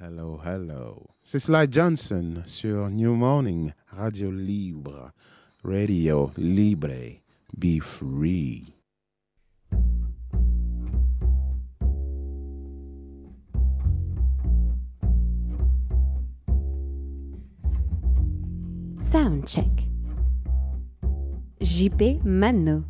Hello, 0.00 0.38
hello. 0.44 1.08
C'est 1.24 1.40
Sly 1.40 1.66
Johnson 1.68 2.34
sur 2.46 2.88
New 2.88 3.16
Morning, 3.16 3.72
Radio 3.88 4.30
Libre, 4.30 5.10
Radio 5.64 6.30
Libre, 6.36 7.20
be 7.52 7.80
free. 7.80 8.76
Soundcheck. 18.96 19.88
JP 21.60 22.20
Mano. 22.24 22.84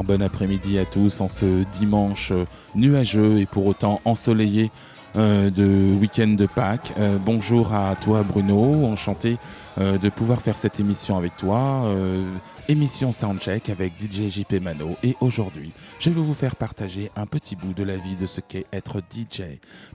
Bon 0.00 0.22
après-midi 0.22 0.78
à 0.78 0.86
tous 0.86 1.20
en 1.20 1.28
ce 1.28 1.64
dimanche 1.74 2.30
euh, 2.32 2.46
nuageux 2.74 3.38
et 3.38 3.46
pour 3.46 3.66
autant 3.66 4.00
ensoleillé 4.06 4.70
euh, 5.16 5.50
de 5.50 5.92
week-end 6.00 6.28
de 6.28 6.46
Pâques. 6.46 6.94
Euh, 6.98 7.18
bonjour 7.20 7.74
à 7.74 7.94
toi 7.96 8.22
Bruno, 8.22 8.86
enchanté 8.86 9.36
de 9.78 10.10
pouvoir 10.10 10.42
faire 10.42 10.56
cette 10.56 10.80
émission 10.80 11.16
avec 11.16 11.34
toi. 11.38 11.84
Émission 12.68 13.12
Soundcheck 13.12 13.68
avec 13.68 13.92
DJ 13.98 14.28
JP 14.28 14.60
Mano. 14.62 14.90
Et 15.02 15.16
aujourd'hui 15.20 15.72
je 15.98 16.10
vais 16.10 16.20
vous 16.20 16.34
faire 16.34 16.56
partager 16.56 17.10
un 17.16 17.26
petit 17.26 17.56
bout 17.56 17.74
de 17.74 17.82
la 17.82 17.96
vie 17.96 18.14
de 18.16 18.26
ce 18.26 18.40
qu'est 18.40 18.66
être 18.72 19.00
DJ. 19.00 19.42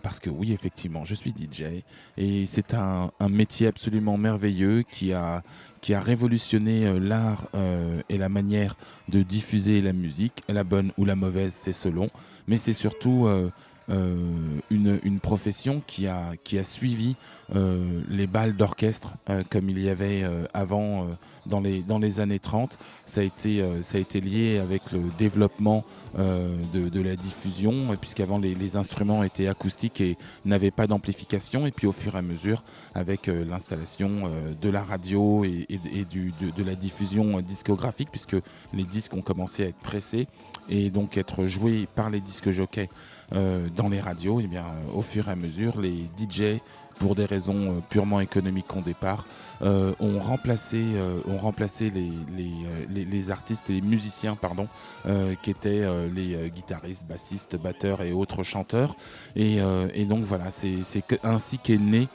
Parce 0.04 0.20
que 0.20 0.30
oui 0.30 0.52
effectivement 0.54 1.06
je 1.06 1.16
suis 1.16 1.32
DJ 1.32 1.84
et 2.18 2.46
c'est 2.46 2.74
un, 2.74 3.12
un 3.20 3.30
métier 3.30 3.68
absolument 3.68 4.18
merveilleux 4.18 4.84
qui 4.84 5.14
a 5.14 5.42
qui 5.82 5.94
a 5.94 6.02
révolutionné 6.02 6.86
euh, 6.86 7.00
l'art 7.00 7.48
euh, 7.56 8.02
et 8.10 8.18
la 8.18 8.30
manière 8.30 8.76
de 9.08 9.22
diffuser 9.22 9.82
la 9.82 9.94
musique, 9.94 10.44
la 10.50 10.64
bonne 10.64 10.92
ou 10.98 11.06
la 11.06 11.16
mauvaise, 11.16 11.54
c'est 11.58 11.74
selon, 11.74 12.10
mais 12.48 12.58
c'est 12.58 12.74
surtout 12.74 13.26
euh, 13.28 13.50
une, 13.90 15.00
une, 15.04 15.20
profession 15.20 15.82
qui 15.88 16.08
a, 16.08 16.34
qui 16.44 16.58
a 16.58 16.64
suivi 16.64 17.16
les 17.54 18.28
balles 18.28 18.56
d'orchestre 18.56 19.14
comme 19.50 19.70
il 19.70 19.80
y 19.80 19.90
avait 19.90 20.26
avant 20.54 21.08
dans, 21.46 21.62
les, 21.62 22.20
années 22.20 22.40
30. 22.40 22.78
Ça 23.06 23.22
a 23.22 23.24
été, 23.24 24.22
lié 24.22 24.58
avec 24.58 24.92
le 24.92 25.02
développement 25.18 25.86
de, 26.18 27.02
la 27.02 27.16
diffusion, 27.16 27.96
puisqu'avant 28.00 28.40
les, 28.40 28.56
les, 28.56 28.76
instruments 28.76 29.24
étaient 29.24 29.48
acoustiques 29.48 30.02
et 30.02 30.18
n'avaient 30.44 30.72
pas 30.72 30.88
d'amplification, 30.88 31.66
et 31.66 31.72
puis 31.72 31.88
au 31.88 31.94
fur 31.94 32.16
et 32.16 32.20
à 32.20 32.22
mesure, 32.22 32.64
avec 32.94 33.28
l'installation 33.28 34.30
de 34.62 34.70
la 34.70 34.84
radio 34.84 35.46
et, 35.46 35.66
de, 35.70 36.52
de, 36.52 36.64
la 36.64 36.76
diffusion 36.76 37.40
discographique, 37.40 38.10
puisque 38.12 38.36
les 38.74 38.84
disques 38.84 39.14
ont 39.14 39.22
commencé 39.22 39.64
à 39.64 39.68
être 39.68 39.78
pressés 39.78 40.28
et 40.70 40.90
donc 40.90 41.18
être 41.18 41.48
joués 41.48 41.88
par 41.96 42.10
les 42.10 42.20
disques 42.20 42.52
jockeys 42.52 42.90
euh, 42.90 43.17
dans 43.32 43.90
les 43.90 44.00
radios. 44.00 44.40
Et 44.40 44.48
bien, 44.48 44.66
au 44.94 45.02
fur 45.02 45.28
et 45.28 45.32
à 45.32 45.36
mesure, 45.36 45.80
les 45.80 46.10
DJ 46.18 46.62
pour 46.98 47.16
des 47.16 47.26
raisons 47.26 47.78
euh, 47.78 47.80
purement 47.90 48.20
économiques 48.20 48.76
au 48.76 48.82
départ, 48.82 49.26
euh, 49.62 49.94
ont 50.00 50.20
remplacé, 50.20 50.84
euh, 50.96 51.20
ont 51.28 51.38
remplacé 51.38 51.90
les, 51.90 52.12
les, 52.36 53.06
les, 53.06 53.32
artistes 53.32 53.70
et 53.70 53.74
les 53.74 53.82
musiciens 53.82 54.36
pardon, 54.36 54.68
euh, 55.06 55.36
qui 55.42 55.52
étaient 55.52 55.84
euh, 55.84 56.10
les 56.14 56.50
guitaristes, 56.50 57.08
bassistes, 57.08 57.58
batteurs 57.62 58.02
et 58.02 58.12
autres 58.12 58.44
chanteurs. 58.44 58.96
Et, 59.36 59.58
et 59.94 60.06
donc 60.06 60.24
voilà, 60.24 60.52
c'est 60.52 60.82
ainsi 61.24 61.58
qu'est 61.60 61.78
née 61.78 62.08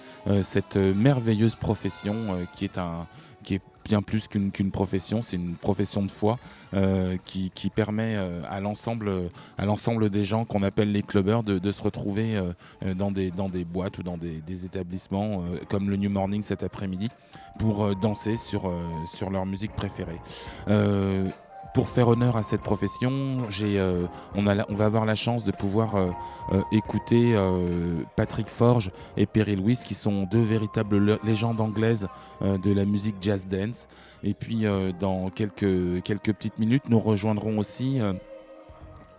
cette 0.42 0.76
merveilleuse 0.76 1.54
profession 1.54 2.46
qui 2.54 2.64
est 2.64 2.78
un 2.78 3.06
qui 3.42 3.54
est 3.54 3.62
bien 3.84 4.02
plus 4.02 4.28
qu'une 4.28 4.50
qu 4.50 4.64
profession, 4.64 5.22
c'est 5.22 5.36
une 5.36 5.54
profession 5.54 6.02
de 6.02 6.10
foi 6.10 6.38
euh, 6.74 7.16
qui, 7.24 7.50
qui, 7.54 7.70
permet 7.70 8.14
euh, 8.16 8.42
à 8.50 8.60
l'ensemble 8.60 9.30
à 9.58 9.66
l'ensemble 9.66 10.10
des 10.10 10.24
gens 10.24 10.44
qu'on 10.44 10.62
appelle 10.62 10.92
les 10.92 11.02
clubbers 11.02 11.42
de, 11.42 11.72
se 11.72 11.82
retrouver 11.82 12.36
euh, 12.36 12.94
dans, 12.94 13.10
des, 13.10 13.30
dans 13.30 13.48
des 13.48 13.64
boîtes 13.64 13.98
ou 13.98 14.02
dans 14.02 14.16
des, 14.16 14.40
des 14.40 14.64
établissements 14.64 15.42
euh, 15.42 15.58
comme 15.68 15.90
le 15.90 15.96
New 15.96 16.10
Morning 16.10 16.42
cet 16.42 16.62
après-midi 16.62 17.08
pour 17.58 17.84
euh, 17.84 17.94
danser 17.94 18.36
sur, 18.36 18.68
euh, 18.68 18.86
sur 19.06 19.30
leur 19.30 19.46
musique 19.46 19.72
préférée 19.72 20.20
pour 21.74 21.88
faire 21.88 22.08
honneur 22.08 22.36
à 22.36 22.42
cette 22.42 22.60
profession, 22.60 23.10
euh, 23.62 24.06
on, 24.34 24.42
va 24.42 24.84
avoir 24.84 25.06
la 25.06 25.14
chance 25.14 25.44
de 25.44 25.52
pouvoir 25.52 25.96
euh, 25.96 26.10
euh, 26.52 26.62
écouter 26.70 27.34
Patrick 28.16 28.48
Forge 28.48 28.90
et 29.16 29.26
Perry 29.26 29.56
Lewis, 29.56 29.82
qui 29.84 29.94
sont 29.94 30.24
deux 30.24 30.42
véritables 30.42 31.18
légendes 31.24 31.60
anglaises 31.60 32.08
de 32.42 32.72
la 32.72 32.84
musique 32.84 33.16
jazz 33.20 33.46
dance. 33.46 33.88
Et 34.22 34.34
puis, 34.34 34.64
dans 35.00 35.30
quelques, 35.30 36.02
quelques 36.02 36.32
petites 36.32 36.58
minutes, 36.58 36.88
nous 36.88 36.98
rejoindrons 36.98 37.58
aussi 37.58 38.00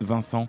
Vincent 0.00 0.48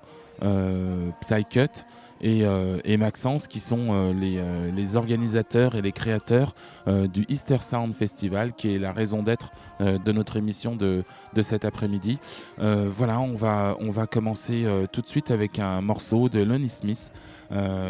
Psycut 1.21 1.85
et, 2.21 2.45
euh, 2.45 2.97
Maxence 2.97 3.47
qui 3.47 3.59
sont 3.59 3.87
euh, 3.89 4.13
les, 4.13 4.37
euh, 4.37 4.71
les, 4.71 4.95
organisateurs 4.95 5.75
et 5.75 5.81
les 5.81 5.91
créateurs 5.91 6.55
du 6.87 7.25
Easter 7.27 7.57
Sound 7.59 7.93
Festival 7.93 8.53
qui 8.53 8.73
est 8.73 8.79
la 8.79 8.93
raison 8.93 9.23
d'être 9.23 9.51
de 9.79 10.11
notre 10.11 10.37
émission 10.37 10.75
de, 10.75 11.03
de 11.33 11.41
cet 11.41 11.65
après-midi. 11.65 12.19
Voilà, 12.57 13.19
on 13.19 13.35
va, 13.35 13.75
on 13.79 13.89
va 13.89 14.05
commencer 14.05 14.65
tout 14.91 15.01
de 15.01 15.07
suite 15.07 15.31
avec 15.31 15.59
un 15.59 15.81
morceau 15.81 16.29
de 16.29 16.43
Lonnie 16.43 16.69
Smith 16.69 17.11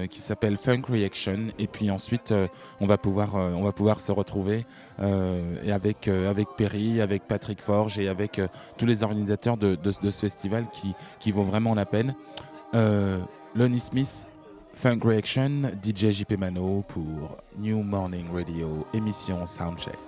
qui 0.10 0.20
s'appelle 0.20 0.58
Funk 0.58 0.84
Reaction 0.88 1.48
et 1.60 1.68
puis 1.68 1.92
ensuite 1.92 2.34
on, 2.80 2.86
va 2.86 2.98
pouvoir, 2.98 3.36
on 3.36 3.64
va 3.64 3.74
pouvoir 3.74 4.00
se 4.00 4.12
retrouver 4.12 4.66
et 5.02 5.72
avec, 5.72 6.08
avec 6.08 6.48
Perry, 6.58 7.02
avec 7.02 7.28
Patrick 7.28 7.62
Forge 7.62 8.00
et 8.00 8.08
avec 8.08 8.40
tous 8.78 8.86
les 8.86 9.04
organisateurs 9.04 9.58
de, 9.58 9.76
de, 9.76 9.92
de, 10.02 10.12
ce 10.12 10.22
festival 10.22 10.68
qui, 10.72 10.94
qui 11.20 11.32
vaut 11.32 11.44
vraiment 11.44 11.76
la 11.76 11.86
peine. 11.86 12.16
Lonnie 13.58 13.80
Smith, 13.80 14.26
Funk 14.74 15.06
Reaction, 15.06 15.72
DJ 15.82 16.12
JP 16.12 16.38
Mano 16.38 16.84
pour 16.90 17.38
New 17.58 17.84
Morning 17.84 18.26
Radio, 18.34 18.86
émission 18.94 19.48
Soundcheck. 19.48 20.05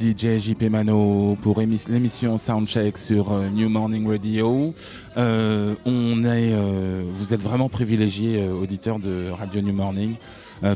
DJ 0.00 0.38
JP 0.38 0.70
Mano 0.70 1.36
pour 1.42 1.60
l'émission 1.60 2.38
Soundcheck 2.38 2.96
sur 2.96 3.32
euh, 3.32 3.50
New 3.50 3.68
Morning 3.68 4.08
Radio. 4.08 4.74
Euh, 5.18 5.74
on 5.84 6.24
est, 6.24 6.54
euh, 6.54 7.04
vous 7.12 7.34
êtes 7.34 7.40
vraiment 7.40 7.68
privilégié, 7.68 8.48
auditeur 8.48 8.98
de 8.98 9.28
Radio 9.28 9.60
New 9.60 9.74
Morning, 9.74 10.14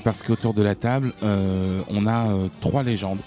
parce 0.04 0.22
qu'autour 0.22 0.52
de 0.52 0.62
la 0.62 0.74
table, 0.74 1.14
on 1.22 2.06
a 2.06 2.26
trois 2.60 2.82
légendes. 2.82 3.20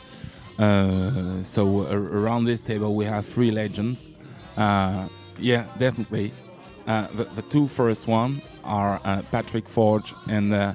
so 1.44 1.88
around 1.90 2.46
this 2.46 2.62
table, 2.62 2.94
we 2.94 3.08
have 3.08 3.26
three 3.26 3.50
legends. 3.50 4.10
Uh, 4.56 5.08
yeah, 5.40 5.64
definitely. 5.80 6.32
Uh, 6.86 7.08
the, 7.16 7.24
the, 7.36 7.42
two 7.42 7.68
first 7.68 8.08
one 8.08 8.40
are 8.64 9.02
uh, 9.04 9.24
Patrick 9.32 9.68
Forge 9.68 10.14
and 10.30 10.54
uh, 10.54 10.74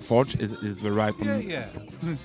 Forge 0.00 0.36
is, 0.36 0.52
is 0.62 0.78
the 0.78 0.92
right 0.92 1.14
yeah. 1.22 1.64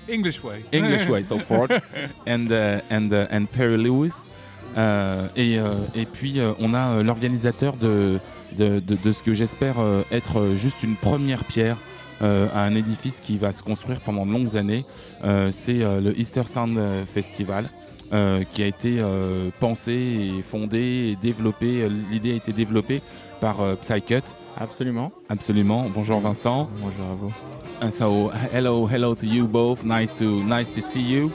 English 0.08 0.44
way. 0.44 0.64
English 0.72 1.08
way, 1.08 1.24
so 1.24 1.38
Forge 1.40 1.80
and 2.28 2.52
uh, 2.52 2.82
and 2.90 3.12
uh, 3.12 3.28
and 3.32 3.46
Perry 3.52 3.78
Lewis. 3.78 4.30
Euh, 4.78 5.28
et, 5.36 5.60
euh, 5.60 5.86
et, 5.96 6.06
puis 6.06 6.40
euh, 6.40 6.52
on 6.60 6.74
a 6.74 6.96
euh, 6.98 7.04
l'organisateur 7.04 7.76
de, 7.78 8.20
de, 8.58 8.80
de, 8.80 8.96
de, 8.96 9.12
ce 9.12 9.22
que 9.22 9.34
j'espère 9.34 9.80
euh, 9.80 10.02
être 10.12 10.56
juste 10.56 10.84
une 10.84 10.96
première 10.96 11.44
pierre 11.44 11.78
à 12.22 12.64
un 12.64 12.74
édifice 12.74 13.20
qui 13.20 13.38
va 13.38 13.52
se 13.52 13.62
construire 13.62 14.00
pendant 14.00 14.26
de 14.26 14.32
longues 14.32 14.56
années. 14.56 14.86
C'est 15.52 15.80
le 15.80 16.18
Easter 16.18 16.44
Sound 16.46 16.80
Festival. 17.06 17.70
Qui 18.10 18.64
a 18.64 18.68
été 18.68 19.02
pensé 19.60 19.92
et 20.38 20.42
fondé 20.42 21.12
et 21.12 21.16
développé. 21.22 21.88
L'idée 22.12 22.34
a 22.34 22.36
été 22.36 22.54
développée 22.54 23.02
par 23.40 23.58
Psycut, 23.82 24.24
Absolument. 24.58 25.12
Absolument. 25.30 25.90
Bonjour 25.90 26.20
Vincent. 26.20 26.70
Bonjour 26.80 27.06
à 27.12 27.16
vous. 27.16 27.34
And 27.82 27.92
so 27.92 28.32
hello, 28.54 28.88
hello 28.88 29.16
to 29.16 29.26
you 29.26 29.48
both. 29.48 29.84
Nice 29.84 30.12
to 30.20 30.44
nice 30.44 30.70
to 30.72 30.82
see 30.82 31.02
you. 31.02 31.32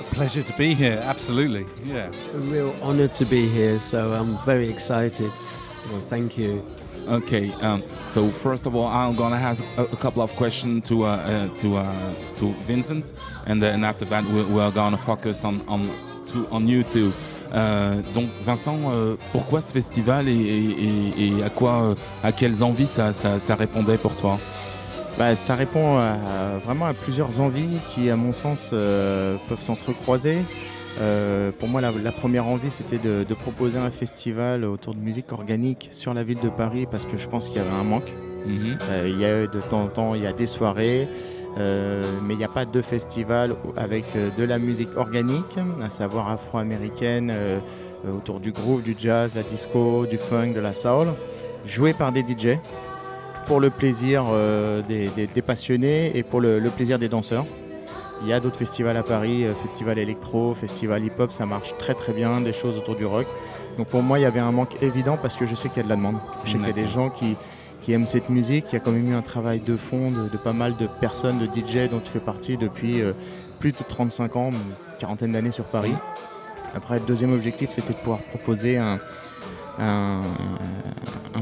A 0.00 0.14
pleasure 0.14 0.42
to 0.42 0.52
be 0.58 0.74
here. 0.74 1.00
Absolutely. 1.02 1.64
Yeah. 1.84 2.10
A 2.34 2.38
real 2.38 2.74
honor 2.82 3.08
to 3.08 3.24
be 3.24 3.48
here. 3.48 3.78
So 3.78 4.12
I'm 4.12 4.38
very 4.44 4.68
excited. 4.68 5.32
So 5.72 5.98
thank 6.08 6.36
you. 6.36 6.62
Okay. 7.08 7.50
Um, 7.60 7.82
so 8.06 8.28
first 8.28 8.66
of 8.66 8.74
all, 8.74 8.86
I'm 8.86 9.16
gonna 9.16 9.36
ask 9.36 9.62
a, 9.76 9.96
couple 9.96 10.22
of 10.22 10.34
questions 10.36 10.88
to 10.88 11.04
uh, 11.04 11.08
uh, 11.08 11.48
to 11.56 11.76
uh, 11.76 12.14
to 12.36 12.46
Vincent, 12.66 13.12
and 13.46 13.60
then 13.60 13.84
after 13.84 14.04
that, 14.06 14.24
we, 14.24 14.44
we 14.44 14.60
are 14.60 14.70
gonna 14.70 14.96
focus 14.96 15.44
on 15.44 15.60
on 16.50 16.66
you 16.66 16.82
too. 16.82 17.12
Euh, 17.54 18.00
donc 18.14 18.28
Vincent, 18.42 18.78
euh, 18.90 19.16
pourquoi 19.30 19.60
ce 19.60 19.72
festival 19.72 20.28
et, 20.28 21.42
à 21.44 21.50
quoi, 21.50 21.82
euh, 21.82 21.94
à 22.22 22.32
quelles 22.32 22.64
envies 22.64 22.86
ça, 22.86 23.54
répondait 23.54 23.98
pour 23.98 24.16
toi? 24.16 24.38
Bah, 25.18 25.34
ça 25.34 25.54
répond 25.54 26.00
vraiment 26.64 26.86
à 26.86 26.94
plusieurs 26.94 27.40
envies 27.40 27.78
qui, 27.90 28.08
à 28.08 28.16
mon 28.16 28.32
sens, 28.32 28.70
peuvent 28.70 29.60
s'entrecroiser. 29.60 30.38
Pour 31.58 31.68
moi, 31.68 31.80
la, 31.80 32.12
première 32.12 32.46
envie, 32.46 32.70
c'était 32.70 32.98
de, 32.98 33.34
proposer 33.34 33.78
un 33.78 33.90
festival 33.90 34.64
autour 34.64 34.94
de 34.94 35.00
musique 35.00 35.32
organique 35.32 35.88
sur 35.92 36.14
la 36.14 36.24
ville 36.24 36.40
de 36.40 36.48
Paris 36.48 36.86
parce 36.90 37.04
que 37.04 37.16
je 37.16 37.28
pense 37.28 37.48
qu'il 37.48 37.56
y 37.56 37.60
avait 37.60 37.74
un 37.74 37.84
manque. 37.84 38.12
Mhm. 38.46 38.78
il 39.06 39.20
y 39.20 39.24
a 39.24 39.46
de 39.46 39.60
temps 39.60 39.82
en 39.82 39.86
temps, 39.86 40.14
il 40.14 40.22
y 40.22 40.26
a 40.26 40.32
des 40.32 40.46
soirées, 40.46 41.06
euh, 41.58 42.02
mais 42.22 42.34
il 42.34 42.38
n'y 42.38 42.44
a 42.44 42.48
pas 42.48 42.64
de 42.64 42.80
festival 42.80 43.54
avec 43.76 44.04
euh, 44.16 44.30
de 44.36 44.44
la 44.44 44.58
musique 44.58 44.96
organique, 44.96 45.58
à 45.82 45.90
savoir 45.90 46.30
afro-américaine, 46.30 47.30
euh, 47.30 47.58
autour 48.10 48.40
du 48.40 48.52
groove, 48.52 48.82
du 48.82 48.96
jazz, 48.98 49.34
la 49.34 49.42
disco, 49.42 50.06
du 50.06 50.16
funk, 50.16 50.52
de 50.54 50.60
la 50.60 50.72
soul, 50.72 51.08
joué 51.66 51.92
par 51.92 52.10
des 52.10 52.22
DJ 52.22 52.58
pour 53.46 53.60
le 53.60 53.70
plaisir 53.70 54.24
des, 54.88 55.42
passionnés 55.42 56.16
et 56.16 56.22
pour 56.22 56.40
le, 56.40 56.60
plaisir 56.74 56.98
des 56.98 57.08
danseurs. 57.08 57.44
Il 58.22 58.28
y 58.28 58.32
a 58.32 58.40
d'autres 58.40 58.56
festivals 58.56 58.96
à 58.96 59.02
Paris, 59.02 59.44
festival 59.62 59.98
électro, 59.98 60.54
festival 60.54 61.04
hip-hop, 61.04 61.32
ça 61.32 61.44
marche 61.44 61.76
très 61.78 61.94
très 61.94 62.12
bien, 62.12 62.40
des 62.40 62.52
choses 62.52 62.76
autour 62.78 62.94
du 62.94 63.04
rock. 63.04 63.26
Donc 63.78 63.88
pour 63.88 64.02
moi, 64.02 64.18
il 64.18 64.22
y 64.22 64.26
avait 64.26 64.40
un 64.40 64.52
manque 64.52 64.82
évident 64.82 65.16
parce 65.20 65.36
que 65.36 65.46
je 65.46 65.54
sais 65.54 65.68
qu'il 65.68 65.78
y 65.78 65.80
a 65.80 65.84
de 65.84 65.88
la 65.88 65.96
demande. 65.96 66.16
Je 66.44 66.52
sais 66.52 66.58
qu'il 66.58 66.66
y 66.66 66.70
a 66.70 66.72
des 66.72 66.88
gens 66.88 67.10
qui, 67.10 67.36
qui 67.82 67.92
aiment 67.92 68.06
cette 68.06 68.30
musique. 68.30 68.66
Il 68.70 68.74
y 68.74 68.76
a 68.76 68.80
quand 68.80 68.92
même 68.92 69.10
eu 69.10 69.14
un 69.14 69.22
travail 69.22 69.60
de 69.60 69.74
fond 69.74 70.10
de, 70.10 70.36
pas 70.36 70.52
mal 70.52 70.76
de 70.76 70.86
personnes, 71.00 71.38
de 71.38 71.46
DJ 71.46 71.90
dont 71.90 72.00
tu 72.00 72.10
fais 72.10 72.20
partie 72.20 72.56
depuis 72.56 73.00
euh, 73.00 73.12
plus 73.58 73.72
de 73.72 73.78
35 73.86 74.36
ans, 74.36 74.50
une 74.50 74.98
quarantaine 74.98 75.32
d'années 75.32 75.52
sur 75.52 75.64
Paris. 75.64 75.94
Après, 76.74 76.94
le 76.98 77.04
deuxième 77.06 77.32
objectif, 77.32 77.70
c'était 77.70 77.92
de 77.92 77.98
pouvoir 77.98 78.20
proposer 78.20 78.78
un, 78.78 78.98
un, 79.78 80.22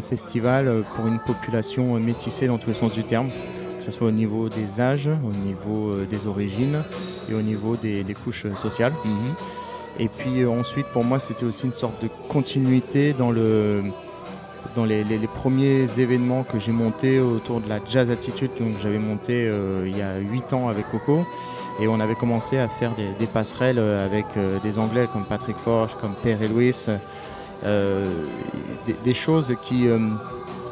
festival 0.08 0.82
pour 0.96 1.06
une 1.06 1.20
population 1.20 1.94
métissée 2.00 2.48
dans 2.48 2.58
tous 2.58 2.68
les 2.68 2.74
sens 2.74 2.92
du 2.92 3.04
terme, 3.04 3.28
ce 3.90 3.98
soit 3.98 4.08
au 4.08 4.12
niveau 4.12 4.48
des 4.48 4.80
âges, 4.80 5.08
au 5.08 5.46
niveau 5.46 5.90
euh, 5.90 6.06
des 6.06 6.26
origines 6.26 6.82
et 7.30 7.34
au 7.34 7.42
niveau 7.42 7.76
des, 7.76 8.04
couches 8.24 8.46
sociales. 8.54 8.92
Mhm. 9.04 9.34
Et 9.98 10.08
puis 10.08 10.42
euh, 10.42 10.50
ensuite, 10.50 10.86
pour 10.86 11.04
moi, 11.04 11.18
c'était 11.18 11.44
aussi 11.44 11.66
une 11.66 11.74
sorte 11.74 12.02
de 12.02 12.08
continuité 12.28 13.12
dans 13.12 13.30
le 13.30 13.82
dans 14.76 14.84
les, 14.84 15.04
premiers 15.34 15.86
événements 15.98 16.42
que 16.42 16.58
j'ai 16.58 16.72
montés 16.72 17.20
autour 17.20 17.60
de 17.60 17.68
la 17.68 17.80
Jazz 17.88 18.10
Attitude, 18.10 18.50
donc 18.58 18.74
j'avais 18.82 18.98
monté 18.98 19.48
euh, 19.48 19.86
il 19.86 19.96
y 19.96 20.02
a 20.02 20.18
8 20.18 20.52
ans 20.52 20.68
avec 20.68 20.88
Coco, 20.90 21.24
et 21.80 21.88
on 21.88 21.98
avait 22.00 22.14
commencé 22.14 22.58
à 22.58 22.68
faire 22.68 22.92
des, 23.18 23.26
passerelles 23.26 23.78
avec 23.78 24.26
euh, 24.36 24.58
des 24.60 24.78
Anglais 24.78 25.08
comme 25.12 25.24
Patrick 25.24 25.56
Forge, 25.56 25.96
comme 26.00 26.14
Perry 26.22 26.48
Lewis, 26.48 26.86
euh, 27.64 28.06
des, 29.04 29.14
choses 29.14 29.54
qui 29.62 29.86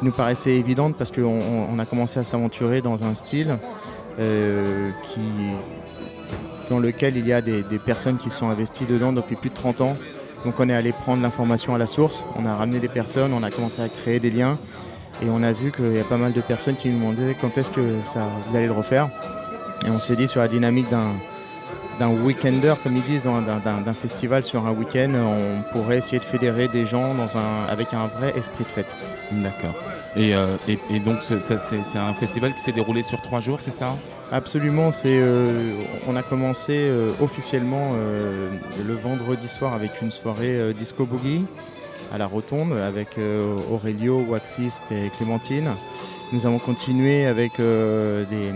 nous 0.01 0.11
paraissaient 0.11 0.55
évidentes 0.55 0.95
parce 0.97 1.11
qu'on 1.11 1.79
a 1.79 1.85
commencé 1.85 2.19
à 2.19 2.23
s'aventurer 2.23 2.81
dans 2.81 3.03
un 3.03 3.15
style 3.15 3.57
qui, 4.17 5.21
dans 6.69 6.79
lequel 6.79 7.15
il 7.15 7.27
y 7.27 7.33
a 7.33 7.41
des, 7.41 7.63
des 7.63 7.79
personnes 7.79 8.17
qui 8.17 8.29
sont 8.29 8.49
investies 8.49 8.85
dedans 8.85 9.13
depuis 9.13 9.35
plus 9.35 9.49
de 9.49 9.55
30 9.55 9.81
ans. 9.81 9.97
Donc 10.45 10.59
on 10.59 10.69
est 10.69 10.73
allé 10.73 10.91
prendre 10.91 11.21
l'information 11.21 11.75
à 11.75 11.77
la 11.77 11.87
source, 11.87 12.23
on 12.37 12.45
a 12.45 12.55
ramené 12.55 12.79
des 12.79 12.87
personnes, 12.87 13.33
on 13.33 13.43
a 13.43 13.51
commencé 13.51 13.81
à 13.81 13.89
créer 13.89 14.19
des 14.19 14.29
liens. 14.29 14.57
Et 15.21 15.25
on 15.29 15.43
a 15.43 15.51
vu 15.51 15.71
qu'il 15.71 15.97
y 15.97 15.99
a 15.99 16.05
pas 16.05 16.17
mal 16.17 16.31
de 16.31 16.39
personnes 16.39 16.75
qui 16.75 16.89
nous 16.89 16.99
demandaient 16.99 17.35
quand 17.39 17.57
est-ce 17.57 17.69
que 17.69 17.81
ça, 18.05 18.25
vous 18.47 18.55
allez 18.55 18.67
le 18.67 18.73
refaire. 18.73 19.09
Et 19.85 19.89
on 19.89 19.99
s'est 19.99 20.15
dit 20.15 20.29
sur 20.29 20.39
la 20.39 20.47
dynamique 20.47 20.89
d'un 20.89 21.11
weekender, 22.07 22.75
comme 22.81 22.95
ils 22.95 23.03
disent, 23.03 23.23
d'un 23.23 23.93
festival 23.93 24.43
sur 24.45 24.65
un 24.65 24.71
week-end, 24.71 25.11
on 25.15 25.61
pourrait 25.73 25.97
essayer 25.97 26.19
de 26.19 26.23
fédérer 26.25 26.67
des 26.67 26.85
gens 26.85 27.13
dans 27.13 27.37
un, 27.37 27.65
avec 27.69 27.93
un 27.93 28.07
vrai 28.07 28.33
esprit 28.37 28.63
de 28.63 28.69
fête. 28.69 28.95
D'accord. 29.31 29.75
Et, 30.15 30.33
euh, 30.33 30.55
et- 30.67 30.79
et 30.91 30.99
donc 30.99 31.17
c'est 31.21 31.97
un 31.97 32.13
festival 32.13 32.53
qui 32.53 32.61
s'est 32.61 32.71
déroulé 32.71 33.03
sur 33.03 33.21
trois 33.21 33.39
jours, 33.41 33.57
c'est 33.61 33.71
ça? 33.71 33.95
Absolument, 34.31 34.91
c'est 34.91 35.17
euh, 35.19 35.73
on 36.07 36.15
a 36.15 36.23
commencé 36.23 36.73
euh, 36.77 37.11
officiellement 37.21 37.91
le 37.93 38.93
vendredi 38.95 39.47
soir 39.47 39.73
avec 39.73 40.01
une 40.01 40.11
soirée 40.11 40.73
disco 40.73 41.05
boogie 41.05 41.45
à 42.13 42.17
la 42.17 42.25
Rotonde 42.25 42.73
avec 42.73 43.17
Aurelio, 43.71 44.23
Waxiste 44.27 44.91
et 44.91 45.09
Clémentine. 45.15 45.69
Nous 46.31 46.45
avons 46.45 46.59
continué 46.59 47.25
avec 47.25 47.53
des, 47.57 48.51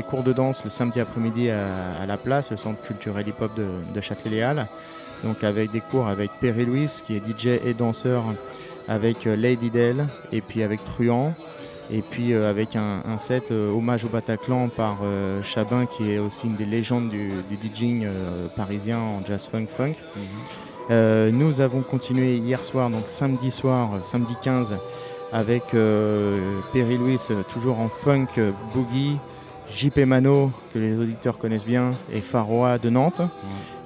des 0.00 0.06
cours 0.06 0.22
de 0.22 0.32
danse 0.32 0.64
le 0.64 0.70
samedi 0.70 0.98
après-midi 0.98 1.50
à, 1.50 2.00
à 2.00 2.06
la 2.06 2.16
place, 2.16 2.50
le 2.50 2.56
centre 2.56 2.80
culturel 2.82 3.28
hip-hop 3.28 3.54
de, 3.54 3.66
de 3.94 4.00
Châtelet-Léal. 4.00 4.66
Donc 5.24 5.44
avec 5.44 5.70
des 5.70 5.80
cours 5.80 6.08
avec 6.08 6.30
Perry 6.40 6.64
Louis 6.64 6.90
qui 7.06 7.16
est 7.16 7.22
DJ 7.26 7.60
et 7.64 7.74
danseur, 7.74 8.24
avec 8.88 9.26
euh, 9.26 9.36
Lady 9.36 9.70
Dell 9.70 10.06
et 10.32 10.40
puis 10.40 10.62
avec 10.62 10.82
Truand. 10.84 11.34
Et 11.92 12.02
puis 12.02 12.32
euh, 12.32 12.48
avec 12.48 12.76
un, 12.76 13.02
un 13.04 13.18
set 13.18 13.50
euh, 13.50 13.72
hommage 13.72 14.04
au 14.04 14.08
Bataclan 14.08 14.68
par 14.68 14.98
Chabin 15.42 15.84
qui 15.86 16.12
est 16.12 16.18
aussi 16.18 16.46
une 16.46 16.56
des 16.56 16.64
légendes 16.64 17.10
du, 17.10 17.30
du 17.50 17.58
DJing 17.60 18.06
parisien 18.56 18.98
en 18.98 19.24
jazz 19.26 19.46
funk 19.46 19.66
funk. 19.66 19.96
Euh, 20.90 21.30
nous 21.30 21.60
avons 21.60 21.82
continué 21.82 22.36
hier 22.36 22.64
soir, 22.64 22.90
donc 22.90 23.04
samedi 23.06 23.52
soir, 23.52 23.90
euh, 23.94 23.98
samedi 24.04 24.34
15, 24.42 24.76
avec 25.32 25.72
euh, 25.72 26.58
Perry 26.72 26.98
euh, 27.30 27.42
toujours 27.52 27.78
en 27.78 27.88
funk 27.88 28.26
boogie, 28.74 29.16
JP 29.74 29.98
Mano, 30.06 30.50
que 30.74 30.78
les 30.78 30.96
auditeurs 30.96 31.38
connaissent 31.38 31.64
bien, 31.66 31.92
et 32.12 32.20
Faroa 32.20 32.78
de 32.78 32.90
Nantes. 32.90 33.22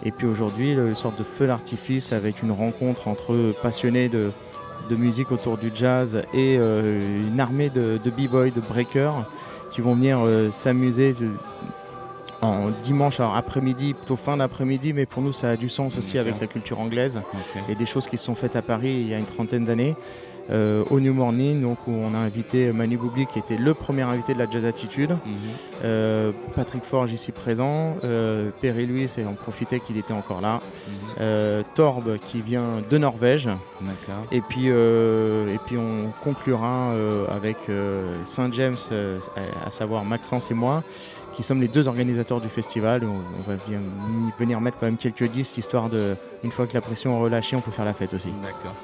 Et 0.05 0.11
puis 0.11 0.27
aujourd'hui, 0.27 0.75
le- 0.75 0.89
une 0.89 0.95
sorte 0.95 1.19
de 1.19 1.25
feu 1.25 1.47
d'artifice 1.47 2.13
avec 2.13 2.43
une 2.43 2.51
rencontre 2.53 3.09
entre 3.09 3.55
passionnés 3.63 4.09
de, 4.09 4.31
de 4.91 4.97
musique 4.97 5.33
autour 5.33 5.57
du 5.57 5.71
jazz 5.75 6.23
et 6.35 6.57
euh, 6.59 7.01
une 7.33 7.41
armée 7.41 7.71
de, 7.71 7.99
de 8.03 8.11
b-boys, 8.11 8.51
de 8.51 8.61
breakers 8.61 9.25
qui 9.71 9.81
vont 9.81 9.95
venir 9.95 10.21
euh, 10.25 10.51
s'amuser 10.51 11.13
de- 11.15 11.29
en 12.43 12.69
dimanche 12.83 13.21
alors 13.21 13.37
après-midi, 13.37 13.95
plutôt 13.95 14.17
fin 14.17 14.37
d'après-midi, 14.37 14.93
mais 14.93 15.07
pour 15.07 15.23
nous 15.23 15.33
ça 15.33 15.51
a 15.51 15.57
du 15.57 15.71
sens 15.71 15.97
aussi 15.97 16.19
avec 16.19 16.39
la 16.41 16.47
culture 16.47 16.79
anglaise 16.81 17.23
et 17.71 17.75
des 17.75 17.87
choses 17.87 18.07
qui 18.07 18.19
se 18.19 18.25
sont 18.25 18.35
faites 18.35 18.57
à 18.57 18.61
Paris 18.63 18.91
il 19.01 19.09
y 19.09 19.15
a 19.15 19.19
une 19.19 19.25
trentaine 19.25 19.65
d'années. 19.65 19.97
Euh, 20.51 20.85
au 20.91 21.01
New 21.01 21.13
Morning, 21.15 21.63
donc, 21.63 21.79
où 21.87 21.93
on 21.93 22.15
a 22.15 22.19
invité 22.19 22.73
Manu 22.73 22.97
Boubli, 22.99 23.27
qui 23.27 23.39
était 23.39 23.57
le 23.57 23.73
premier 23.75 24.03
invité 24.03 24.35
de 24.35 24.39
la 24.39 24.51
Jazz 24.51 24.65
Attitude, 24.65 25.11
Mhm. 25.13 25.33
euh, 25.85 26.33
Patrick 26.55 26.85
Forge 26.85 27.13
ici 27.13 27.33
présent, 27.33 27.97
euh, 28.05 28.51
Perry 28.61 28.87
Louis, 28.87 29.05
et 29.17 29.25
on 29.27 29.35
profitait 29.35 29.81
qu'il 29.81 29.97
était 29.97 30.13
encore 30.13 30.41
là, 30.41 30.61
Mhm. 30.63 30.93
euh, 31.21 31.63
Torb 31.75 32.19
qui 32.19 32.43
vient 32.43 32.83
de 32.91 32.99
Norvège, 32.99 33.49
et 34.33 34.41
puis, 34.43 34.67
et 34.69 35.59
puis 35.67 35.77
on 35.79 36.11
conclura 36.23 36.93
avec 37.35 37.57
Saint 38.25 38.51
James, 38.53 38.77
à, 39.37 39.67
à 39.67 39.71
savoir 39.71 40.05
Maxence 40.05 40.51
et 40.51 40.55
moi, 40.55 40.83
qui 41.35 41.43
sommes 41.43 41.61
les 41.61 41.69
deux 41.69 41.89
organisateurs 41.89 42.41
du 42.41 42.49
festival. 42.49 43.03
On, 43.05 43.43
va 43.51 43.57
bien- 43.69 43.81
venir 44.39 44.61
mettre 44.61 44.79
quand 44.79 44.87
même 44.87 44.97
quelques 44.97 45.29
disques, 45.31 45.59
histoire 45.59 45.89
de, 45.89 46.15
une 46.45 46.51
fois 46.53 46.67
que 46.67 46.75
la 46.75 46.81
pression 46.81 47.17
est 47.19 47.21
relâchée, 47.21 47.57
on 47.57 47.61
peut 47.61 47.73
faire 47.73 47.85
la 47.85 47.95
fête 47.95 48.15
aussi. 48.15 48.29
D'accord. 48.43 48.75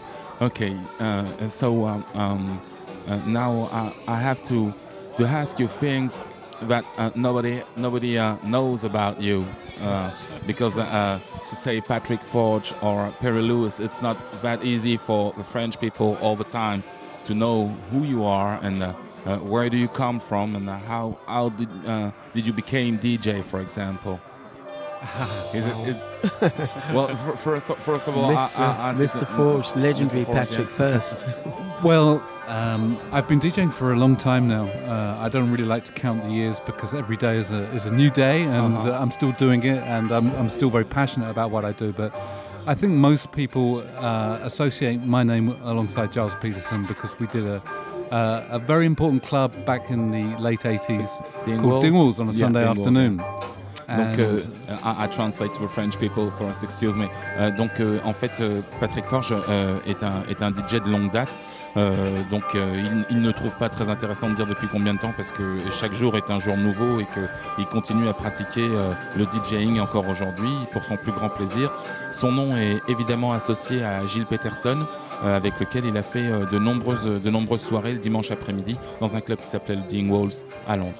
Okay. 0.41 0.75
Uh, 0.99 1.27
so 1.49 1.85
um, 1.85 2.05
um, 2.15 2.63
uh, 3.09 3.17
now 3.27 3.69
I, 3.73 3.93
I 4.15 4.17
have 4.17 4.43
to 4.45 4.73
to 5.17 5.27
ask 5.27 5.59
you 5.59 5.69
things 5.69 6.25
that 6.63 6.83
uh, 6.97 7.11
nobody 7.15 7.63
nobody 7.77 8.17
uh, 8.17 8.37
knows 8.43 8.83
about 8.83 9.21
you 9.21 9.45
uh, 9.83 10.11
because 10.47 10.79
uh, 10.79 11.21
to 11.51 11.57
say 11.57 11.83
Patrick 11.83 12.23
Forge 12.23 12.73
or 12.81 13.13
Perry 13.21 13.43
Lewis, 13.43 13.81
it's 13.81 14.01
not 14.01 14.17
that 14.41 14.65
easy 14.65 14.97
for 14.97 15.35
the 15.37 15.43
French 15.43 15.79
people 15.79 16.17
all 16.23 16.37
the 16.37 16.45
time 16.45 16.83
to 17.25 17.35
know 17.35 17.69
who 17.91 18.05
you 18.05 18.25
are 18.25 18.59
and. 18.63 18.95
Where 19.43 19.69
do 19.69 19.77
you 19.77 19.87
come 19.87 20.19
from, 20.19 20.57
and 20.57 20.69
how 20.69 21.19
how 21.27 21.51
did 21.51 21.69
did 22.33 22.47
you 22.47 22.55
became 22.55 22.99
DJ, 22.99 23.45
for 23.45 23.61
example? 23.61 24.19
Is 25.55 25.67
it 25.67 25.77
is 25.89 26.03
well? 26.93 27.09
f- 27.09 27.39
First, 27.41 27.67
first 27.69 28.07
of 28.09 28.17
all, 28.17 28.27
I- 28.27 28.35
Mr. 28.49 28.61
I- 28.61 28.91
I- 28.91 28.95
Mr. 28.95 29.27
Forge, 29.27 29.75
legendary 29.77 30.23
Mr. 30.23 30.27
Forge, 30.27 30.37
Patrick 30.37 30.69
yeah. 30.71 30.77
first. 30.77 31.27
Well, 31.83 32.23
um, 32.47 32.99
I've 33.11 33.27
been 33.27 33.41
DJing 33.41 33.73
for 33.73 33.95
a 33.95 33.97
long 33.97 34.15
time 34.15 34.47
now. 34.47 34.65
Uh, 34.67 35.17
I 35.19 35.31
don't 35.31 35.51
really 35.51 35.65
like 35.65 35.83
to 35.87 35.93
count 35.93 36.23
the 36.23 36.29
years 36.31 36.61
because 36.67 36.93
every 36.93 37.17
day 37.17 37.39
is 37.39 37.51
a, 37.53 37.63
is 37.73 37.87
a 37.87 37.91
new 37.91 38.11
day, 38.11 38.43
and 38.43 38.77
Uh-huh. 38.77 38.91
uh, 38.91 39.01
I'm 39.01 39.11
still 39.11 39.33
doing 39.33 39.63
it, 39.63 39.83
and 39.85 40.13
I'm, 40.13 40.27
I'm 40.37 40.51
still 40.51 40.69
very 40.69 40.85
passionate 40.85 41.31
about 41.31 41.51
what 41.51 41.65
I 41.65 41.73
do. 41.73 41.91
But 41.95 42.13
I 42.67 42.75
think 42.75 42.93
most 42.93 43.33
people 43.33 43.83
uh, 43.97 44.41
associate 44.43 44.99
my 45.07 45.23
name 45.23 45.57
alongside 45.63 46.13
Giles 46.13 46.35
Peterson 46.35 46.85
because 46.87 47.19
we 47.19 47.27
did 47.29 47.47
a 47.47 47.63
uh, 48.13 48.45
a 48.51 48.59
very 48.59 48.85
important 48.85 49.23
club 49.23 49.51
back 49.65 49.89
in 49.89 50.11
the 50.11 50.37
late 50.39 50.61
80s 50.61 51.09
called 51.63 51.83
Dingwalls 51.85 52.19
on 52.21 52.29
a 52.29 52.33
Yeah, 52.33 52.39
Sunday 52.45 52.65
Dingwalls, 52.65 52.79
afternoon. 52.79 53.23
Donc, 53.97 54.19
euh, 54.19 54.41
I, 54.85 55.05
I 55.05 55.09
translate 55.09 55.53
the 55.55 55.67
French 55.67 55.97
people 55.99 56.31
first, 56.39 56.63
excuse 56.63 56.97
me. 56.97 57.07
Euh, 57.39 57.51
donc, 57.51 57.81
euh, 57.81 57.99
en 58.05 58.13
fait, 58.13 58.31
euh, 58.41 58.61
Patrick 58.81 59.05
Forge 59.05 59.33
euh, 59.49 59.79
est, 59.87 60.03
un, 60.03 60.23
est 60.29 60.43
un 60.43 60.51
DJ 60.51 60.83
de 60.85 60.91
longue 60.91 61.11
date. 61.13 61.39
Euh, 61.77 61.95
donc, 62.31 62.43
euh, 62.55 62.83
il, 63.11 63.17
il 63.17 63.23
ne 63.23 63.33
trouve 63.33 63.55
pas 63.57 63.69
très 63.69 63.89
intéressant 63.91 64.29
de 64.31 64.35
dire 64.37 64.47
depuis 64.47 64.69
combien 64.71 64.95
de 64.95 64.99
temps 64.99 65.13
parce 65.17 65.31
que 65.31 65.59
chaque 65.71 65.95
jour 65.95 66.17
est 66.17 66.31
un 66.31 66.39
jour 66.39 66.57
nouveau 66.57 67.01
et 67.01 67.07
qu'il 67.07 67.67
continue 67.67 68.09
à 68.09 68.13
pratiquer 68.13 68.69
euh, 68.71 68.93
le 69.17 69.27
DJing 69.27 69.81
encore 69.81 70.09
aujourd'hui 70.09 70.51
pour 70.73 70.85
son 70.85 70.97
plus 70.97 71.13
grand 71.13 71.29
plaisir. 71.29 71.73
Son 72.13 72.33
nom 72.33 72.57
est 72.57 72.81
évidemment 72.89 73.33
associé 73.33 73.83
à 73.85 74.07
Gilles 74.07 74.27
Peterson. 74.27 74.79
euh, 75.23 75.37
avec 75.37 75.59
lequel 75.61 75.85
il 75.85 75.97
a 75.99 76.03
fait 76.03 76.31
de, 76.51 76.59
nombreuses, 76.59 77.05
de 77.05 77.31
nombreuses 77.31 77.61
soirées 77.61 77.93
le 77.93 77.99
dimanche 77.99 78.31
après-midi 78.31 78.77
dans 79.01 79.17
un 79.17 79.21
club 79.21 79.39
qui 79.39 79.47
s'appelait 79.47 79.77
le 79.77 79.83
Dingwalls 79.83 80.33
à 80.67 80.77
Londres. 80.77 80.97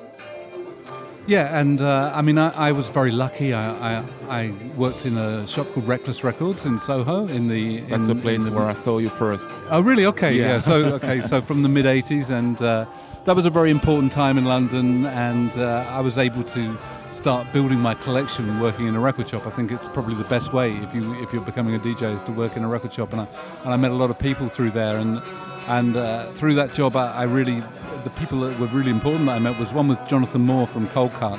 Yeah, 1.27 1.61
and 1.61 1.81
uh, 1.81 2.11
I 2.15 2.23
mean, 2.23 2.39
I, 2.39 2.51
I 2.69 2.73
was 2.73 2.89
very 2.89 3.11
lucky. 3.13 3.53
I, 3.55 3.99
I, 3.99 4.05
I 4.29 4.53
worked 4.77 5.07
in 5.07 5.17
a 5.17 5.47
shop 5.47 5.67
called 5.69 5.87
Reckless 5.87 6.25
Records 6.25 6.67
in 6.67 6.79
Soho. 6.79 7.27
In 7.29 7.47
the 7.47 7.81
That's 7.83 8.07
in, 8.07 8.17
the 8.17 8.21
place 8.21 8.45
the- 8.47 8.53
where 8.53 8.65
I 8.65 8.73
saw 8.73 8.99
you 8.99 9.09
first. 9.11 9.47
Oh, 9.71 9.81
really? 9.81 10.07
Okay, 10.07 10.35
Yeah. 10.35 10.55
yeah. 10.55 10.61
So, 10.61 10.75
okay, 10.95 11.21
so 11.21 11.41
from 11.41 11.63
the 11.63 11.69
mid 11.69 11.85
'80s, 11.85 12.31
and 12.31 12.61
uh, 12.61 12.85
that 13.27 13.37
was 13.37 13.47
a 13.47 13.51
very 13.51 13.71
important 13.71 14.11
time 14.13 14.39
in 14.39 14.45
London, 14.45 15.07
and 15.07 15.53
uh, 15.57 15.85
I 15.89 16.01
was 16.01 16.19
able 16.19 16.43
to 16.43 16.77
start 17.13 17.53
building 17.53 17.79
my 17.79 17.95
collection 17.95 18.59
working 18.61 18.87
in 18.87 18.97
a 18.97 19.01
record 19.01 19.29
shop. 19.29 19.47
I 19.47 19.51
think 19.51 19.71
it's 19.71 19.89
probably 19.89 20.15
the 20.15 20.29
best 20.29 20.53
way 20.53 20.73
if 20.79 20.95
you 20.95 21.15
if 21.23 21.33
you're 21.33 21.45
becoming 21.45 21.75
a 21.75 21.79
DJ 21.79 22.13
is 22.15 22.23
to 22.25 22.33
work 22.33 22.57
in 22.57 22.65
a 22.65 22.69
record 22.69 22.93
shop, 22.93 23.13
and 23.13 23.21
I 23.21 23.27
and 23.65 23.73
I 23.73 23.77
met 23.77 23.93
a 23.93 23.95
lot 23.95 24.11
of 24.11 24.19
people 24.19 24.49
through 24.49 24.71
there, 24.71 24.97
and 24.97 25.23
and 25.69 25.97
uh, 25.97 26.25
through 26.33 26.55
that 26.55 26.73
job, 26.73 26.97
I, 26.97 27.13
I 27.13 27.23
really 27.25 27.63
the 28.05 28.11
people 28.11 28.41
that 28.41 28.59
were 28.59 28.67
really 28.69 28.91
important 28.91 29.27
that 29.27 29.37
I 29.37 29.39
met 29.39 29.59
was 29.59 29.73
one 29.73 29.89
with 29.89 30.05
Jonathan 30.07 30.43
Moore 30.43 30.67
from 30.67 30.89
Cold 30.89 31.13
Cut. 31.15 31.39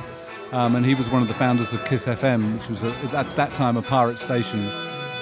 Um, 0.51 0.75
and 0.75 0.85
he 0.85 0.95
was 0.95 1.09
one 1.09 1.21
of 1.21 1.27
the 1.27 1.33
founders 1.33 1.73
of 1.73 1.83
Kiss 1.85 2.05
FM, 2.05 2.57
which 2.57 2.69
was 2.69 2.83
a, 2.83 2.91
at 3.15 3.29
that 3.35 3.53
time 3.53 3.77
a 3.77 3.81
pirate 3.81 4.17
station. 4.17 4.59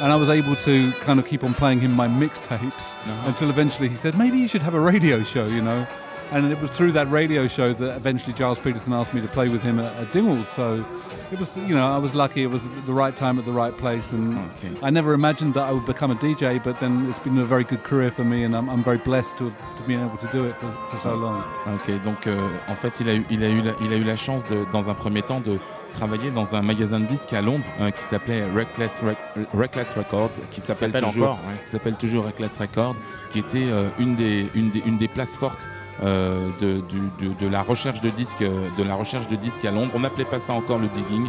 And 0.01 0.11
I 0.11 0.15
was 0.15 0.29
able 0.29 0.55
to 0.55 0.91
kind 1.01 1.19
of 1.19 1.25
keep 1.25 1.43
on 1.43 1.53
playing 1.53 1.81
him 1.81 1.91
my 1.91 2.07
mixtapes 2.07 2.95
until 3.27 3.49
eventually 3.49 3.89
he 3.89 3.95
said, 3.95 4.17
maybe 4.17 4.37
you 4.37 4.47
should 4.47 4.61
have 4.61 4.73
a 4.73 4.79
radio 4.79 5.23
show, 5.23 5.45
you 5.45 5.61
know. 5.61 5.85
And 6.31 6.51
it 6.51 6.61
was 6.61 6.69
through 6.71 6.91
that 6.91 7.09
radio 7.09 7.47
show 7.47 7.73
that 7.73 7.95
eventually 7.95 8.33
Giles 8.33 8.59
Peterson 8.59 8.93
asked 8.93 9.13
me 9.15 9.21
to 9.21 9.27
play 9.27 9.49
with 9.49 9.63
him 9.63 9.79
at, 9.79 9.91
at 9.97 10.07
Dingwalls. 10.13 10.45
So 10.45 10.85
it 11.31 11.39
was, 11.39 11.55
you 11.57 11.73
know, 11.73 11.87
I 11.87 11.97
was 11.97 12.13
lucky. 12.13 12.43
It 12.43 12.51
was 12.51 12.61
the 12.85 12.93
right 12.93 13.15
time 13.15 13.39
at 13.39 13.45
the 13.45 13.51
right 13.51 13.75
place. 13.75 14.11
And 14.13 14.37
Okay. 14.57 14.71
I 14.83 14.91
never 14.91 15.13
imagined 15.13 15.55
that 15.55 15.65
I 15.67 15.71
would 15.71 15.87
become 15.87 16.11
a 16.11 16.15
DJ, 16.15 16.63
but 16.63 16.79
then 16.79 17.07
it's 17.09 17.19
been 17.19 17.37
a 17.39 17.45
very 17.45 17.63
good 17.63 17.83
career 17.83 18.11
for 18.11 18.23
me, 18.23 18.43
and 18.43 18.55
I'm, 18.55 18.69
I'm 18.69 18.83
very 18.83 18.99
blessed 18.99 19.37
to 19.39 19.45
have 19.45 19.75
to 19.77 19.83
been 19.87 20.01
able 20.05 20.17
to 20.17 20.27
do 20.31 20.45
it 20.45 20.55
for, 20.57 20.71
for 20.91 20.97
so 20.97 21.15
long. 21.15 21.43
Ok, 21.73 21.91
donc 22.03 22.27
euh, 22.27 22.47
en 22.67 22.75
fait, 22.75 22.99
il 22.99 23.09
a 23.09 23.15
eu, 23.15 23.25
il 23.31 23.43
a 23.43 23.49
eu, 23.49 23.61
la, 23.63 23.71
il 23.81 23.91
a 23.91 23.95
eu 23.97 24.03
la 24.03 24.15
chance, 24.15 24.43
de, 24.45 24.65
dans 24.71 24.87
un 24.89 24.93
premier 24.93 25.23
temps, 25.23 25.39
de 25.39 25.57
travailler 25.93 26.29
dans 26.29 26.53
un 26.55 26.61
magasin 26.61 26.99
de 26.99 27.05
disques 27.05 27.33
à 27.33 27.41
Londres 27.41 27.65
euh, 27.81 27.89
qui 27.89 28.03
s'appelait 28.03 28.45
Reckless, 28.55 29.01
Rec- 29.01 29.47
Reckless 29.53 29.93
Record, 29.93 30.29
qui 30.51 30.61
s'appelle 30.61 30.91
toujours, 30.91 31.23
encore, 31.31 31.39
ouais. 31.47 31.55
qui 31.63 31.69
s'appelle 31.71 31.95
toujours 31.95 32.25
Reckless 32.25 32.57
Record, 32.57 32.95
qui 33.31 33.39
était 33.39 33.69
euh, 33.71 33.89
une, 33.97 34.15
des, 34.15 34.47
une, 34.53 34.69
des, 34.69 34.83
une 34.85 34.97
des 34.99 35.07
places 35.07 35.35
fortes 35.35 35.67
euh, 36.03 36.49
de, 36.59 37.47
la 37.49 37.61
recherche 37.61 38.01
de 38.01 38.09
disques, 38.09 38.41
euh, 38.41 38.69
de 38.77 38.83
la 38.83 38.95
recherche 38.95 39.27
de 39.27 39.35
disques 39.35 39.65
à 39.65 39.71
Londres. 39.71 39.91
On 39.95 39.99
n'appelait 39.99 40.25
pas 40.25 40.39
ça 40.39 40.53
encore 40.53 40.77
le 40.77 40.87
digging, 40.87 41.27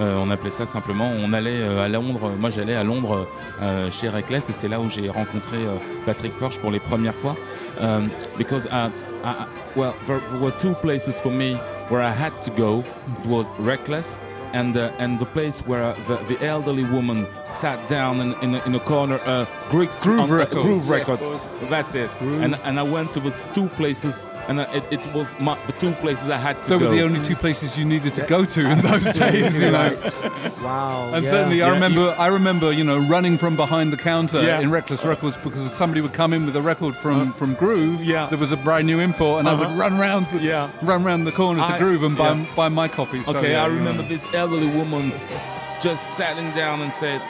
euh, 0.00 0.18
on 0.20 0.30
appelait 0.30 0.50
ça 0.50 0.66
simplement. 0.66 1.10
On 1.22 1.32
allait 1.32 1.62
à 1.62 1.88
Londres. 1.88 2.32
Moi, 2.38 2.50
j'allais 2.50 2.74
à 2.74 2.84
Londres 2.84 3.26
euh, 3.62 3.90
chez 3.90 4.08
Reckless 4.08 4.50
et 4.50 4.52
c'est 4.52 4.68
là 4.68 4.80
où 4.80 4.88
j'ai 4.88 5.08
rencontré 5.08 5.58
Patrick 6.06 6.32
Forge 6.32 6.58
pour 6.58 6.70
les 6.70 6.80
premières 6.80 7.14
fois. 7.14 7.36
Um, 7.80 8.08
because 8.36 8.68
well, 9.76 9.94
there 10.06 10.20
were 10.40 10.52
two 10.58 10.74
places 10.82 11.20
for 11.20 11.30
me 11.30 11.56
where 11.90 12.02
I 12.02 12.10
had 12.10 12.32
to 12.42 12.50
go. 12.50 12.82
It 13.22 13.28
was 13.28 13.46
Reckless 13.60 14.20
and 14.52 14.76
uh, 14.76 14.90
and 14.98 15.18
the 15.18 15.26
place 15.26 15.60
where 15.66 15.82
uh, 15.82 15.94
the, 16.06 16.16
the 16.34 16.46
elderly 16.46 16.84
woman 16.84 17.26
sat 17.44 17.88
down 17.88 18.20
in, 18.20 18.34
in, 18.42 18.54
a, 18.54 18.64
in 18.66 18.74
a 18.74 18.80
corner. 18.80 19.20
Uh, 19.24 19.46
Greek 19.70 19.90
Groove 20.00 20.30
Records. 20.30 20.62
Groove 20.62 20.88
Records. 20.90 21.54
That's 21.68 21.94
it. 21.94 22.10
And 22.20 22.54
and 22.64 22.78
I 22.78 22.82
went 22.82 23.12
to 23.14 23.20
those 23.20 23.42
two 23.54 23.68
places 23.70 24.24
and 24.48 24.60
uh, 24.60 24.66
it, 24.72 24.84
it 24.90 25.12
was 25.14 25.34
my, 25.38 25.56
the 25.66 25.72
two 25.74 25.92
places 25.92 26.30
I 26.30 26.38
had 26.38 26.62
to 26.64 26.70
They 26.70 26.78
go. 26.78 26.88
were 26.88 26.94
the 26.96 27.02
only 27.02 27.22
two 27.22 27.36
places 27.36 27.76
you 27.78 27.84
needed 27.84 28.14
to 28.14 28.26
go 28.26 28.44
to 28.44 28.70
in 28.70 28.78
those 28.78 29.04
days, 29.24 29.60
you 29.60 29.70
know. 29.70 29.90
Wow. 30.62 31.10
And 31.12 31.24
yeah. 31.24 31.30
certainly, 31.30 31.62
I 31.62 31.68
Yeah, 31.68 31.74
remember, 31.74 32.14
I 32.18 32.26
remember, 32.28 32.72
you 32.72 32.82
know, 32.84 32.98
running 32.98 33.36
from 33.38 33.56
behind 33.56 33.92
the 33.92 33.96
counter 33.98 34.40
Yeah. 34.42 34.60
in 34.60 34.70
Reckless 34.70 35.04
Records 35.04 35.36
because 35.36 35.72
somebody 35.72 36.00
would 36.00 36.14
come 36.14 36.32
in 36.32 36.46
with 36.46 36.56
a 36.56 36.62
record 36.62 36.94
from, 36.96 37.32
from 37.34 37.54
Groove. 37.54 38.02
yeah. 38.04 38.26
there 38.26 38.38
was 38.38 38.52
a 38.52 38.56
brand 38.56 38.86
new 38.86 39.00
import, 39.00 39.40
and 39.40 39.48
I 39.48 39.52
Uh-huh. 39.52 39.68
would 39.68 39.78
run 39.78 39.98
round, 39.98 40.26
the, 40.32 40.38
Yeah. 40.40 40.70
run 40.82 41.04
round 41.04 41.26
the 41.26 41.32
corner 41.32 41.60
to 41.60 41.74
I- 41.74 41.78
Groove 41.78 42.02
and 42.02 42.16
buy, 42.16 42.32
yeah. 42.32 42.46
buy 42.56 42.68
my 42.68 42.88
copy. 42.88 43.22
So, 43.22 43.36
Okay, 43.36 43.52
yeah, 43.52 43.64
I 43.64 43.66
you 43.66 43.72
know. 43.74 43.78
remember 43.80 44.02
this 44.08 44.24
elderly 44.32 44.68
woman's 44.68 45.26
just 45.82 46.16
sat 46.16 46.36
sitting 46.36 46.50
down 46.52 46.80
and 46.80 46.92
said, 46.92 47.20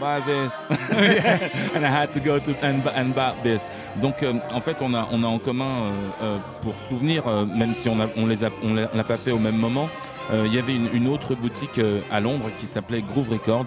buy 0.00 0.20
this. 0.20 0.52
and 1.74 1.84
I 1.84 1.88
had 1.88 2.12
to 2.14 2.20
go 2.20 2.38
to 2.38 2.54
and, 2.62 2.82
and 2.96 3.14
buy 3.14 3.34
this. 3.42 3.62
Donc, 4.00 4.22
euh, 4.22 4.34
en 4.52 4.60
fait, 4.60 4.82
on 4.82 4.94
a, 4.94 5.06
on 5.12 5.22
a 5.22 5.26
en 5.26 5.38
commun, 5.38 5.64
euh, 5.64 5.90
euh, 6.22 6.38
pour 6.62 6.74
souvenir, 6.88 7.24
même 7.46 7.74
si 7.74 7.88
on 7.88 8.00
a, 8.00 8.08
on 8.16 8.26
les 8.26 8.44
on 8.64 8.74
l'a 8.74 9.04
pas 9.04 9.16
fait 9.16 9.32
au 9.32 9.38
même 9.38 9.56
moment, 9.56 9.88
il 10.32 10.54
y 10.54 10.58
avait 10.58 10.74
une, 10.74 11.08
autre 11.08 11.34
boutique 11.34 11.80
à 12.12 12.20
Londres 12.20 12.50
qui 12.60 12.66
s'appelait 12.66 13.02
Groove 13.02 13.30
Record 13.30 13.66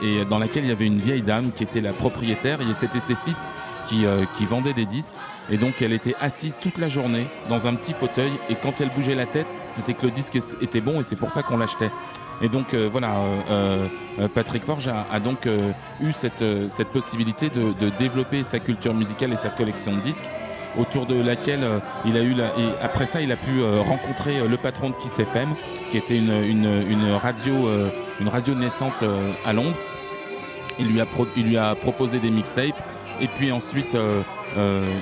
et 0.00 0.24
dans 0.24 0.38
laquelle 0.38 0.64
il 0.64 0.70
y 0.70 0.72
avait 0.72 0.86
une 0.86 0.98
vieille 0.98 1.20
dame 1.20 1.50
qui 1.54 1.62
était 1.62 1.82
la 1.82 1.92
propriétaire 1.92 2.58
et 2.62 2.74
c'était 2.74 3.00
ses 3.00 3.14
fils 3.14 3.50
qui, 3.88 4.06
euh, 4.06 4.24
qui 4.36 4.46
vendaient 4.46 4.74
des 4.74 4.86
disques. 4.86 5.14
Et 5.50 5.56
donc 5.56 5.80
elle 5.80 5.92
était 5.92 6.14
assise 6.20 6.58
toute 6.60 6.78
la 6.78 6.88
journée 6.88 7.26
dans 7.48 7.66
un 7.66 7.74
petit 7.74 7.94
fauteuil 7.94 8.30
et 8.50 8.54
quand 8.54 8.80
elle 8.80 8.90
bougeait 8.90 9.14
la 9.14 9.26
tête, 9.26 9.46
c'était 9.70 9.94
que 9.94 10.06
le 10.06 10.12
disque 10.12 10.38
était 10.60 10.80
bon 10.80 11.00
et 11.00 11.02
c'est 11.02 11.16
pour 11.16 11.30
ça 11.30 11.42
qu'on 11.42 11.56
l'achetait. 11.56 11.90
Et 12.40 12.48
donc 12.48 12.74
euh, 12.74 12.88
voilà, 12.90 13.16
euh, 13.50 13.86
euh, 14.20 14.28
Patrick 14.28 14.64
Forge 14.64 14.88
a, 14.88 15.20
donc 15.20 15.48
eu 16.00 16.12
cette, 16.12 16.44
cette 16.68 16.88
possibilité 16.88 17.50
de, 17.50 17.72
développer 17.98 18.42
sa 18.42 18.58
culture 18.58 18.94
musicale 18.94 19.32
et 19.32 19.36
sa 19.36 19.48
collection 19.48 19.92
de 19.92 20.00
disques 20.00 20.28
autour 20.78 21.06
de 21.06 21.20
laquelle 21.20 21.66
il 22.04 22.16
a 22.16 22.22
eu 22.22 22.34
la, 22.34 22.52
après 22.82 23.06
ça 23.06 23.20
il 23.20 23.32
a 23.32 23.36
pu 23.36 23.62
rencontrer 23.80 24.46
le 24.46 24.56
patron 24.56 24.90
de 24.90 24.94
Kiss 24.96 25.18
FM 25.18 25.54
qui 25.90 25.96
était 25.96 26.18
une, 26.18 26.30
une, 26.88 27.12
radio 27.12 27.54
une 28.20 28.28
radio 28.28 28.54
naissante 28.54 29.02
à 29.44 29.52
Londres. 29.52 29.76
Il 30.78 30.88
lui 30.88 31.00
a, 31.00 31.06
il 31.36 31.48
lui 31.48 31.56
a 31.56 31.74
proposé 31.74 32.18
des 32.18 32.30
mixtapes. 32.30 32.76
Et 33.20 33.26
puis 33.26 33.50
ensuite 33.50 33.96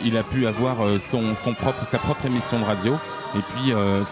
il 0.05 0.17
a 0.17 0.23
pu 0.23 0.47
avoir 0.47 0.77
son, 1.01 1.35
son 1.35 1.53
propre, 1.53 1.85
sa 1.85 1.99
propre 1.99 2.25
émission 2.27 2.61
de 2.61 2.65
radio 2.65 2.97
et 3.37 3.43
puis 3.53 3.73
euh, 3.73 4.03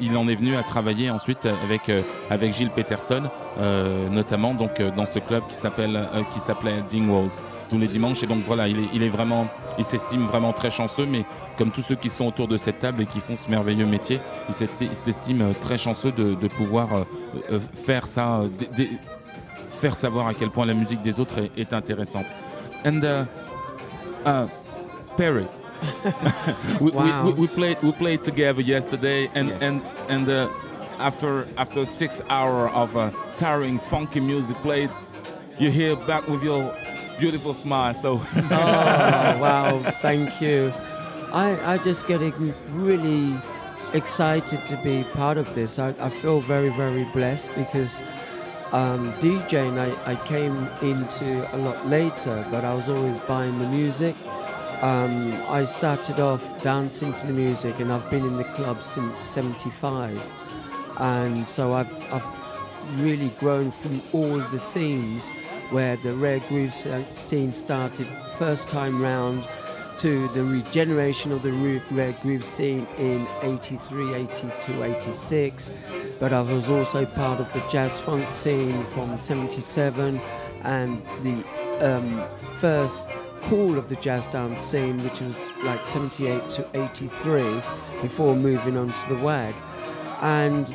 il 0.00 0.16
en 0.16 0.28
est 0.28 0.34
venu 0.34 0.56
à 0.56 0.62
travailler 0.62 1.10
ensuite 1.10 1.46
avec, 1.64 1.88
euh, 1.88 2.02
avec 2.30 2.52
Gilles 2.54 2.70
Peterson 2.70 3.22
euh, 3.58 4.08
notamment 4.08 4.54
donc, 4.54 4.80
euh, 4.80 4.90
dans 4.96 5.06
ce 5.06 5.18
club 5.18 5.42
qui 5.48 5.56
euh, 5.66 6.22
s'appelait 6.40 6.82
Dingwalls 6.88 7.30
tous 7.68 7.78
les 7.78 7.88
dimanches. 7.88 8.22
Et 8.22 8.26
donc 8.26 8.38
voilà 8.46 8.68
il 8.68 8.78
est, 8.78 8.88
il 8.94 9.02
est 9.02 9.08
vraiment 9.08 9.46
il 9.78 9.84
s'estime 9.84 10.22
vraiment 10.26 10.52
très 10.52 10.70
chanceux. 10.70 11.06
Mais 11.06 11.24
comme 11.58 11.70
tous 11.70 11.82
ceux 11.82 11.96
qui 11.96 12.10
sont 12.10 12.26
autour 12.26 12.48
de 12.48 12.56
cette 12.56 12.78
table 12.80 13.02
et 13.02 13.06
qui 13.06 13.20
font 13.20 13.36
ce 13.36 13.50
merveilleux 13.50 13.86
métier 13.86 14.20
il 14.48 14.54
s'est- 14.54 14.68
il 14.80 14.96
s'estime 14.96 15.42
euh, 15.42 15.52
très 15.60 15.78
chanceux 15.78 16.12
de, 16.12 16.34
pouvoir 16.48 16.88
euh, 16.94 17.04
euh, 17.52 17.60
faire 17.60 18.06
ça 18.06 18.40
euh, 18.40 18.48
faire 19.70 19.96
savoir 19.96 20.28
à 20.28 20.34
quel 20.34 20.50
point 20.50 20.66
la 20.66 20.74
musique 20.74 21.02
des 21.02 21.18
autres 21.20 21.38
est, 21.38 21.50
est 21.58 21.72
intéressante. 21.72 22.26
And 22.86 23.00
uh, 23.02 23.24
uh, 24.26 24.46
Perry, 25.16 25.44
we, 26.80 26.90
Wow. 26.90 27.24
we, 27.26 27.32
we, 27.32 27.40
we 27.40 27.46
played 27.48 27.82
we 27.82 27.92
played 27.92 28.24
together 28.24 28.60
yesterday, 28.62 29.30
and 29.34 29.48
Yes. 29.48 29.62
and 29.62 29.82
and 30.08 30.28
uh, 30.28 30.48
after 30.98 31.46
after 31.56 31.86
six 31.86 32.20
hour 32.28 32.68
of 32.70 32.96
uh, 32.96 33.10
tiring 33.36 33.78
funky 33.78 34.20
music 34.20 34.56
played, 34.62 34.90
you're 35.58 35.70
here 35.72 35.96
back 36.06 36.26
with 36.28 36.42
your 36.42 36.74
beautiful 37.18 37.54
smile. 37.54 37.94
So 37.94 38.20
oh, 38.36 39.38
wow, 39.40 39.78
thank 40.02 40.40
you. 40.40 40.72
I, 41.32 41.74
I 41.74 41.78
just 41.78 42.06
getting 42.06 42.32
really 42.70 43.36
excited 43.92 44.64
to 44.66 44.76
be 44.84 45.04
part 45.14 45.36
of 45.38 45.52
this. 45.54 45.78
I, 45.78 45.88
I 46.00 46.10
feel 46.10 46.40
very, 46.40 46.68
very 46.70 47.04
blessed 47.12 47.50
because 47.56 48.02
um, 48.72 49.12
DJing 49.14 49.78
I, 49.78 50.12
I 50.12 50.14
came 50.26 50.56
into 50.82 51.56
a 51.56 51.58
lot 51.58 51.86
later, 51.88 52.44
but 52.50 52.64
I 52.64 52.72
was 52.74 52.88
always 52.88 53.18
buying 53.20 53.58
the 53.58 53.66
music. 53.68 54.14
Um, 54.82 55.32
I 55.48 55.64
started 55.64 56.20
off 56.20 56.62
dancing 56.62 57.12
to 57.12 57.26
the 57.26 57.32
music 57.32 57.78
and 57.80 57.92
I've 57.92 58.08
been 58.10 58.24
in 58.24 58.36
the 58.36 58.44
club 58.44 58.82
since 58.82 59.18
75. 59.18 60.22
And 60.98 61.48
so 61.48 61.72
I've, 61.72 62.12
I've 62.12 63.00
really 63.00 63.30
grown 63.40 63.70
from 63.70 64.00
all 64.12 64.38
the 64.38 64.58
scenes 64.58 65.30
where 65.70 65.96
the 65.96 66.14
rare 66.14 66.40
groove 66.40 66.74
scene 66.74 67.52
started 67.52 68.06
first 68.36 68.68
time 68.68 69.00
round 69.00 69.46
to 69.98 70.28
the 70.28 70.42
regeneration 70.42 71.32
of 71.32 71.42
the 71.42 71.52
re- 71.52 71.82
rare 71.90 72.14
groove 72.22 72.44
scene 72.44 72.86
in 72.98 73.26
83, 73.42 74.14
82, 74.14 74.82
86. 74.82 75.70
But 76.18 76.32
I 76.32 76.40
was 76.42 76.68
also 76.68 77.06
part 77.06 77.40
of 77.40 77.52
the 77.52 77.62
jazz 77.70 78.00
funk 78.00 78.28
scene 78.30 78.82
from 78.86 79.18
77 79.18 80.20
and 80.64 81.02
the 81.22 81.44
um, 81.80 82.24
first 82.58 83.08
call 83.44 83.78
of 83.78 83.88
the 83.88 83.96
jazz 83.96 84.26
dance 84.26 84.60
scene, 84.60 85.02
which 85.04 85.20
was 85.20 85.50
like 85.64 85.84
78 85.84 86.48
to 86.50 86.66
83, 86.74 87.42
before 88.02 88.34
moving 88.34 88.76
on 88.76 88.92
to 88.92 89.14
the 89.14 89.22
WAG. 89.22 89.54
And 90.22 90.74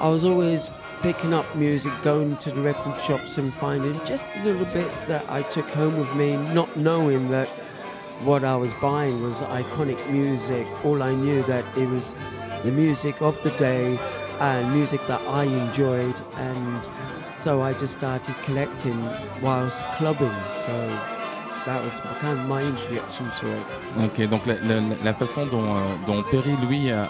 I 0.00 0.08
was 0.08 0.24
always 0.24 0.70
picking 1.00 1.32
up 1.32 1.46
music, 1.54 1.92
going 2.02 2.36
to 2.38 2.50
the 2.50 2.60
record 2.60 3.00
shops 3.00 3.38
and 3.38 3.54
finding 3.54 3.94
just 4.04 4.24
little 4.44 4.66
bits 4.66 5.04
that 5.04 5.24
I 5.30 5.42
took 5.42 5.66
home 5.70 5.96
with 5.98 6.12
me, 6.16 6.36
not 6.52 6.76
knowing 6.76 7.30
that 7.30 7.48
what 8.24 8.42
I 8.42 8.56
was 8.56 8.74
buying 8.74 9.22
was 9.22 9.42
iconic 9.42 10.10
music. 10.10 10.66
All 10.84 11.02
I 11.02 11.14
knew 11.14 11.42
that 11.44 11.64
it 11.78 11.88
was 11.88 12.14
the 12.64 12.72
music 12.72 13.22
of 13.22 13.40
the 13.42 13.50
day 13.50 13.96
and 14.40 14.72
music 14.72 15.00
that 15.06 15.20
I 15.22 15.44
enjoyed 15.44 16.20
and 16.34 16.88
so 17.38 17.62
I 17.62 17.72
just 17.72 17.94
started 17.94 18.34
collecting 18.42 19.00
whilst 19.40 19.84
clubbing. 19.96 20.34
So 20.56 21.17
that 21.68 21.80
was 21.84 22.00
kind 22.20 22.32
of 22.32 22.46
my 22.48 22.62
introduction 22.62 23.26
to 23.40 23.46
it. 23.46 24.04
Ok, 24.04 24.28
donc 24.28 24.42
la, 24.46 25.12
façon 25.14 25.46
dont, 25.46 25.74
euh, 25.74 25.78
dont 26.06 26.22
Perry, 26.30 26.54
lui, 26.68 26.90
a, 26.90 27.02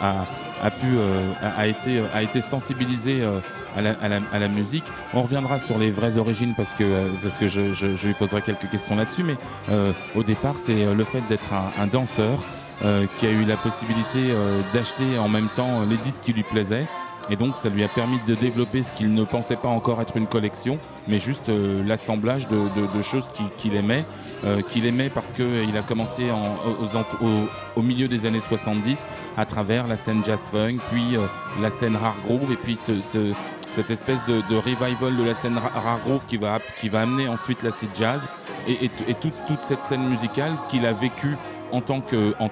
a- 0.62 0.71
pu, 0.71 0.87
euh, 0.87 1.33
a, 1.57 1.66
été, 1.66 2.01
a 2.12 2.23
été 2.23 2.40
sensibilisé 2.40 3.23
euh, 3.23 3.38
à, 3.77 3.83
la, 3.83 3.90
à 4.01 4.09
la- 4.09 4.49
musique. 4.49 4.85
On 5.14 5.23
reviendra 5.23 5.59
sur 5.59 5.79
les 5.79 5.90
vraies 5.92 6.16
origines 6.18 6.55
parce 6.57 6.75
que, 6.75 7.09
parce 7.23 7.38
que 7.38 7.49
je, 7.49 7.73
je- 7.73 8.07
lui 8.07 8.14
poserai 8.14 8.42
quelques 8.42 8.68
questions 8.68 8.97
là-dessus, 8.97 9.23
mais 9.23 9.37
au 10.16 10.23
départ, 10.25 10.55
c'est 10.59 10.92
le 10.94 11.05
fait 11.05 11.23
d'être 11.29 11.53
un, 11.53 11.87
danseur 11.87 12.38
qui 13.18 13.27
a 13.27 13.31
eu 13.31 13.44
la 13.44 13.57
possibilité 13.57 14.33
d'acheter 14.75 15.18
en 15.18 15.29
même 15.29 15.49
temps 15.55 15.83
les 15.88 15.97
disques 15.99 16.23
qui 16.25 16.33
lui 16.33 16.42
plaisaient. 16.42 16.87
Et 17.31 17.37
donc 17.37 17.57
ça 17.59 17.68
lui 17.68 17.85
a 17.85 17.88
permis 17.88 18.18
de 18.27 18.35
développer 18.35 18.83
ce 18.83 18.90
qu'il 18.90 19.12
ne 19.12 19.23
pensait 19.23 19.57
pas 19.57 19.68
encore 19.68 20.01
être 20.01 20.16
une 20.16 20.27
collection, 20.27 20.79
mais 21.09 21.18
juste 21.18 21.51
l'assemblage 21.87 22.49
de, 22.49 22.57
de- 22.57 22.87
choses 23.03 23.31
qui- 23.35 23.44
qu'il 23.59 23.77
aimait, 23.77 24.05
euh, 24.44 24.61
qu'il 24.62 24.87
aimait 24.87 25.11
parce 25.11 25.33
qu'il 25.33 25.77
a 25.77 25.83
commencé 25.83 26.24
au, 27.77 27.83
milieu 27.83 28.09
des 28.09 28.27
années 28.27 28.40
70 28.40 29.09
à 29.37 29.44
travers 29.46 29.87
la 29.87 29.96
scène 29.96 30.22
jazz 30.24 30.48
funk, 30.53 30.79
puis 30.90 31.16
euh, 31.16 31.20
la 31.61 31.70
scène 31.70 31.96
rare 31.96 32.16
groove, 32.24 32.53
et 32.53 32.57
puis 32.57 32.77
ce- 32.77 33.01
ce- 33.01 33.33
cette 33.70 33.90
espèce 33.90 34.24
de, 34.27 34.42
revival 34.57 35.16
de 35.16 35.24
la 35.24 35.35
scène 35.35 35.59
ra- 35.59 35.81
rare 35.81 36.01
groove 36.05 36.24
qui 36.27 36.37
va, 36.37 36.59
amener 37.01 37.29
ensuite 37.29 37.62
l'acid 37.62 37.90
jazz, 37.94 38.27
et, 38.66 38.90
toute, 39.14 39.33
cette 39.62 39.85
scène 39.85 40.09
musicale 40.09 40.53
qu'il 40.68 40.85
a 40.87 40.92
vécue 40.92 41.37
en 41.70 41.81
tant 41.81 42.01
que 42.01 42.35
en 42.38 42.48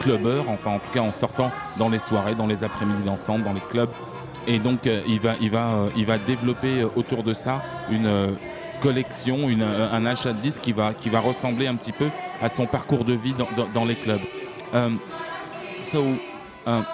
clubbeur, 0.00 0.44
enfin 0.48 0.70
en 0.72 0.78
tout 0.78 0.90
cas 0.92 1.00
en 1.00 1.10
sortant 1.12 1.50
dans 1.78 1.88
les 1.88 1.98
soirées, 1.98 2.34
dans 2.36 2.46
les 2.46 2.62
après-midi 2.64 3.02
dansantes, 3.04 3.42
dans 3.42 3.52
les 3.52 3.60
clubs. 3.68 3.90
Et 4.46 4.58
donc 4.58 4.86
euh, 4.86 5.02
il 5.08 5.50
va 5.50 5.68
euh, 5.68 5.88
développer 6.26 6.80
euh, 6.80 6.88
autour 6.96 7.22
de 7.24 7.34
ça 7.34 7.62
une 7.90 8.06
euh, 8.06 8.28
collection, 8.80 9.48
une, 9.48 9.62
euh, 9.62 9.92
un 9.92 10.06
achat 10.06 10.32
de 10.32 10.40
disques 10.40 10.62
qui 10.62 10.72
va 10.72 10.92
qui 10.94 11.08
va 11.10 11.20
ressembler 11.20 11.66
un 11.68 11.76
petit 11.76 11.92
peu 11.92 12.08
à 12.42 12.48
son 12.48 12.66
parcours 12.66 13.04
de 13.04 13.14
vie 13.14 13.34
dans, 13.34 13.48
dans- 13.56 13.68
dans 13.72 13.84
les 13.84 13.94
clubs. 13.96 14.20
Um, 14.72 14.98
so 15.84 16.02
um, 16.66 16.84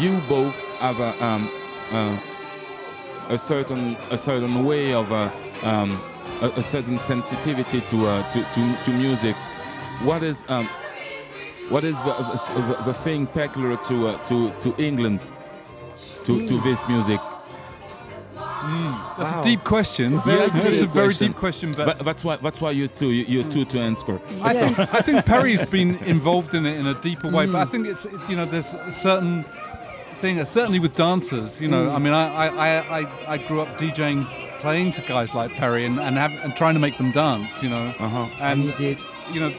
you 0.00 0.12
both 0.28 0.54
have 0.80 1.00
a, 1.00 1.12
um, 1.24 1.48
uh, 1.92 3.32
a 3.34 3.38
certain 3.38 3.96
a 4.10 4.16
certain 4.16 4.64
way 4.64 4.94
of 4.94 5.10
uh, 5.12 5.28
um, 5.64 5.90
a, 6.42 6.46
a 6.58 6.62
certain 6.62 6.98
sensitivity 6.98 7.80
to, 7.88 7.96
uh, 8.06 8.22
to 8.32 8.40
to 8.54 8.60
to 8.84 8.90
music. 8.92 9.34
What 10.04 10.22
is 10.22 10.44
um, 10.48 10.68
what 11.70 11.84
is 11.84 11.96
the, 12.02 12.12
the, 12.54 12.82
the 12.86 12.94
thing 12.94 13.26
peculiar 13.26 13.76
to 13.88 14.08
uh, 14.08 14.18
to 14.26 14.50
to 14.60 14.74
England 14.78 15.24
to, 16.24 16.46
to 16.48 16.60
this 16.62 16.86
music? 16.88 17.20
That's 19.18 19.34
Wow. 19.34 19.40
a 19.40 19.44
deep 19.44 19.64
question. 19.64 20.12
Yes, 20.26 20.52
that's 20.52 20.64
it's 20.66 20.82
a 20.82 20.84
a 20.84 20.88
very 20.88 21.06
question. 21.08 21.26
deep 21.28 21.36
question, 21.36 21.72
but 21.72 21.86
But 21.86 22.04
that's 22.04 22.24
why 22.24 22.36
that's 22.36 22.60
why 22.60 22.70
you 22.72 22.88
two 22.88 23.10
you, 23.10 23.24
you 23.24 23.42
two 23.50 23.64
to 23.66 23.78
answer. 23.80 24.20
I 24.42 24.52
think 24.54 24.78
I 24.78 25.00
think 25.02 25.24
Perry's 25.26 25.68
been 25.70 25.96
involved 26.04 26.54
in 26.54 26.66
it 26.66 26.76
in 26.78 26.86
a 26.86 26.94
deeper 26.94 27.28
way, 27.30 27.46
but 27.46 27.60
I 27.66 27.70
think 27.70 27.86
it's 27.86 28.06
you 28.28 28.36
know 28.36 28.44
there's 28.44 28.74
a 28.74 28.92
certain 28.92 29.44
thing 30.22 30.40
uh, 30.40 30.44
certainly 30.44 30.78
with 30.80 30.94
dancers. 30.94 31.60
You 31.60 31.68
know, 31.68 31.90
I 31.90 31.98
mean, 31.98 32.12
I 32.12 32.24
I, 32.44 32.46
I, 32.46 32.98
I 33.00 33.34
I 33.34 33.36
grew 33.38 33.60
up 33.62 33.68
DJing, 33.78 34.26
playing 34.60 34.92
to 34.92 35.02
guys 35.02 35.34
like 35.34 35.50
Perry 35.52 35.84
and 35.86 35.98
and, 36.00 36.16
have, 36.16 36.32
and 36.44 36.54
trying 36.56 36.74
to 36.74 36.80
make 36.80 36.96
them 36.96 37.12
dance. 37.12 37.62
You 37.62 37.70
know, 37.70 37.84
Uh 37.98 38.08
huh. 38.08 38.26
And 38.40 38.60
and 38.60 38.62
he 38.62 38.72
did. 38.84 39.02
you 39.32 39.40
know, 39.40 39.52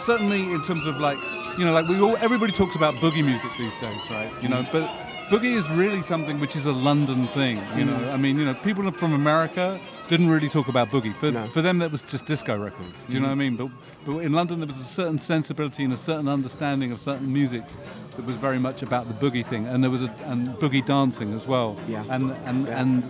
certainly 0.00 0.40
in 0.52 0.62
terms 0.64 0.86
of 0.86 0.96
like 0.98 1.18
you 1.58 1.64
know, 1.64 1.72
like 1.72 1.86
we 1.88 2.00
all, 2.00 2.16
everybody 2.16 2.52
talks 2.52 2.74
about 2.76 2.94
boogie 2.94 3.24
music 3.24 3.50
these 3.58 3.74
days, 3.80 4.00
right? 4.10 4.30
You 4.42 4.48
know, 4.48 4.66
but 4.72 4.84
boogie 5.30 5.54
is 5.56 5.68
really 5.70 6.02
something 6.02 6.38
which 6.40 6.56
is 6.56 6.66
a 6.66 6.72
London 6.72 7.26
thing. 7.26 7.56
You 7.76 7.84
know, 7.84 7.96
mm. 7.96 8.12
I 8.12 8.16
mean, 8.16 8.38
you 8.38 8.44
know, 8.44 8.54
people 8.54 8.90
from 8.92 9.12
America 9.12 9.78
didn't 10.08 10.28
really 10.28 10.48
talk 10.48 10.68
about 10.68 10.90
boogie. 10.90 11.14
For, 11.16 11.30
No. 11.30 11.48
for 11.48 11.62
them, 11.62 11.78
that 11.78 11.90
was 11.90 12.02
just 12.02 12.26
disco 12.26 12.58
records. 12.58 13.06
Do 13.06 13.14
you 13.14 13.20
know 13.20 13.26
mm. 13.26 13.30
what 13.30 13.32
I 13.32 13.36
mean? 13.36 13.56
But, 13.56 13.68
but 14.04 14.18
in 14.18 14.32
London, 14.32 14.60
there 14.60 14.66
was 14.66 14.78
a 14.78 14.84
certain 14.84 15.18
sensibility 15.18 15.82
and 15.84 15.92
a 15.92 15.96
certain 15.96 16.28
understanding 16.28 16.92
of 16.92 17.00
certain 17.00 17.32
musics 17.32 17.78
that 18.16 18.24
was 18.26 18.36
very 18.36 18.58
much 18.58 18.82
about 18.82 19.08
the 19.08 19.14
boogie 19.14 19.44
thing, 19.44 19.66
and 19.66 19.82
there 19.82 19.90
was 19.90 20.02
a 20.02 20.12
and 20.26 20.48
boogie 20.58 20.84
dancing 20.84 21.32
as 21.32 21.46
well. 21.46 21.76
Yeah. 21.88 22.04
And 22.10 22.32
and 22.44 22.66
Yeah. 22.66 22.80
and 22.80 23.02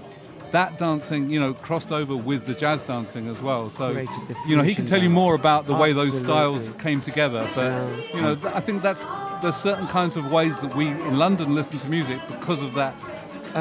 that 0.55 0.79
dancing, 0.79 1.29
you 1.31 1.41
know, 1.41 1.53
crossed 1.53 1.91
over 1.91 2.15
with 2.15 2.47
the 2.47 2.55
jazz 2.55 2.83
dancing 2.85 3.29
as 3.29 3.41
well. 3.43 3.71
So 3.71 3.89
you 3.91 4.57
know, 4.57 4.63
he 4.63 4.75
can 4.75 4.85
fusion 4.85 4.87
tell 4.87 5.03
you 5.03 5.11
more 5.11 5.35
about 5.35 5.67
the 5.67 5.75
way 5.83 5.93
those 5.93 6.17
styles 6.19 6.69
came 6.87 7.01
together. 7.01 7.43
But 7.55 7.71
Yeah. 7.73 8.15
you 8.15 8.21
know, 8.23 8.37
I 8.59 8.61
think 8.61 8.83
that's 8.83 9.05
there's 9.43 9.57
certain 9.57 9.89
kinds 9.89 10.17
of 10.17 10.31
ways 10.31 10.59
that 10.61 10.75
we 10.75 10.87
in 10.89 11.19
London 11.19 11.55
listen 11.55 11.79
to 11.81 11.89
music 11.89 12.19
because 12.29 12.63
of 12.63 12.73
that 12.75 12.95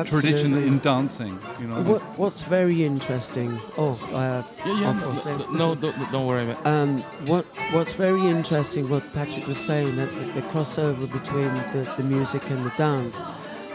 tradition 0.05 0.53
in 0.69 0.79
dancing. 0.79 1.37
You 1.59 1.67
know, 1.67 1.81
What, 1.91 2.01
what's 2.17 2.41
very 2.43 2.83
interesting? 2.83 3.59
Oh, 3.77 3.93
uh, 4.13 4.43
Yeah, 4.65 4.79
yeah, 4.81 4.89
off 4.89 5.03
or 5.03 5.13
no, 5.13 5.15
say- 5.15 5.45
no, 5.61 5.75
don't, 5.75 6.11
don't 6.11 6.27
worry 6.27 6.43
about 6.49 6.65
Um, 6.65 7.01
what 7.31 7.45
What's 7.75 7.93
very 7.93 8.23
interesting, 8.37 8.87
what 8.87 9.03
Patrick 9.13 9.47
was 9.47 9.57
saying, 9.57 9.95
that 9.97 10.13
the, 10.13 10.25
the 10.39 10.43
crossover 10.51 11.05
between 11.19 11.51
the, 11.73 11.81
the 11.97 12.03
music 12.03 12.43
and 12.51 12.63
the 12.67 12.73
dance. 12.77 13.23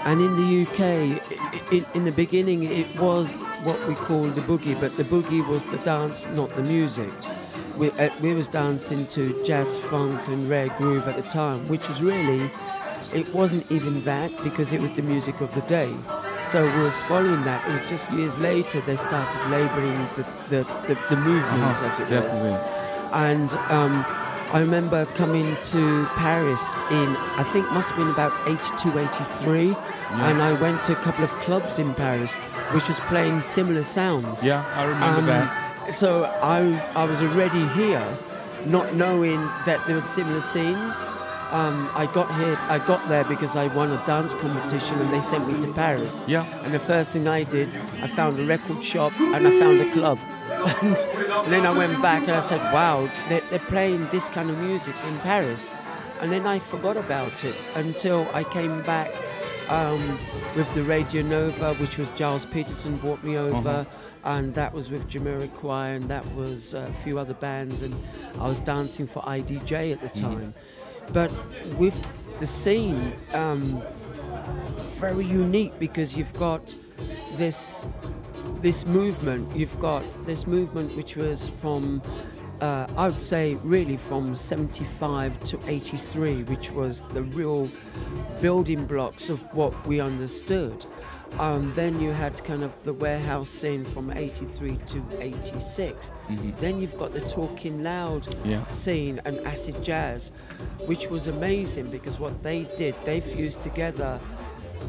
And 0.09 0.23
in 0.23 0.37
the 0.37 0.63
UK, 0.63 0.81
i 0.81 1.77
i 1.77 1.85
in 1.93 2.07
the 2.07 2.13
beginning, 2.13 2.63
it 2.63 2.89
was 2.99 3.35
what 3.63 3.79
we 3.87 3.95
called 3.95 4.35
the 4.37 4.41
boogie, 4.41 4.75
but 4.81 4.97
the 4.97 5.05
boogie 5.05 5.47
was 5.47 5.63
the 5.65 5.77
dance, 5.93 6.27
not 6.29 6.49
the 6.55 6.63
music. 6.63 7.11
We, 7.77 7.91
uh, 7.91 8.09
we 8.23 8.33
was 8.33 8.49
dancing 8.49 9.07
to 9.09 9.23
jazz, 9.45 9.79
funk, 9.79 10.27
and 10.29 10.49
rare 10.49 10.71
groove 10.79 11.07
at 11.09 11.17
the 11.17 11.29
time, 11.29 11.69
which 11.69 11.89
was 11.89 12.03
really, 12.03 12.51
it 13.13 13.29
wasn't 13.35 13.71
even 13.71 14.03
that 14.05 14.31
because 14.43 14.73
it 14.73 14.81
was 14.81 14.93
the 14.93 15.03
music 15.03 15.43
of 15.43 15.55
the 15.55 15.65
day. 15.79 15.95
So 16.47 16.65
we 16.65 16.83
was 16.85 17.03
following 17.03 17.45
that. 17.45 17.69
It 17.69 17.73
was 17.73 17.87
just 17.91 18.11
years 18.11 18.39
later 18.39 18.81
they 18.81 18.97
started 18.97 19.41
labeling 19.51 20.01
the, 20.17 20.23
the, 20.49 20.61
the, 20.87 20.95
the 21.11 21.17
movements, 21.21 21.83
as 21.83 22.01
it 22.01 22.05
was. 22.05 22.11
Definitely. 22.11 22.59
And 23.13 23.53
um, 23.69 24.07
I 24.51 24.61
remember 24.61 25.05
coming 25.15 25.57
to 25.63 26.07
Paris 26.17 26.73
in, 26.91 27.09
I 27.37 27.43
think 27.53 27.71
must 27.73 27.91
have 27.91 27.99
been 27.99 28.09
about 28.11 28.33
82, 28.49 28.99
83. 28.99 29.75
And 30.11 30.43
I 30.43 30.53
went 30.61 30.83
to 30.85 30.93
a 30.93 30.97
couple 30.97 31.25
of 31.25 31.31
clubs 31.45 31.79
in 31.79 31.95
Paris 31.95 32.35
which 32.73 32.89
was 32.89 32.99
playing 33.01 33.43
similar 33.43 33.83
sounds. 33.83 34.47
Yeah, 34.47 34.65
I 34.75 34.85
remember 34.85 35.19
Um, 35.21 35.27
that. 35.27 35.95
So 35.95 36.25
I, 36.43 36.59
I 36.95 37.05
was 37.05 37.23
already 37.23 37.67
here, 37.69 38.05
not 38.67 38.95
knowing 38.95 39.41
that 39.67 39.85
there 39.87 39.97
were 39.97 40.01
similar 40.03 40.41
scenes. 40.41 41.07
Um, 41.51 41.89
I 41.95 42.05
got 42.13 42.35
here, 42.37 42.59
I 42.69 42.79
got 42.79 43.07
there 43.09 43.25
because 43.25 43.57
I 43.57 43.69
won 43.69 43.91
a 43.93 44.05
dance 44.05 44.35
competition 44.35 44.99
and 44.99 45.11
they 45.11 45.21
sent 45.21 45.47
me 45.49 45.59
to 45.63 45.73
Paris. 45.73 46.21
Yeah. 46.27 46.45
And 46.65 46.75
the 46.75 46.79
first 46.79 47.11
thing 47.13 47.27
I 47.27 47.43
did, 47.43 47.75
I 48.03 48.07
found 48.07 48.39
a 48.39 48.45
record 48.45 48.85
shop 48.85 49.13
and 49.19 49.47
I 49.47 49.59
found 49.59 49.81
a 49.81 49.91
club. 49.93 50.19
And, 50.51 50.97
then 51.53 51.67
I 51.67 51.71
went 51.71 52.01
back 52.01 52.23
and 52.23 52.33
I 52.33 52.41
said, 52.41 52.61
wow, 52.73 53.11
they're, 53.29 53.43
they're 53.51 53.59
playing 53.59 54.07
this 54.09 54.29
kind 54.29 54.51
of 54.51 54.59
music 54.59 54.95
in 55.07 55.19
Paris. 55.21 55.75
And 56.21 56.33
then 56.33 56.47
I 56.47 56.59
forgot 56.59 56.97
about 56.97 57.45
it 57.45 57.55
until 57.75 58.29
I 58.35 58.45
came 58.45 58.83
back 58.83 59.13
um, 59.69 60.19
with 60.57 60.73
the 60.75 60.83
Radio 60.83 61.23
Nova, 61.23 61.75
which 61.75 61.99
was 61.99 62.11
Giles 62.11 62.47
Peterson 62.47 62.97
brought 62.97 63.23
me 63.23 63.37
over. 63.37 63.87
And 64.25 64.55
that 64.55 64.73
was 64.75 64.91
with 64.91 65.09
Jamiroquai, 65.09 65.97
and 65.97 66.05
that 66.05 66.25
was 66.37 66.75
a 66.75 66.87
few 67.05 67.19
other 67.19 67.35
bands, 67.35 67.83
and 67.83 67.95
I 68.41 68.49
was 68.49 68.59
dancing 68.59 69.07
for 69.07 69.23
IDJ 69.23 69.93
at 69.93 70.01
the 70.01 70.09
time. 70.09 70.53
But 71.13 71.31
with 71.79 72.39
the 72.41 72.47
scene, 72.47 73.13
um, 73.33 73.81
very 74.99 75.25
unique 75.25 75.73
because 75.79 76.17
you've 76.17 76.33
got 76.35 76.75
this 77.37 77.87
this 78.61 78.87
movement. 78.87 79.57
You've 79.57 79.79
got 79.81 80.05
this 80.27 80.47
movement 80.47 80.95
which 80.97 81.17
was 81.17 81.49
from 81.49 82.03
uh, 82.61 82.89
I 82.97 83.05
would 83.07 83.21
say 83.21 83.57
really 83.65 83.97
from 83.97 84.35
75 84.35 85.45
to 85.45 85.61
83, 85.69 86.43
which 86.45 86.73
was 86.73 87.07
the 87.11 87.23
real 87.23 87.71
building 88.43 88.85
blocks 88.85 89.31
of 89.31 89.41
what 89.55 89.87
we 89.87 90.01
understood. 90.01 90.85
Um, 91.39 91.73
then 91.77 92.01
you 92.01 92.11
had 92.11 92.43
kind 92.45 92.65
of 92.65 92.83
the 92.83 92.95
warehouse 92.95 93.49
scene 93.49 93.85
from 93.85 94.11
83 94.11 94.77
to 94.87 95.05
86. 95.21 96.11
Then 96.59 96.81
you've 96.81 96.99
got 96.99 97.13
the 97.13 97.21
talking 97.21 97.83
loud 97.85 98.27
Yeah. 98.45 98.65
scene 98.67 99.21
and 99.25 99.39
acid 99.47 99.77
jazz, 99.85 100.33
which 100.89 101.09
was 101.11 101.29
amazing 101.29 101.91
because 101.93 102.19
what 102.19 102.43
they 102.43 102.67
did, 102.77 102.95
they 103.05 103.21
fused 103.21 103.63
together 103.63 104.19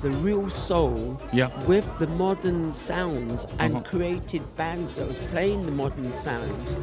the 0.02 0.12
real 0.12 0.50
soul 0.50 1.20
Yeah. 1.34 1.50
with 1.68 1.86
the 2.00 2.08
modern 2.08 2.74
sounds 2.74 3.46
and 3.60 3.76
Uh-huh. 3.76 3.84
created 3.90 4.42
bands 4.58 4.96
that 4.96 5.08
was 5.08 5.18
playing 5.32 5.66
the 5.66 5.72
modern 5.72 6.12
sounds. 6.14 6.76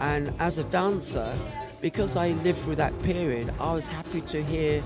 And 0.00 0.32
as 0.40 0.58
a 0.58 0.64
dancer, 0.64 1.32
because 1.80 2.16
I 2.16 2.32
lived 2.44 2.58
through 2.64 2.76
that 2.76 2.92
period, 3.02 3.50
I 3.60 3.72
was 3.72 3.86
happy 3.86 4.20
to 4.22 4.42
hear 4.42 4.82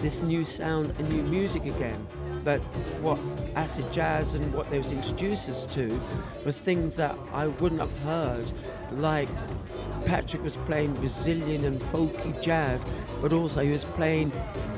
this 0.00 0.22
new 0.22 0.44
sound 0.44 0.92
and 0.98 1.08
new 1.10 1.22
music 1.30 1.64
again. 1.64 1.98
But 2.44 2.60
what 3.02 3.18
acid 3.56 3.84
jazz 3.92 4.34
and 4.34 4.44
what 4.54 4.68
they 4.70 4.78
was 4.78 4.92
introduced 4.92 5.48
us 5.48 5.64
to 5.74 5.88
was 6.44 6.56
things 6.56 6.96
that 6.96 7.14
I 7.32 7.46
wouldn't 7.60 7.80
have 7.80 7.96
heard, 8.04 8.50
like 8.98 9.28
Patrick 10.06 10.42
was 10.42 10.56
playing 10.58 10.92
Brazilian 10.94 11.64
and 11.64 11.78
folky 11.80 12.40
jazz, 12.42 12.84
but 13.20 13.32
also 13.32 13.60
he 13.62 13.70
was 13.70 13.84
playing 13.84 14.32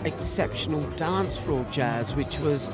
exceptional 0.05 0.83
dance 0.97 1.39
floor 1.39 1.65
jazz, 1.71 2.15
which 2.15 2.39
was 2.41 2.71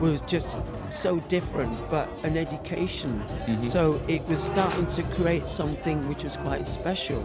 was 0.00 0.20
just 0.22 0.58
so 0.92 1.20
different, 1.28 1.72
but 1.88 2.08
an 2.24 2.36
education. 2.36 3.20
Mm-hmm. 3.20 3.68
So 3.68 4.00
it 4.08 4.20
was 4.28 4.42
starting 4.42 4.86
to 4.86 5.02
create 5.14 5.44
something 5.44 6.08
which 6.08 6.24
was 6.24 6.36
quite 6.36 6.66
special. 6.66 7.22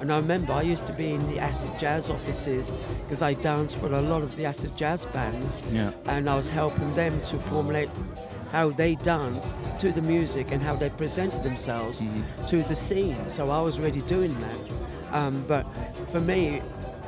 And 0.00 0.10
I 0.10 0.16
remember 0.16 0.54
I 0.54 0.62
used 0.62 0.86
to 0.86 0.94
be 0.94 1.12
in 1.12 1.30
the 1.30 1.38
acid 1.38 1.78
jazz 1.78 2.08
offices 2.08 2.70
because 3.02 3.20
I 3.20 3.34
danced 3.34 3.76
for 3.76 3.92
a 3.92 4.00
lot 4.00 4.22
of 4.22 4.34
the 4.36 4.46
acid 4.46 4.74
jazz 4.74 5.04
bands, 5.06 5.62
Yeah. 5.70 5.92
and 6.06 6.28
I 6.30 6.34
was 6.34 6.48
helping 6.48 6.88
them 6.94 7.12
to 7.20 7.36
formulate 7.36 7.90
how 8.54 8.70
they 8.70 8.94
danced 8.94 9.58
to 9.80 9.90
the 9.90 10.00
music 10.00 10.52
and 10.52 10.62
how 10.62 10.76
they 10.76 10.88
presented 10.88 11.42
themselves 11.42 12.00
to 12.46 12.62
the 12.62 12.74
scene. 12.74 13.16
So 13.24 13.50
I 13.50 13.60
was 13.60 13.80
already 13.80 14.00
doing 14.02 14.32
that. 14.38 14.60
Um, 15.10 15.42
but 15.48 15.64
for 16.12 16.20
me, 16.20 16.60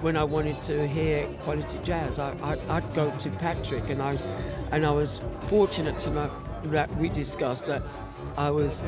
when 0.02 0.16
I 0.16 0.24
wanted 0.24 0.60
to 0.62 0.88
hear 0.88 1.24
quality 1.44 1.78
jazz, 1.84 2.18
I, 2.18 2.56
I'd 2.68 2.94
go 2.96 3.16
to 3.16 3.30
Patrick, 3.30 3.88
and 3.90 4.02
I 4.02 4.18
and 4.72 4.84
I 4.84 4.90
was 4.90 5.20
fortunate 5.42 6.04
enough 6.08 6.34
that 6.64 6.90
we 6.96 7.08
discussed 7.10 7.66
that 7.68 7.82
I 8.36 8.50
was 8.50 8.82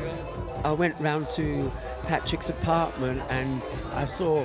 I 0.65 0.73
went 0.73 0.95
round 0.99 1.29
to 1.39 1.71
Patrick's 2.07 2.49
apartment 2.49 3.21
and 3.29 3.61
I 3.93 4.03
saw 4.03 4.41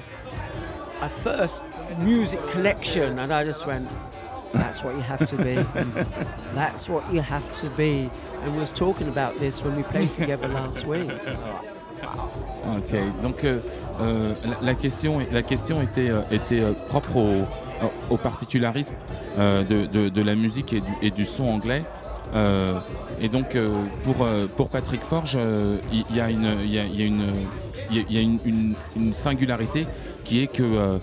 a 1.03 1.09
first 1.24 1.64
music 1.98 2.40
collection, 2.50 3.18
and 3.18 3.33
I 3.33 3.42
just 3.42 3.66
went, 3.66 3.88
"That's 4.55 4.83
what 4.85 4.95
you 4.95 5.03
have 5.03 5.27
to 5.27 5.37
be. 5.37 5.57
That's 6.55 6.88
what 6.88 7.03
you 7.12 7.21
have 7.21 7.43
to 7.61 7.67
be." 7.77 8.09
And 8.45 8.55
we 8.55 8.61
was 8.61 8.71
talking 8.73 9.09
about 9.09 9.38
this 9.40 9.62
when 9.64 9.75
we 9.77 9.83
played 9.83 10.12
together 10.14 10.49
last 10.49 10.87
week. 10.93 11.11
Ok, 12.77 12.95
donc 13.23 13.45
euh, 13.45 13.61
euh, 14.01 14.33
la, 14.45 14.67
la 14.67 14.75
question, 14.75 15.19
la 15.33 15.43
question 15.43 15.81
était, 15.83 16.11
euh, 16.11 16.21
était 16.31 16.62
propre 16.88 17.17
au, 17.17 17.47
au 18.11 18.17
particularisme 18.17 18.95
de, 19.38 19.87
de- 19.87 20.09
de 20.09 20.23
la 20.23 20.35
musique 20.35 20.73
et 20.73 20.81
du, 20.81 20.93
et 21.03 21.11
du 21.11 21.25
son 21.25 21.45
anglais. 21.45 21.83
Et 23.21 23.29
donc 23.29 23.57
pour, 24.05 24.27
pour 24.57 24.69
Patrick 24.69 25.03
Forge, 25.03 25.38
il 25.93 26.17
y, 26.17 26.21
a 26.21 26.31
une, 26.31 26.49
il 26.62 26.71
y 26.73 26.79
a- 26.79 26.85
il 26.85 27.01
y 27.01 27.03
a 27.03 27.07
une, 27.07 27.23
il 27.90 27.97
y 27.97 28.01
a- 28.01 28.05
il 28.09 28.14
y 28.14 28.19
a 28.19 28.23
une- 28.23 28.38
une- 28.45 28.75
une 28.97 29.14
singularité 29.14 29.87
qui 30.25 30.43
est 30.43 30.47
que 30.49 30.99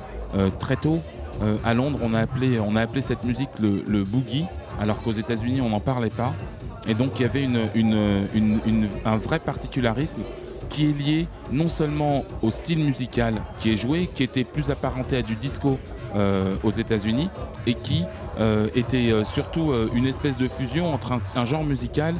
très 0.60 0.76
tôt 0.76 1.00
euh, 1.42 1.58
à 1.64 1.74
Londres, 1.74 2.00
on 2.02 2.14
a 2.14 2.20
appelé, 2.20 3.02
cette 3.02 3.24
musique 3.24 3.50
le, 3.60 4.04
boogie, 4.04 4.46
alors 4.80 5.02
qu'aux 5.02 5.12
États-Unis 5.12 5.62
on 5.62 5.70
n'en 5.70 5.80
parlait 5.80 6.10
pas. 6.10 6.34
Et 6.88 6.94
donc 6.94 7.20
il 7.20 7.24
y 7.24 7.26
avait 7.26 7.48
un 9.06 9.18
vrai 9.18 9.40
particularisme 9.40 10.22
qui 10.70 10.90
est 10.90 10.98
lié 10.98 11.28
non 11.52 11.70
seulement 11.70 12.24
au 12.42 12.50
style 12.50 12.80
musical 12.80 13.36
qui 13.60 13.74
est 13.74 13.78
joué, 13.78 14.10
qui 14.14 14.24
était 14.24 14.44
plus 14.44 14.72
apparenté 14.72 15.18
à 15.18 15.22
du 15.22 15.36
disco 15.36 15.78
euh, 16.16 16.56
aux 16.64 16.72
États-Unis, 16.72 17.30
et 17.68 17.74
qui 17.74 18.04
euh, 18.40 18.70
était 18.76 19.12
surtout 19.24 19.74
une 19.94 20.08
espèce 20.08 20.38
de 20.38 20.48
fusion 20.48 20.94
entre 20.94 21.14
un, 21.36 21.46
genre 21.46 21.64
musical 21.64 22.16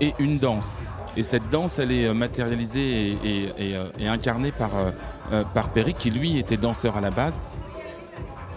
et 0.00 0.14
une 0.18 0.38
danse. 0.38 0.78
Et 1.16 1.22
cette 1.22 1.48
danse, 1.50 1.78
elle 1.78 1.92
est 1.92 2.12
matérialisée 2.14 3.16
et, 3.24 4.06
incarnée 4.06 4.52
par 4.52 5.68
Perry, 5.70 5.94
qui 5.94 6.10
lui 6.10 6.38
était 6.38 6.56
danseur 6.56 6.96
à 6.96 7.00
la 7.00 7.10
base, 7.10 7.40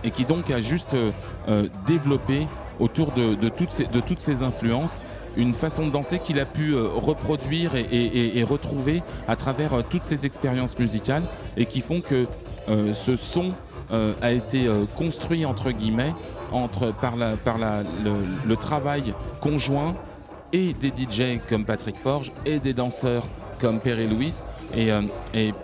et 0.05 0.11
qui 0.11 0.23
donc 0.23 0.51
a 0.51 0.61
juste 0.61 0.93
euh, 0.93 1.11
euh, 1.49 1.67
développé 1.87 2.47
autour 2.79 3.11
de, 3.13 3.35
toutes 3.49 4.21
ces, 4.21 4.43
influences 4.43 5.03
une 5.37 5.53
façon 5.53 5.87
de 5.87 5.91
danser 5.91 6.19
qu'il 6.19 6.39
a 6.39 6.45
pu 6.45 6.73
euh, 6.73 6.87
reproduire 6.93 7.75
et, 7.75 7.81
et- 7.91 8.05
et- 8.37 8.39
et 8.39 8.43
retrouver 8.43 9.01
à 9.27 9.35
travers 9.35 9.71
toutes 9.89 10.05
ces 10.05 10.25
expériences 10.25 10.77
musicales 10.77 11.23
et 11.57 11.65
qui 11.65 11.81
font 11.81 12.01
que 12.01 12.25
ce 12.67 13.15
son 13.15 13.51
a 14.21 14.31
été 14.31 14.67
construit 14.95 15.45
entre 15.45 15.69
guillemets 15.71 16.13
entre, 16.51 16.91
par, 16.91 17.13
le, 17.15 18.55
travail 18.55 19.13
conjoint 19.39 19.93
et 20.51 20.73
des 20.73 20.89
DJ 20.89 21.39
comme 21.47 21.63
Patrick 21.65 21.95
Forge 21.95 22.31
et 22.45 22.59
des 22.59 22.73
danseurs 22.73 23.23
comme 23.59 23.79
Perry 23.79 24.07
Lewis. 24.07 24.43
Et, 24.75 24.89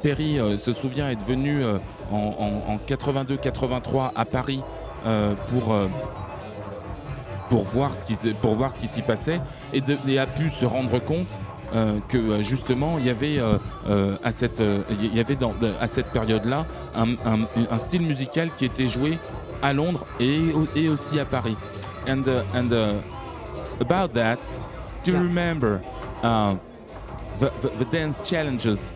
Perry 0.04 0.38
se 0.60 0.74
souvient 0.74 1.10
être 1.10 1.26
venu 1.26 1.64
en, 2.12 2.36
en- 2.40 2.74
en 2.74 2.78
82-83 2.88 4.12
à 4.16 4.26
Paris 4.26 4.62
euh, 5.06 5.34
pour, 5.50 5.74
euh, 5.74 5.88
pour 7.50 7.64
voir 7.64 7.94
ce 7.96 8.04
qui, 8.04 8.16
pour 8.42 8.56
voir 8.56 8.72
ce 8.72 8.80
qui 8.80 8.88
s'y 8.88 9.02
passait 9.02 9.42
et, 9.74 9.82
de- 9.82 9.98
et 10.08 10.20
a 10.20 10.26
pu 10.26 10.50
se 10.50 10.66
rendre 10.66 11.00
compte 11.00 11.28
euh, 11.74 12.00
que 12.10 12.18
euh, 12.18 12.44
justement 12.44 12.98
il 12.98 13.06
y 13.06 13.10
avait 13.10 13.40
euh, 13.40 13.58
euh, 13.90 14.16
à 14.24 14.32
cette 14.32 14.62
il 15.02 15.16
y 15.16 15.20
avait 15.20 15.36
dans, 15.36 15.54
à 15.80 15.88
cette 15.88 16.08
période-là 16.08 16.66
un, 16.96 17.12
un- 17.26 17.48
un 17.72 17.78
style 17.80 18.02
musical 18.04 18.50
qui 18.58 18.66
était 18.66 18.88
joué 18.90 19.18
à 19.62 19.74
Londres 19.74 20.06
et, 20.20 20.40
et 20.76 20.90
aussi 20.90 21.20
à 21.20 21.26
Paris. 21.26 21.56
And 22.08 22.24
uh, 22.28 22.42
and 22.58 22.72
uh, 22.72 23.00
about 23.80 24.14
that, 24.16 24.38
do 25.06 25.12
you 25.12 25.18
remember 25.20 25.80
uh, 26.24 26.56
the, 27.40 27.46
the 27.62 27.70
the 27.86 27.92
dance 27.92 28.16
challenges? 28.26 28.92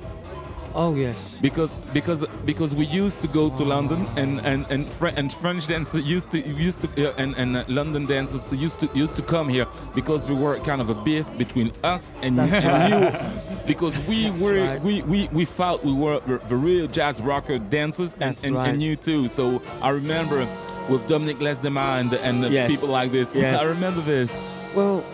Oh 0.77 0.93
yes. 0.95 1.39
because 1.41 1.71
because 1.93 2.27
because 2.45 2.75
we 2.75 2.85
used 2.85 3.21
to 3.21 3.27
go 3.29 3.49
to 3.57 3.63
London 3.63 4.05
and 4.17 4.41
and 4.45 4.65
and, 4.69 4.85
Fre- 4.85 5.15
and 5.15 5.31
French 5.31 5.67
dancers 5.67 6.03
used 6.03 6.31
to 6.31 6.39
used 6.41 6.81
to 6.81 6.88
uh, 7.09 7.13
and 7.17 7.33
and 7.38 7.55
uh, 7.55 7.63
London 7.69 8.05
dancers 8.05 8.43
used 8.51 8.81
to 8.81 8.88
used 8.93 9.15
to 9.15 9.21
come 9.21 9.47
here 9.47 9.67
because 9.93 10.29
we 10.29 10.35
were 10.35 10.57
kind 10.59 10.81
of 10.81 10.89
a 10.89 10.95
beef 11.05 11.25
between 11.38 11.71
us 11.83 12.13
and 12.21 12.38
That's 12.38 12.63
and 12.63 12.65
right. 12.65 12.91
you 12.91 13.57
because 13.67 13.97
we 14.05 14.27
That's 14.29 14.41
were 14.41 14.55
right. 14.65 14.81
we, 14.81 15.01
we 15.03 15.29
we 15.31 15.45
felt 15.45 15.83
we 15.85 15.93
were 15.93 16.19
the- 16.27 16.41
the 16.49 16.55
real 16.57 16.88
jazz 16.88 17.21
rocker 17.21 17.57
dancers 17.57 18.11
and, 18.13 18.21
That's 18.21 18.43
and, 18.43 18.55
right. 18.55 18.67
and 18.67 18.81
you 18.81 18.97
too 18.97 19.29
so 19.29 19.61
I 19.81 19.89
remember 19.91 20.45
with 20.89 21.07
Dominic 21.07 21.38
Lesdemar 21.39 22.01
and 22.01 22.11
and 22.13 22.43
the 22.43 22.49
Yes. 22.49 22.69
people 22.71 22.89
like 22.89 23.11
this 23.11 23.33
Yes. 23.33 23.61
I 23.61 23.65
remember 23.65 24.01
this 24.01 24.29
Well, 24.75 25.05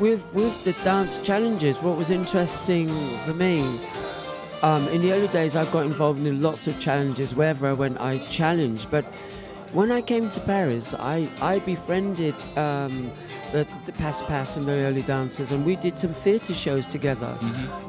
with 0.00 0.22
with 0.32 0.54
the 0.64 0.72
dance 0.84 1.18
challenges, 1.18 1.76
what 1.82 1.98
was 1.98 2.10
interesting 2.10 2.88
for 3.26 3.34
me, 3.34 3.60
um, 4.62 4.86
in 4.88 5.02
the 5.02 5.12
early 5.12 5.28
days, 5.28 5.56
I 5.56 5.64
got 5.72 5.86
involved 5.86 6.24
in 6.24 6.40
lots 6.40 6.66
of 6.66 6.78
challenges 6.78 7.34
wherever 7.34 7.66
I 7.66 7.72
went. 7.72 8.00
I 8.00 8.18
challenged, 8.18 8.90
but 8.90 9.04
when 9.72 9.90
I 9.90 10.02
came 10.02 10.28
to 10.30 10.40
Paris, 10.40 10.94
I 10.94 11.28
I 11.40 11.58
befriended. 11.60 12.34
Um, 12.56 13.10
the, 13.52 13.66
the 13.84 13.92
Pass 13.92 14.22
Pass 14.22 14.56
and 14.56 14.66
the 14.66 14.72
early 14.72 15.02
dancers, 15.02 15.50
and 15.50 15.64
we 15.64 15.76
did 15.76 15.96
some 15.96 16.14
theatre 16.14 16.54
shows 16.54 16.86
together. 16.86 17.38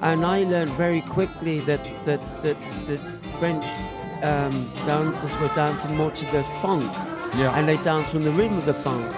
And 0.01 0.25
I 0.25 0.43
learned 0.43 0.71
very 0.71 1.01
quickly 1.01 1.61
that 1.61 1.79
that, 2.05 2.19
that 2.43 2.57
the 2.85 2.97
French 3.39 3.63
um, 4.23 4.51
dancers 4.85 5.37
were 5.37 5.47
dancing 5.55 5.95
more 5.95 6.11
to 6.11 6.25
the 6.31 6.43
funk, 6.61 6.91
yeah 7.35 7.57
and 7.57 7.67
they 7.67 7.77
danced 7.77 8.11
from 8.11 8.23
the 8.23 8.31
rhythm 8.31 8.57
of 8.57 8.65
the 8.65 8.73
funk, 8.73 9.09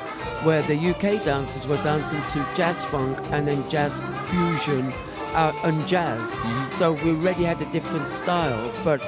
where 0.44 0.62
the 0.62 0.78
UK 0.78 1.26
dancers 1.26 1.68
were 1.68 1.82
dancing 1.84 2.22
to 2.30 2.48
jazz 2.56 2.86
funk 2.86 3.18
and 3.32 3.48
then 3.48 3.68
jazz 3.70 4.04
fusion 4.30 4.94
uh, 5.36 5.54
and 5.64 5.86
jazz. 5.88 6.40
So 6.72 6.94
we 6.94 7.12
already 7.12 7.44
had 7.44 7.62
a 7.62 7.72
different 7.72 8.08
style, 8.08 8.72
but 8.84 9.02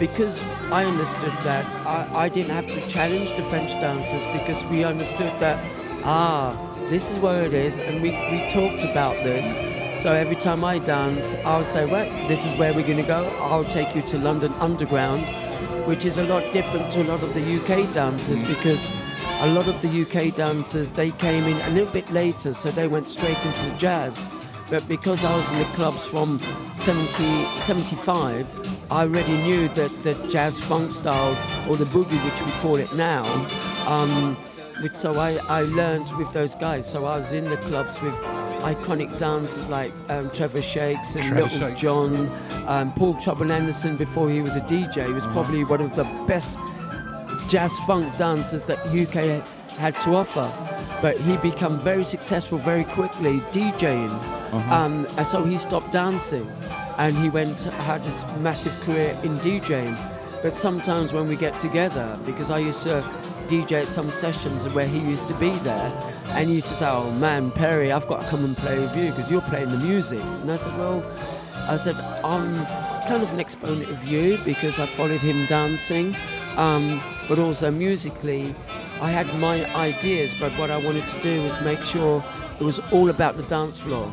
because 0.00 0.42
I 0.72 0.84
understood 0.84 1.32
that, 1.44 1.64
I, 1.86 2.24
I 2.24 2.28
didn't 2.28 2.50
have 2.50 2.66
to 2.66 2.88
challenge 2.88 3.32
the 3.36 3.42
French 3.44 3.70
dancers 3.72 4.26
because 4.28 4.64
we 4.64 4.82
understood 4.82 5.32
that, 5.40 5.62
ah, 6.04 6.56
this 6.88 7.10
is 7.10 7.18
where 7.18 7.44
it 7.44 7.54
is, 7.54 7.78
and 7.78 8.02
we, 8.02 8.10
we 8.10 8.48
talked 8.50 8.84
about 8.84 9.14
this. 9.22 9.54
So 10.02 10.12
every 10.12 10.36
time 10.36 10.64
I 10.64 10.78
dance, 10.78 11.34
I'll 11.44 11.64
say, 11.64 11.86
well, 11.86 12.10
this 12.28 12.44
is 12.44 12.56
where 12.56 12.74
we're 12.74 12.86
going 12.86 12.98
to 12.98 13.04
go. 13.04 13.24
I'll 13.38 13.64
take 13.64 13.94
you 13.94 14.02
to 14.02 14.18
London 14.18 14.52
Underground, 14.54 15.22
which 15.86 16.04
is 16.04 16.18
a 16.18 16.24
lot 16.24 16.50
different 16.52 16.90
to 16.92 17.02
a 17.02 17.04
lot 17.04 17.22
of 17.22 17.32
the 17.32 17.40
UK 17.40 17.92
dancers 17.94 18.42
because 18.42 18.90
a 19.40 19.46
lot 19.48 19.68
of 19.68 19.80
the 19.80 20.02
UK 20.02 20.34
dancers 20.34 20.90
they 20.90 21.10
came 21.12 21.44
in 21.44 21.60
a 21.60 21.70
little 21.70 21.92
bit 21.92 22.10
later, 22.10 22.52
so 22.52 22.70
they 22.70 22.88
went 22.88 23.08
straight 23.08 23.44
into 23.46 23.66
the 23.70 23.76
jazz. 23.76 24.24
But 24.70 24.86
because 24.88 25.24
I 25.24 25.36
was 25.36 25.50
in 25.50 25.58
the 25.58 25.64
clubs 25.76 26.06
from 26.06 26.40
70, 26.74 27.08
75, 27.62 28.90
I 28.90 29.02
already 29.02 29.36
knew 29.38 29.68
that 29.68 30.02
the 30.02 30.28
jazz 30.30 30.58
funk 30.58 30.90
style 30.90 31.36
or 31.68 31.76
the 31.76 31.84
boogie, 31.86 32.22
which 32.24 32.40
we 32.42 32.50
call 32.60 32.76
it 32.76 32.94
now. 32.96 33.24
Um, 33.86 34.36
which, 34.80 34.96
so 34.96 35.18
I, 35.18 35.38
I 35.48 35.62
learned 35.62 36.10
with 36.16 36.32
those 36.32 36.54
guys. 36.54 36.90
So 36.90 37.04
I 37.04 37.16
was 37.16 37.32
in 37.32 37.48
the 37.48 37.56
clubs 37.58 38.00
with 38.00 38.14
iconic 38.64 39.16
dancers 39.18 39.68
like 39.68 39.92
um, 40.08 40.30
Trevor 40.30 40.62
Shakes 40.62 41.14
and 41.14 41.24
Trevor 41.24 41.42
Little 41.42 41.68
Shakes. 41.68 41.80
John, 41.80 42.30
um, 42.66 42.92
Paul 42.94 43.14
Trouble 43.14 43.52
Anderson 43.52 43.96
before 43.96 44.30
he 44.30 44.40
was 44.40 44.56
a 44.56 44.62
DJ. 44.62 45.06
He 45.06 45.12
was 45.12 45.26
probably 45.28 45.64
one 45.64 45.82
of 45.82 45.94
the 45.94 46.04
best 46.26 46.58
jazz 47.48 47.78
funk 47.80 48.16
dancers 48.16 48.62
that 48.62 48.78
UK 48.86 49.46
had 49.76 49.98
to 50.00 50.14
offer. 50.14 50.50
But 51.02 51.18
he 51.18 51.36
became 51.36 51.76
very 51.78 52.04
successful 52.04 52.58
very 52.58 52.84
quickly 52.84 53.40
DJing. 53.52 54.10
Um, 54.70 55.06
and 55.16 55.26
so 55.26 55.42
he 55.42 55.58
stopped 55.58 55.92
dancing 55.92 56.46
and 56.98 57.16
he 57.16 57.28
went 57.28 57.64
had 57.64 58.00
his 58.02 58.24
massive 58.40 58.78
career 58.82 59.18
in 59.22 59.36
DJing. 59.38 59.96
But 60.42 60.54
sometimes 60.54 61.12
when 61.12 61.28
we 61.28 61.36
get 61.36 61.58
together, 61.58 62.18
because 62.26 62.50
I 62.50 62.58
used 62.58 62.82
to 62.82 63.02
DJ 63.48 63.82
at 63.82 63.88
some 63.88 64.08
sessions 64.08 64.68
where 64.74 64.86
he 64.86 64.98
used 64.98 65.26
to 65.28 65.34
be 65.34 65.50
there, 65.58 65.92
and 66.28 66.48
he 66.48 66.56
used 66.56 66.66
to 66.68 66.74
say, 66.74 66.86
"Oh 66.88 67.10
man, 67.12 67.50
Perry, 67.50 67.92
I've 67.92 68.06
got 68.06 68.22
to 68.22 68.28
come 68.28 68.44
and 68.44 68.56
play 68.56 68.78
with 68.78 68.96
you 68.96 69.10
because 69.10 69.30
you're 69.30 69.40
playing 69.42 69.70
the 69.70 69.78
music." 69.78 70.20
And 70.42 70.50
I 70.50 70.56
said, 70.56 70.76
"Well," 70.78 71.02
I 71.68 71.76
said, 71.76 71.96
"I'm 72.22 72.66
kind 73.06 73.22
of 73.22 73.32
an 73.32 73.40
exponent 73.40 73.88
of 73.90 74.04
you 74.04 74.38
because 74.44 74.78
I 74.78 74.86
followed 74.86 75.20
him 75.20 75.46
dancing, 75.46 76.14
um, 76.56 77.02
but 77.28 77.38
also 77.38 77.70
musically, 77.70 78.54
I 79.00 79.10
had 79.10 79.26
my 79.40 79.64
ideas. 79.74 80.34
But 80.38 80.52
what 80.52 80.70
I 80.70 80.76
wanted 80.76 81.06
to 81.08 81.20
do 81.20 81.42
was 81.42 81.60
make 81.62 81.82
sure 81.82 82.22
it 82.60 82.64
was 82.64 82.80
all 82.92 83.10
about 83.10 83.36
the 83.36 83.42
dance 83.44 83.78
floor. 83.78 84.12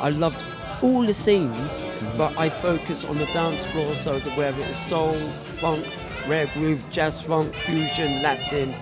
I 0.00 0.10
loved." 0.10 0.42
All 0.80 1.02
the 1.02 1.12
scenes, 1.12 1.82
but 2.16 2.38
I 2.38 2.48
focus 2.48 3.04
on 3.04 3.18
the 3.18 3.26
dance 3.26 3.64
floor 3.64 3.94
so 3.96 4.18
that 4.18 4.36
whether 4.36 4.60
it's 4.62 4.78
soul, 4.78 5.16
funk, 5.56 5.84
rare 6.28 6.46
groove, 6.54 6.80
jazz 6.92 7.20
funk, 7.20 7.52
fusion, 7.54 8.22
Latin, 8.22 8.74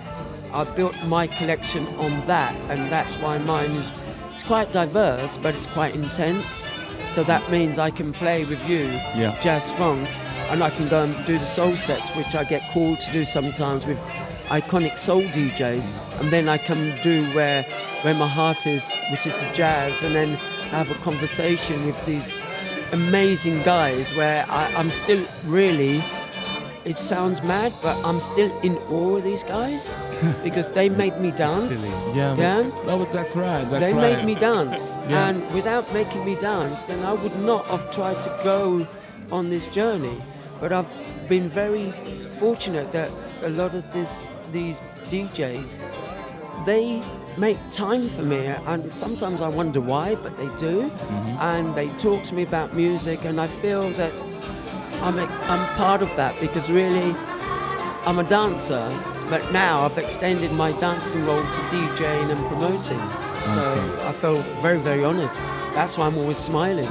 I 0.53 0.63
built 0.63 0.95
my 1.05 1.27
collection 1.27 1.87
on 1.97 2.25
that, 2.27 2.53
and 2.69 2.91
that's 2.91 3.15
why 3.15 3.39
mine 3.39 3.71
is 3.71 3.91
it's 4.31 4.43
quite 4.43 4.71
diverse, 4.71 5.37
but 5.37 5.55
it's 5.55 5.65
quite 5.65 5.95
intense. 5.95 6.65
So 7.09 7.23
that 7.23 7.49
means 7.49 7.79
I 7.79 7.89
can 7.89 8.13
play 8.13 8.43
with 8.45 8.61
you 8.69 8.87
Yeah. 9.15 9.33
jazz 9.41 9.71
funk, 9.71 10.07
and 10.51 10.63
I 10.63 10.69
can 10.69 10.87
go 10.87 11.03
and 11.03 11.25
do 11.25 11.39
the 11.39 11.45
soul 11.45 11.75
sets, 11.75 12.11
which 12.11 12.35
I 12.35 12.43
get 12.43 12.61
called 12.73 12.99
to 12.99 13.11
do 13.11 13.25
sometimes 13.25 13.87
with 13.87 13.99
iconic 14.49 14.99
soul 14.99 15.23
DJs, 15.23 15.89
and 16.19 16.29
then 16.29 16.47
I 16.47 16.57
can 16.59 16.93
do 17.01 17.25
where 17.33 17.65
where 18.03 18.13
my 18.13 18.27
heart 18.27 18.67
is, 18.67 18.91
which 19.09 19.25
is 19.25 19.33
the 19.33 19.47
jazz, 19.55 20.03
and 20.03 20.13
then 20.13 20.37
have 20.71 20.89
a 20.91 20.95
conversation 20.95 21.85
with 21.85 21.97
these 22.05 22.35
amazing 22.93 23.61
guys 23.63 24.13
where 24.15 24.45
I, 24.49 24.73
I'm 24.75 24.91
still 24.91 25.23
really 25.45 26.01
it 26.85 26.97
sounds 26.99 27.43
mad, 27.43 27.73
but 27.81 27.97
I'm 28.05 28.21
still 28.21 28.49
in 28.61 28.77
awe 28.89 29.17
of 29.17 29.23
these 29.25 29.43
guys 29.43 29.97
because 30.43 30.71
they 30.71 30.87
made 30.87 31.19
me 31.19 31.31
dance. 31.31 32.03
yeah 32.15 32.33
Yeah? 32.37 32.61
no 32.85 32.97
but 32.99 33.09
that's 33.09 33.35
right 33.35 33.69
that's 33.69 33.85
they 33.87 33.93
right 33.93 34.17
made 34.17 34.25
me 34.25 34.35
dance. 34.35 34.95
Yeah. 35.09 35.27
And 35.29 35.53
without 35.53 35.91
making 35.93 36.23
me 36.23 36.35
dance, 36.35 36.81
then 36.83 37.03
I 37.03 37.11
would 37.13 37.37
not 37.39 37.65
have 37.67 37.91
tried 37.91 38.21
to 38.23 38.29
go 38.43 38.87
on 39.31 39.49
this 39.49 39.67
journey. 39.67 40.17
But 40.61 40.71
I've 40.71 40.87
been 41.27 41.49
very 41.49 41.91
fortunate 42.39 42.91
that 42.93 43.11
a 43.43 43.49
lot 43.49 43.75
of 43.75 43.83
this, 43.91 44.25
these 44.53 44.81
DJs, 45.09 45.79
they 46.65 47.01
make 47.37 47.57
time 47.69 48.09
for 48.09 48.23
me. 48.23 48.45
And 48.45 48.93
sometimes 48.93 49.41
I 49.41 49.47
wonder 49.47 49.81
why, 49.81 50.15
but 50.15 50.37
they 50.37 50.47
do. 50.55 50.89
Mm-hmm. 50.89 51.37
And 51.39 51.75
they 51.75 51.89
talk 51.97 52.23
to 52.23 52.35
me 52.35 52.43
about 52.43 52.73
music, 52.73 53.25
and 53.25 53.39
I 53.39 53.47
feel 53.47 53.89
that 53.91 54.11
I'm, 55.01 55.17
a, 55.19 55.23
I'm 55.23 55.67
part 55.75 56.01
of 56.01 56.13
that 56.15 56.39
because 56.39 56.71
really 56.71 57.15
I'm 58.05 58.19
a 58.19 58.23
dancer, 58.23 58.83
but 59.29 59.51
now 59.51 59.81
I've 59.81 59.97
extended 59.97 60.51
my 60.51 60.71
dancing 60.79 61.25
role 61.25 61.41
to 61.41 61.61
DJing 61.69 62.31
and 62.31 62.39
promoting. 62.47 62.99
So 63.53 63.63
I 64.03 64.11
feel 64.13 64.41
very, 64.61 64.79
very 64.79 65.05
honoured. 65.05 65.33
That's 65.73 65.97
why 65.97 66.07
I'm 66.07 66.17
always 66.17 66.37
smiling. 66.37 66.89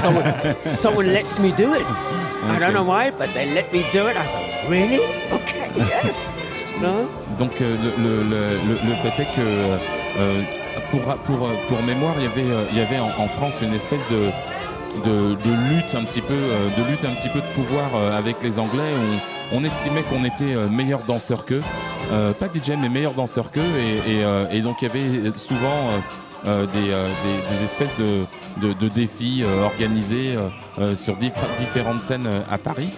Someone, 0.00 0.76
someone 0.76 1.06
lets 1.14 1.38
me 1.38 1.52
do 1.52 1.74
it. 1.74 1.86
I 1.86 2.58
don't 2.58 2.74
know 2.74 2.84
why, 2.84 3.10
but 3.10 3.32
they 3.32 3.52
let 3.54 3.72
me 3.72 3.86
do 3.90 4.06
it. 4.06 4.16
I 4.16 4.24
was 4.24 4.34
like, 4.34 4.68
really? 4.68 5.04
Okay, 5.32 5.70
yes. 5.76 6.38
No? 6.80 7.19
Donc 7.40 7.62
euh, 7.62 7.74
le, 7.98 8.94
fait 8.96 9.22
est 9.22 9.34
que 9.34 9.40
euh, 9.40 10.42
pour, 10.90 11.00
pour, 11.00 11.48
pour 11.68 11.82
mémoire, 11.84 12.14
il 12.18 12.24
y 12.24 12.26
avait, 12.26 12.52
euh, 12.52 12.64
il 12.70 12.78
y 12.78 12.82
avait 12.82 13.00
en, 13.00 13.28
France 13.28 13.54
une 13.62 13.72
espèce 13.72 14.06
de, 14.10 14.30
de, 15.04 15.50
lutte 15.70 15.94
un 15.94 16.04
petit 16.04 16.20
peu, 16.20 16.34
euh, 16.34 16.68
de 16.76 16.90
lutte 16.90 17.06
un 17.06 17.14
petit 17.14 17.30
peu 17.30 17.40
de 17.40 17.54
pouvoir 17.54 17.88
euh, 17.94 18.18
avec 18.18 18.42
les 18.42 18.58
Anglais. 18.58 18.92
On, 19.52 19.64
estimait 19.64 20.02
qu'on 20.02 20.22
était 20.24 20.54
euh, 20.54 20.68
meilleurs 20.68 21.04
danseurs 21.04 21.46
qu'eux, 21.46 21.62
Euh, 22.12 22.32
pas 22.32 22.46
DJ 22.46 22.72
mais 22.78 22.88
meilleurs 22.88 23.14
danseurs 23.14 23.50
qu'eux, 23.50 23.60
et, 23.60 24.22
euh, 24.24 24.46
et 24.52 24.60
donc 24.60 24.82
il 24.82 24.88
y 24.88 24.90
avait 24.90 25.38
souvent 25.38 25.78
euh, 26.46 26.66
euh, 26.74 27.08
des, 27.50 27.64
espèces 27.64 27.94
de, 27.98 28.88
défis 28.88 29.42
euh, 29.42 29.64
organisés 29.64 30.36
sur 30.96 31.16
différentes 31.16 32.02
scènes 32.02 32.28
à 32.50 32.58
Paris. 32.58 32.90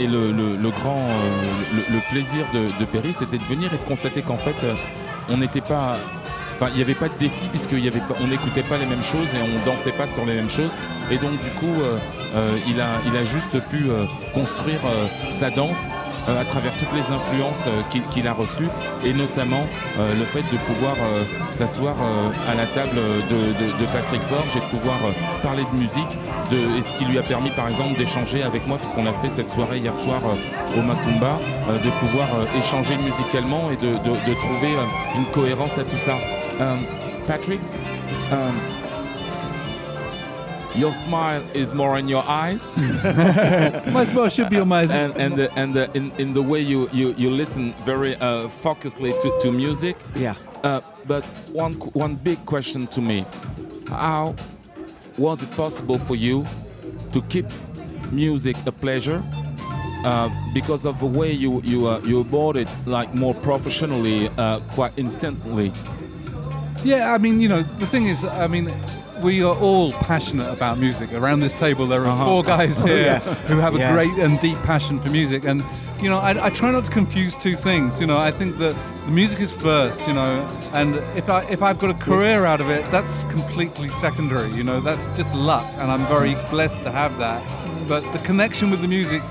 Et, 0.00 0.06
le, 0.06 0.70
grand 0.70 1.08
plaisir 2.10 2.46
de, 2.54 2.84
Perry, 2.86 3.12
c'était 3.12 3.38
de 3.38 3.44
venir 3.44 3.72
et 3.72 3.76
de 3.76 3.88
constater 3.88 4.22
qu'en 4.22 4.36
fait, 4.36 4.66
on 5.28 5.36
n'était 5.36 5.60
pas. 5.60 5.98
Enfin, 6.54 6.68
il 6.70 6.76
n'y 6.76 6.82
avait 6.82 6.94
pas 6.94 7.08
de 7.08 7.18
défi 7.18 7.42
puisqu'on 7.50 8.26
n'écoutait 8.28 8.62
pas 8.62 8.78
les 8.78 8.86
mêmes 8.86 9.02
choses 9.02 9.26
et 9.34 9.42
on 9.42 9.70
dansait 9.70 9.92
pas 9.92 10.06
sur 10.06 10.24
les 10.24 10.34
mêmes 10.34 10.50
choses. 10.50 10.72
Et 11.10 11.18
donc, 11.18 11.32
du 11.32 11.50
coup, 11.58 11.74
il, 12.66 12.80
a, 12.80 13.24
juste 13.24 13.58
pu 13.68 13.86
construire 14.32 14.80
sa 15.28 15.50
danse 15.50 15.86
à 16.26 16.44
travers 16.44 16.72
toutes 16.78 16.92
les 16.92 17.14
influences 17.14 17.66
euh, 17.66 17.82
qu'il 18.10 18.26
a 18.26 18.32
reçues 18.32 18.68
et 19.04 19.12
notamment 19.12 19.66
euh, 19.98 20.14
le 20.14 20.24
fait 20.24 20.42
de 20.42 20.58
pouvoir 20.66 20.94
euh, 20.98 21.24
s'asseoir 21.50 21.94
euh, 22.00 22.50
à 22.50 22.54
la 22.54 22.66
table 22.66 22.96
de, 22.96 23.86
Patrick 23.92 24.22
Forge 24.22 24.56
et 24.56 24.60
de 24.60 24.78
pouvoir 24.78 24.96
euh, 25.04 25.42
parler 25.42 25.64
de 25.72 25.78
musique 25.78 26.18
et 26.52 26.82
ce 26.82 26.94
qui 26.94 27.04
lui 27.04 27.18
a 27.18 27.22
permis 27.22 27.50
par 27.50 27.68
exemple 27.68 27.98
d'échanger 27.98 28.42
avec 28.42 28.66
moi 28.66 28.78
puisqu'on 28.78 29.06
a 29.06 29.12
fait 29.12 29.30
cette 29.30 29.50
soirée 29.50 29.78
hier 29.78 29.94
soir 29.94 30.20
euh, 30.24 30.78
au 30.78 30.82
Macumba 30.82 31.38
euh, 31.68 31.78
de 31.78 31.90
pouvoir 32.00 32.28
euh, 32.34 32.58
échanger 32.58 32.96
musicalement 32.96 33.70
et 33.70 33.76
de, 33.76 33.96
trouver 34.34 34.74
euh, 34.74 35.16
une 35.16 35.24
cohérence 35.26 35.78
à 35.78 35.84
tout 35.84 35.96
ça. 35.96 36.16
Patrick, 37.26 37.60
your 40.74 40.92
smile 40.92 41.42
is 41.54 41.72
more 41.72 41.98
in 41.98 42.08
your 42.08 42.24
eyes 42.26 42.68
My 43.92 44.04
smile 44.04 44.28
should 44.28 44.50
be 44.50 44.58
on 44.58 44.68
my. 44.68 44.82
and 44.82 45.16
and 45.16 45.36
the, 45.36 45.52
and 45.56 45.74
the, 45.74 45.90
in 45.94 46.10
in 46.18 46.34
the 46.34 46.42
way 46.42 46.60
you 46.60 46.88
you, 46.92 47.14
you 47.16 47.30
listen 47.30 47.72
very 47.84 48.16
uh, 48.16 48.48
focusedly 48.48 49.12
to, 49.22 49.38
to 49.42 49.52
music. 49.52 49.96
Yeah. 50.16 50.34
Uh, 50.62 50.80
but 51.06 51.24
one 51.52 51.74
one 51.94 52.16
big 52.16 52.44
question 52.46 52.86
to 52.88 53.00
me: 53.00 53.24
How 53.88 54.34
was 55.18 55.42
it 55.42 55.50
possible 55.56 55.98
for 55.98 56.16
you 56.16 56.44
to 57.12 57.20
keep 57.28 57.46
music 58.10 58.56
a 58.66 58.72
pleasure? 58.72 59.22
Uh, 60.04 60.28
because 60.52 60.84
of 60.84 60.98
the 61.00 61.06
way 61.06 61.32
you 61.32 61.60
you 61.62 61.86
uh, 61.86 62.00
you 62.04 62.24
bought 62.24 62.56
it 62.56 62.68
like 62.86 63.14
more 63.14 63.34
professionally, 63.34 64.28
uh, 64.38 64.60
quite 64.74 64.92
instantly. 64.96 65.72
Yeah, 66.84 67.14
I 67.14 67.18
mean, 67.18 67.40
you 67.40 67.48
know, 67.48 67.62
the 67.62 67.86
thing 67.86 68.06
is, 68.08 68.24
I 68.24 68.46
mean, 68.46 68.70
we 69.24 69.42
are 69.42 69.56
all 69.56 69.90
passionate 69.92 70.52
about 70.52 70.78
music. 70.78 71.12
Around 71.14 71.40
this 71.40 71.54
table, 71.54 71.86
there 71.86 72.02
are 72.02 72.06
Uh-huh. 72.08 72.24
four 72.26 72.42
guys 72.44 72.78
here 72.90 73.18
who 73.48 73.56
have 73.56 73.74
a 73.74 73.78
Yeah. 73.78 73.92
great 73.94 74.12
and 74.24 74.38
deep 74.40 74.60
passion 74.62 75.00
for 75.00 75.08
music. 75.08 75.44
And, 75.44 75.64
you 76.00 76.10
know, 76.10 76.18
I, 76.18 76.46
I 76.46 76.50
try 76.50 76.70
not 76.70 76.84
to 76.84 76.90
confuse 76.90 77.34
two 77.34 77.56
things. 77.56 78.00
You 78.00 78.06
know, 78.06 78.18
I 78.18 78.30
think 78.30 78.58
that 78.58 78.76
the 79.06 79.10
music 79.10 79.40
is 79.40 79.50
first, 79.52 80.06
you 80.06 80.12
know, 80.12 80.46
and 80.74 80.96
if, 81.16 81.30
I, 81.30 81.42
if 81.48 81.62
I've 81.62 81.78
got 81.78 81.90
a 81.90 81.94
career 81.94 82.44
out 82.44 82.60
of 82.60 82.68
it, 82.70 82.84
that's 82.90 83.24
completely 83.24 83.88
secondary. 83.88 84.50
You 84.50 84.62
know, 84.64 84.80
that's 84.80 85.06
just 85.16 85.32
luck. 85.34 85.66
And 85.78 85.90
I'm 85.90 86.06
very 86.06 86.34
blessed 86.50 86.82
to 86.84 86.90
have 86.90 87.16
that. 87.18 87.42
But 87.88 88.02
the 88.12 88.18
connection 88.18 88.70
with 88.70 88.82
the 88.82 88.88
music 88.88 89.22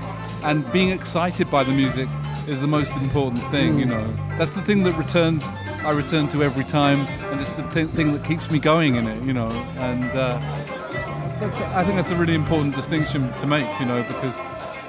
and 0.42 0.70
being 0.72 0.90
excited 0.90 1.48
by 1.50 1.62
the 1.62 1.72
music 1.72 2.08
is 2.48 2.58
the 2.60 2.66
most 2.66 2.92
important 2.96 3.42
thing, 3.50 3.78
you 3.78 3.86
know. 3.86 4.04
That's 4.38 4.54
the 4.54 4.60
thing 4.62 4.82
that 4.84 4.92
returns, 4.98 5.44
I 5.84 5.90
return 5.92 6.28
to 6.28 6.42
every 6.42 6.64
time, 6.64 7.00
and 7.30 7.40
it's 7.40 7.52
the 7.52 7.62
th- 7.70 7.88
thing 7.88 8.12
that 8.12 8.24
keeps 8.24 8.50
me 8.50 8.58
going 8.58 8.96
in 8.96 9.06
it, 9.06 9.22
you 9.22 9.32
know. 9.32 9.48
And 9.78 10.04
uh, 10.12 10.38
that's, 11.40 11.60
I 11.60 11.84
think 11.84 11.96
that's 11.96 12.10
a 12.10 12.16
really 12.16 12.34
important 12.34 12.74
distinction 12.74 13.32
to 13.34 13.46
make, 13.46 13.66
you 13.80 13.86
know, 13.86 14.02
because 14.02 14.34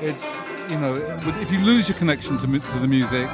it's, 0.01 0.39
you 0.71 0.79
know, 0.79 0.93
if 1.41 1.51
you 1.51 1.59
lose 1.59 1.89
your 1.89 1.97
connection 1.97 2.37
to, 2.39 2.47
mu- 2.47 2.59
to 2.59 2.79
the 2.79 2.87
music, 2.87 3.27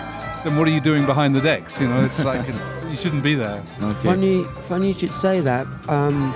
then 0.43 0.57
what 0.57 0.68
are 0.68 0.72
you 0.72 0.82
doing 0.82 1.05
behind 1.05 1.36
the 1.36 1.41
decks? 1.41 1.80
You 1.80 1.88
know, 1.88 2.01
it's 2.03 2.24
like 2.32 2.41
it's, 2.47 2.86
you 2.89 2.95
shouldn't 2.95 3.24
be 3.24 3.36
there. 3.36 3.64
Okay. 3.82 3.93
Funny, 4.03 4.43
funny 4.68 4.88
you 4.88 4.93
should 4.93 5.12
say 5.12 5.39
that. 5.41 5.68
Um, 5.88 6.34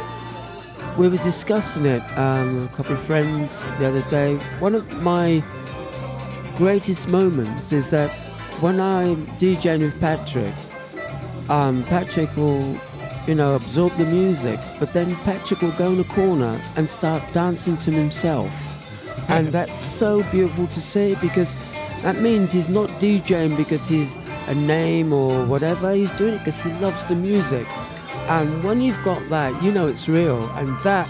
we 0.97 1.09
were 1.09 1.17
discussing 1.17 1.85
it, 1.85 2.01
um, 2.17 2.63
a 2.65 2.75
couple 2.75 2.93
of 2.93 3.01
friends 3.01 3.63
the 3.79 3.87
other 3.87 4.01
day. 4.03 4.35
One 4.59 4.75
of 4.75 5.01
my 5.01 5.43
greatest 6.55 7.09
moments 7.09 7.73
is 7.73 7.89
that 7.89 8.09
when 8.61 8.79
I'm 8.79 9.25
DJing 9.39 9.79
with 9.79 9.99
Patrick, 9.99 10.53
um, 11.49 11.83
Patrick 11.83 12.35
will, 12.35 12.75
you 13.27 13.35
know, 13.35 13.55
absorb 13.55 13.91
the 13.93 14.05
music, 14.05 14.59
but 14.79 14.91
then 14.93 15.15
Patrick 15.17 15.61
will 15.61 15.71
go 15.73 15.91
in 15.91 15.99
a 15.99 16.03
corner 16.05 16.59
and 16.77 16.89
start 16.89 17.21
dancing 17.33 17.77
to 17.77 17.91
himself. 17.91 18.51
and 19.29 19.47
that's 19.57 19.79
so 19.79 20.23
beautiful 20.31 20.67
to 20.67 20.81
see 20.81 21.15
because 21.21 21.55
that 22.03 22.17
means 22.17 22.51
he's 22.53 22.69
not 22.69 22.87
DJing 23.01 23.55
because 23.57 23.87
he's 23.87 24.17
a 24.49 24.55
name 24.67 25.11
or 25.13 25.45
whatever. 25.45 25.93
He's 25.93 26.11
doing 26.17 26.35
it 26.35 26.39
because 26.39 26.61
he 26.61 26.71
loves 26.83 27.07
the 27.07 27.15
music. 27.15 27.65
And 28.27 28.63
when 28.63 28.81
you've 28.81 29.01
got 29.03 29.21
that, 29.29 29.61
you 29.63 29.71
know 29.71 29.87
it's 29.87 30.07
real, 30.09 30.43
and 30.57 30.67
that 30.83 31.07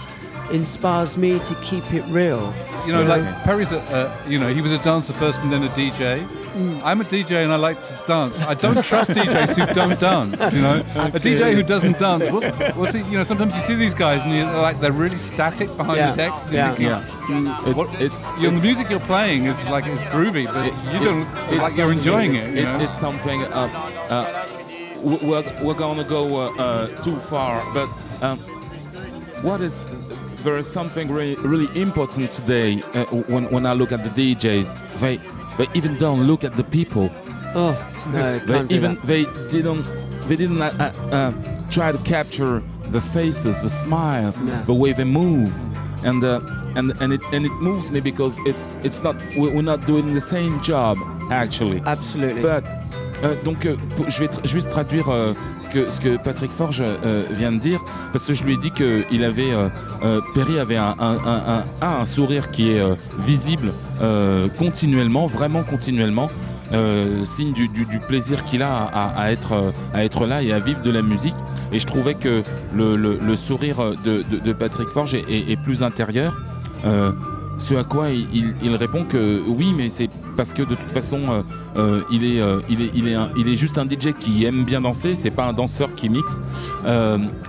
inspires 0.52 1.18
me 1.18 1.38
to 1.38 1.54
keep 1.62 1.84
it 1.92 2.04
real. 2.10 2.52
You 2.86 2.92
know, 2.92 3.02
Yeah. 3.02 3.08
like 3.16 3.42
Perry's 3.44 3.72
a, 3.72 3.78
uh, 3.94 4.10
you 4.28 4.38
know, 4.38 4.52
he 4.52 4.60
was 4.62 4.70
a 4.72 4.78
dancer 4.78 5.12
first 5.14 5.40
and 5.42 5.50
then 5.52 5.62
a 5.64 5.68
DJ. 5.70 6.22
I'm 6.56 7.00
a 7.02 7.04
DJ 7.04 7.44
and 7.44 7.52
I 7.52 7.56
like 7.56 7.76
to 7.88 7.94
dance. 8.06 8.40
I 8.40 8.54
don't 8.54 8.82
trust 8.82 9.10
DJs 9.10 9.56
who 9.66 9.74
don't 9.74 9.98
dance. 10.00 10.54
You 10.54 10.62
know, 10.62 10.76
a 10.96 11.10
DJ 11.18 11.54
who 11.54 11.62
doesn't 11.62 11.98
dance. 11.98 12.30
What, 12.30 12.44
what's 12.76 12.94
it? 12.94 13.04
You 13.06 13.18
know, 13.18 13.24
sometimes 13.24 13.54
you 13.56 13.60
see 13.62 13.74
these 13.74 13.92
guys 13.94 14.22
and 14.24 14.34
you're 14.34 14.50
like 14.62 14.80
they're 14.80 14.92
really 14.92 15.18
static 15.18 15.68
behind 15.76 15.98
Yeah. 15.98 16.10
the 16.12 16.16
decks. 16.16 16.44
and 16.46 16.54
Yeah. 16.54 16.76
you're 16.78 16.90
Yeah. 16.90 17.00
thinking, 17.26 17.46
It's 17.68 17.76
what- 17.76 18.00
it's 18.00 18.26
you 18.40 18.50
know, 18.50 18.56
the 18.56 18.62
music 18.62 18.88
you're 18.88 19.00
playing 19.00 19.44
is 19.44 19.62
like 19.68 19.86
it's 19.86 20.02
groovy, 20.04 20.46
but 20.46 20.66
It- 20.66 20.74
you 20.94 21.04
don't 21.04 21.20
look 21.20 21.28
it's 21.52 21.62
like 21.62 21.76
you're 21.76 21.92
enjoying 21.92 22.34
it. 22.36 22.48
You 22.54 22.62
it- 22.62 22.64
know? 22.64 22.84
It's 22.84 22.98
something. 22.98 23.42
Uh, 23.52 23.68
uh, 24.08 24.24
we're, 25.02 25.44
we're 25.62 25.74
gonna 25.74 26.04
go 26.04 26.22
uh, 26.36 26.52
uh, 26.58 26.86
too 27.02 27.16
far, 27.16 27.62
but 27.74 27.88
um, 28.22 28.38
what 29.42 29.60
is 29.60 29.86
there 30.42 30.56
is 30.56 30.66
something 30.70 31.10
really, 31.12 31.34
really 31.36 31.68
important 31.80 32.30
today 32.32 32.82
uh, 32.94 33.04
when 33.32 33.44
when 33.50 33.66
I 33.66 33.74
look 33.74 33.92
at 33.92 34.02
the 34.04 34.10
DJs. 34.34 34.68
They 35.00 35.18
they 35.58 35.66
even 35.74 35.96
don't 35.98 36.26
look 36.26 36.44
at 36.44 36.54
the 36.56 36.64
people. 36.64 37.10
Oh, 37.54 37.72
no, 38.12 38.38
They 38.40 38.74
even 38.74 38.98
they 39.04 39.24
didn't 39.50 39.84
they 40.28 40.36
didn't 40.36 40.60
uh, 40.60 40.70
uh, 40.78 41.14
uh, 41.16 41.32
try 41.70 41.92
to 41.92 41.98
capture 41.98 42.62
the 42.90 43.00
faces, 43.00 43.60
the 43.62 43.70
smiles, 43.70 44.42
Yeah. 44.42 44.62
the 44.66 44.74
way 44.74 44.92
they 44.92 45.04
move, 45.04 45.52
and 46.04 46.22
uh, 46.24 46.40
and 46.76 46.92
and 47.00 47.12
it 47.12 47.22
and 47.32 47.46
it 47.46 47.52
moves 47.60 47.90
me 47.90 48.00
because 48.00 48.36
it's 48.46 48.68
it's 48.82 49.02
not 49.02 49.16
we're 49.36 49.52
we're 49.54 49.62
not 49.62 49.86
doing 49.86 50.14
the 50.14 50.20
same 50.20 50.60
job 50.62 50.96
actually. 51.30 51.80
Absolutely. 51.86 52.42
But, 52.42 52.64
euh, 53.24 53.34
donc, 53.44 53.66
euh, 53.66 53.76
je 54.08 54.20
vais 54.20 54.28
juste 54.44 54.70
traduire 54.70 55.08
euh, 55.08 55.32
ce, 55.58 55.68
que, 55.70 55.90
ce 55.90 56.00
que 56.00 56.16
Patrick 56.16 56.50
Forge 56.50 56.82
vient 57.30 57.52
de 57.52 57.58
dire, 57.58 57.80
parce 58.12 58.26
que 58.26 58.34
je 58.34 58.44
lui 58.44 58.54
ai 58.54 58.56
dit 58.56 58.70
que 58.70 59.04
il 59.10 59.24
avait, 59.24 59.52
Perry 60.34 60.58
avait 60.58 60.76
un, 60.76 60.94
un- 61.80 62.04
sourire 62.04 62.50
qui 62.50 62.70
est 62.72 62.82
visible 63.18 63.72
continuellement, 64.58 65.26
vraiment 65.26 65.62
continuellement, 65.62 66.30
signe 67.24 67.52
du, 67.52 67.68
plaisir 68.06 68.44
qu'il 68.44 68.62
a 68.62 68.84
à, 69.14 69.32
être, 69.32 70.26
là 70.26 70.42
et 70.42 70.52
à 70.52 70.58
vivre 70.60 70.82
de 70.82 70.90
la 70.90 71.02
musique. 71.02 71.34
Et 71.72 71.78
je 71.78 71.86
trouvais 71.86 72.14
que 72.14 72.42
le, 72.74 73.36
sourire 73.36 73.78
de, 74.04 74.52
Patrick 74.52 74.88
Forge 74.88 75.14
est, 75.14 75.60
plus 75.62 75.82
intérieur. 75.82 76.36
Ce 77.58 77.74
à 77.74 77.84
quoi 77.84 78.10
il- 78.10 78.54
il 78.62 78.76
répond 78.76 79.04
que 79.04 79.42
oui, 79.48 79.72
mais 79.76 79.88
c'est 79.88 80.10
parce 80.36 80.52
que 80.52 80.62
de 80.62 80.74
toute 80.74 80.90
façon, 80.90 81.20
euh, 81.30 81.42
euh, 81.76 82.02
il, 82.10 82.24
est, 82.24 82.40
euh, 82.40 82.60
il, 82.68 82.82
est, 82.82 82.90
il, 82.94 83.08
est 83.08 83.14
un- 83.14 83.30
il 83.36 83.48
est 83.48 83.56
juste 83.56 83.78
un 83.78 83.84
DJ 83.84 84.12
qui 84.18 84.44
aime 84.44 84.64
bien 84.64 84.80
danser, 84.80 85.16
c'est 85.16 85.30
pas 85.30 85.46
un 85.46 85.52
danseur 85.52 85.94
qui 85.94 86.08
mixe. 86.08 86.40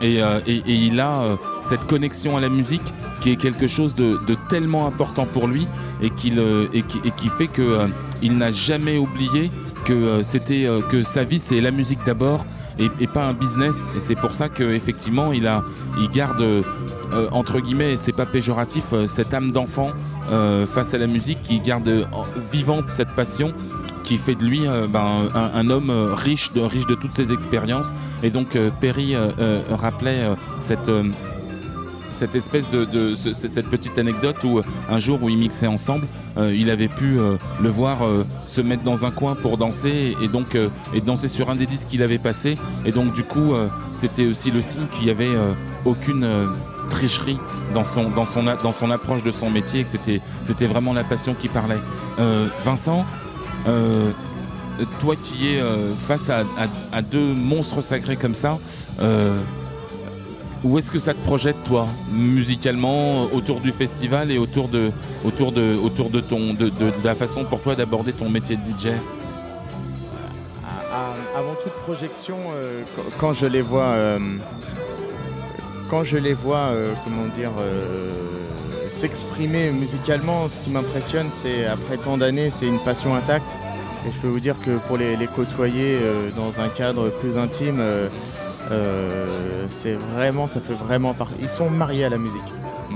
Et, 0.01 0.19
il 0.67 0.99
a 0.99 1.23
cette 1.61 1.85
connexion 1.85 2.37
à 2.37 2.41
la 2.41 2.49
musique 2.49 2.81
qui 3.19 3.31
est 3.31 3.35
quelque 3.35 3.67
chose 3.67 3.93
de, 3.95 4.17
tellement 4.49 4.87
important 4.87 5.25
pour 5.25 5.47
lui 5.47 5.67
et, 6.01 6.09
qui, 6.09 6.31
fait 7.37 7.47
qu'il 7.47 8.37
n'a 8.37 8.51
jamais 8.51 8.97
oublié 8.97 9.51
que, 9.85 10.21
que 10.89 11.03
sa 11.03 11.23
vie 11.23 11.39
c'est 11.39 11.61
la 11.61 11.71
musique 11.71 11.99
d'abord 12.05 12.45
et, 12.79 13.07
pas 13.07 13.25
un 13.25 13.33
business. 13.33 13.89
Et 13.95 13.99
c'est 13.99 14.15
pour 14.15 14.31
ça 14.31 14.49
qu'effectivement 14.49 15.31
il, 15.33 15.49
il 15.99 16.09
garde, 16.09 16.43
entre 17.31 17.59
guillemets, 17.59 17.93
et 17.93 17.97
c'est 17.97 18.11
pas 18.13 18.25
péjoratif, 18.25 18.93
cette 19.07 19.33
âme 19.33 19.51
d'enfant 19.51 19.91
face 20.65 20.93
à 20.93 20.97
la 20.97 21.07
musique 21.07 21.41
qui 21.41 21.59
garde 21.59 21.87
euh, 21.87 22.05
vivante 22.51 22.89
cette 22.89 23.09
passion 23.09 23.53
qui 24.07 24.17
fait 24.17 24.35
de 24.35 24.45
lui 24.45 24.65
euh, 24.65 24.87
ben, 24.87 25.27
un, 25.35 25.69
homme 25.69 25.89
euh, 25.89 26.13
riche 26.15 26.53
de, 26.53 26.61
riche 26.61 26.87
de 26.87 26.95
toutes 26.95 27.13
ses 27.13 27.33
expériences. 27.33 27.93
Et 28.23 28.29
donc 28.29 28.55
euh, 28.55 28.69
Perry 28.79 29.15
euh, 29.15 29.29
euh, 29.39 29.61
rappelait 29.69 30.21
euh, 30.21 30.35
cette, 30.59 30.87
euh, 30.87 31.03
espèce 32.33 32.67
petite 33.69 33.99
anecdote 33.99 34.37
où 34.45 34.59
euh, 34.59 34.63
un 34.89 34.97
jour 34.99 35.21
où 35.21 35.29
ils 35.29 35.37
mixaient 35.37 35.67
ensemble, 35.67 36.07
euh, 36.37 36.55
il 36.55 36.69
avait 36.69 36.87
pu 36.87 37.19
euh, 37.19 37.35
le 37.61 37.69
voir 37.69 38.03
euh, 38.03 38.23
se 38.47 38.61
mettre 38.61 38.83
dans 38.83 39.03
un 39.03 39.11
coin 39.11 39.35
pour 39.35 39.57
danser 39.57 40.15
et 40.23 40.27
donc 40.29 40.55
euh, 40.55 40.69
et 40.93 41.01
danser 41.01 41.27
sur 41.27 41.49
un 41.49 41.57
des 41.57 41.65
disques 41.65 41.89
qu'il 41.89 42.01
avait 42.01 42.17
passé. 42.17 42.57
Et 42.85 42.93
donc 42.93 43.13
du 43.13 43.23
coup, 43.23 43.53
euh, 43.53 43.67
c'était 43.93 44.25
aussi 44.25 44.51
le 44.51 44.61
signe 44.61 44.87
qu'il 44.87 45.07
y 45.07 45.11
avait 45.11 45.35
euh, 45.35 45.51
aucune 45.83 46.23
euh, 46.23 46.45
tricherie 46.89 47.37
dans 47.73 47.85
son, 47.85 48.09
dans, 48.09 48.25
son, 48.25 48.43
dans 48.43 48.73
son 48.73 48.91
approche 48.91 49.23
de 49.23 49.31
son 49.31 49.49
métier, 49.49 49.83
que 49.83 49.89
c'était, 49.89 50.67
vraiment 50.67 50.93
la 50.93 51.03
passion 51.03 51.33
qui 51.33 51.47
parlait. 51.47 51.77
Euh, 52.19 52.47
Vincent, 52.65 53.05
euh, 53.67 54.11
toi 54.99 55.15
qui 55.15 55.53
es 55.53 55.59
euh, 55.61 55.93
face 55.93 56.29
à, 56.29 57.01
deux 57.01 57.33
monstres 57.33 57.81
sacrés 57.81 58.15
comme 58.15 58.35
ça, 58.35 58.57
où 60.63 60.77
est-ce 60.79 60.89
que 60.91 60.99
ça 60.99 61.13
te 61.13 61.23
projette 61.23 61.57
toi, 61.65 61.87
musicalement, 62.11 63.23
autour 63.33 63.59
du 63.59 63.71
festival 63.71 64.31
et 64.31 64.37
autour 64.37 64.69
de, 64.69 64.91
ton, 65.37 66.53
de, 66.53 66.71
la 67.03 67.15
façon 67.15 67.43
pour 67.43 67.61
toi 67.61 67.75
d'aborder 67.75 68.13
ton 68.13 68.29
métier 68.29 68.55
de 68.55 68.61
DJ 68.61 68.93
avant 71.35 71.53
toute 71.61 71.73
projection, 71.73 72.37
quand- 73.19 73.33
je 73.33 73.45
les 73.45 73.61
vois, 73.61 74.17
quand 75.89 76.03
je 76.03 76.17
les 76.17 76.33
vois, 76.33 76.69
euh, 76.71 76.93
comment 77.03 77.27
dire, 77.35 77.51
euh, 77.59 78.11
s'exprimer 78.91 79.71
musicalement, 79.71 80.49
ce 80.49 80.59
qui 80.59 80.69
m'impressionne, 80.69 81.27
c'est 81.29 81.65
après 81.65 81.97
tant 81.97 82.17
d'années, 82.17 82.49
c'est 82.49 82.67
une 82.67 82.79
passion 82.79 83.15
intacte. 83.15 83.47
Et 84.07 84.11
je 84.11 84.17
peux 84.21 84.27
vous 84.27 84.39
dire 84.39 84.55
que 84.63 84.71
pour 84.87 84.97
les, 84.97 85.15
les 85.17 85.27
côtoyer 85.27 85.97
euh, 86.01 86.29
dans 86.35 86.61
un 86.61 86.69
cadre 86.69 87.09
plus 87.09 87.37
intime, 87.37 87.81
c'est 89.69 89.93
vraiment, 89.93 90.47
ça 90.47 90.59
fait 90.59 90.73
vraiment 90.73 91.13
partie. 91.13 91.35
Ils 91.41 91.49
sont 91.49 91.69
mariés 91.69 92.05
à 92.05 92.09
la 92.09 92.17
musique. 92.17 92.41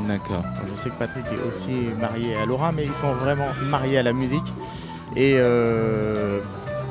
D'accord. 0.07 0.43
Je 0.69 0.79
sais 0.79 0.89
que 0.89 0.95
Patrick 0.95 1.25
est 1.27 1.49
aussi 1.49 1.71
marié 1.99 2.35
à 2.35 2.45
Laura, 2.45 2.71
mais 2.71 2.83
ils 2.85 2.93
sont 2.93 3.13
vraiment 3.13 3.47
mariés 3.69 3.97
à 3.99 4.03
la 4.03 4.13
musique. 4.13 4.51
Et 5.15 5.37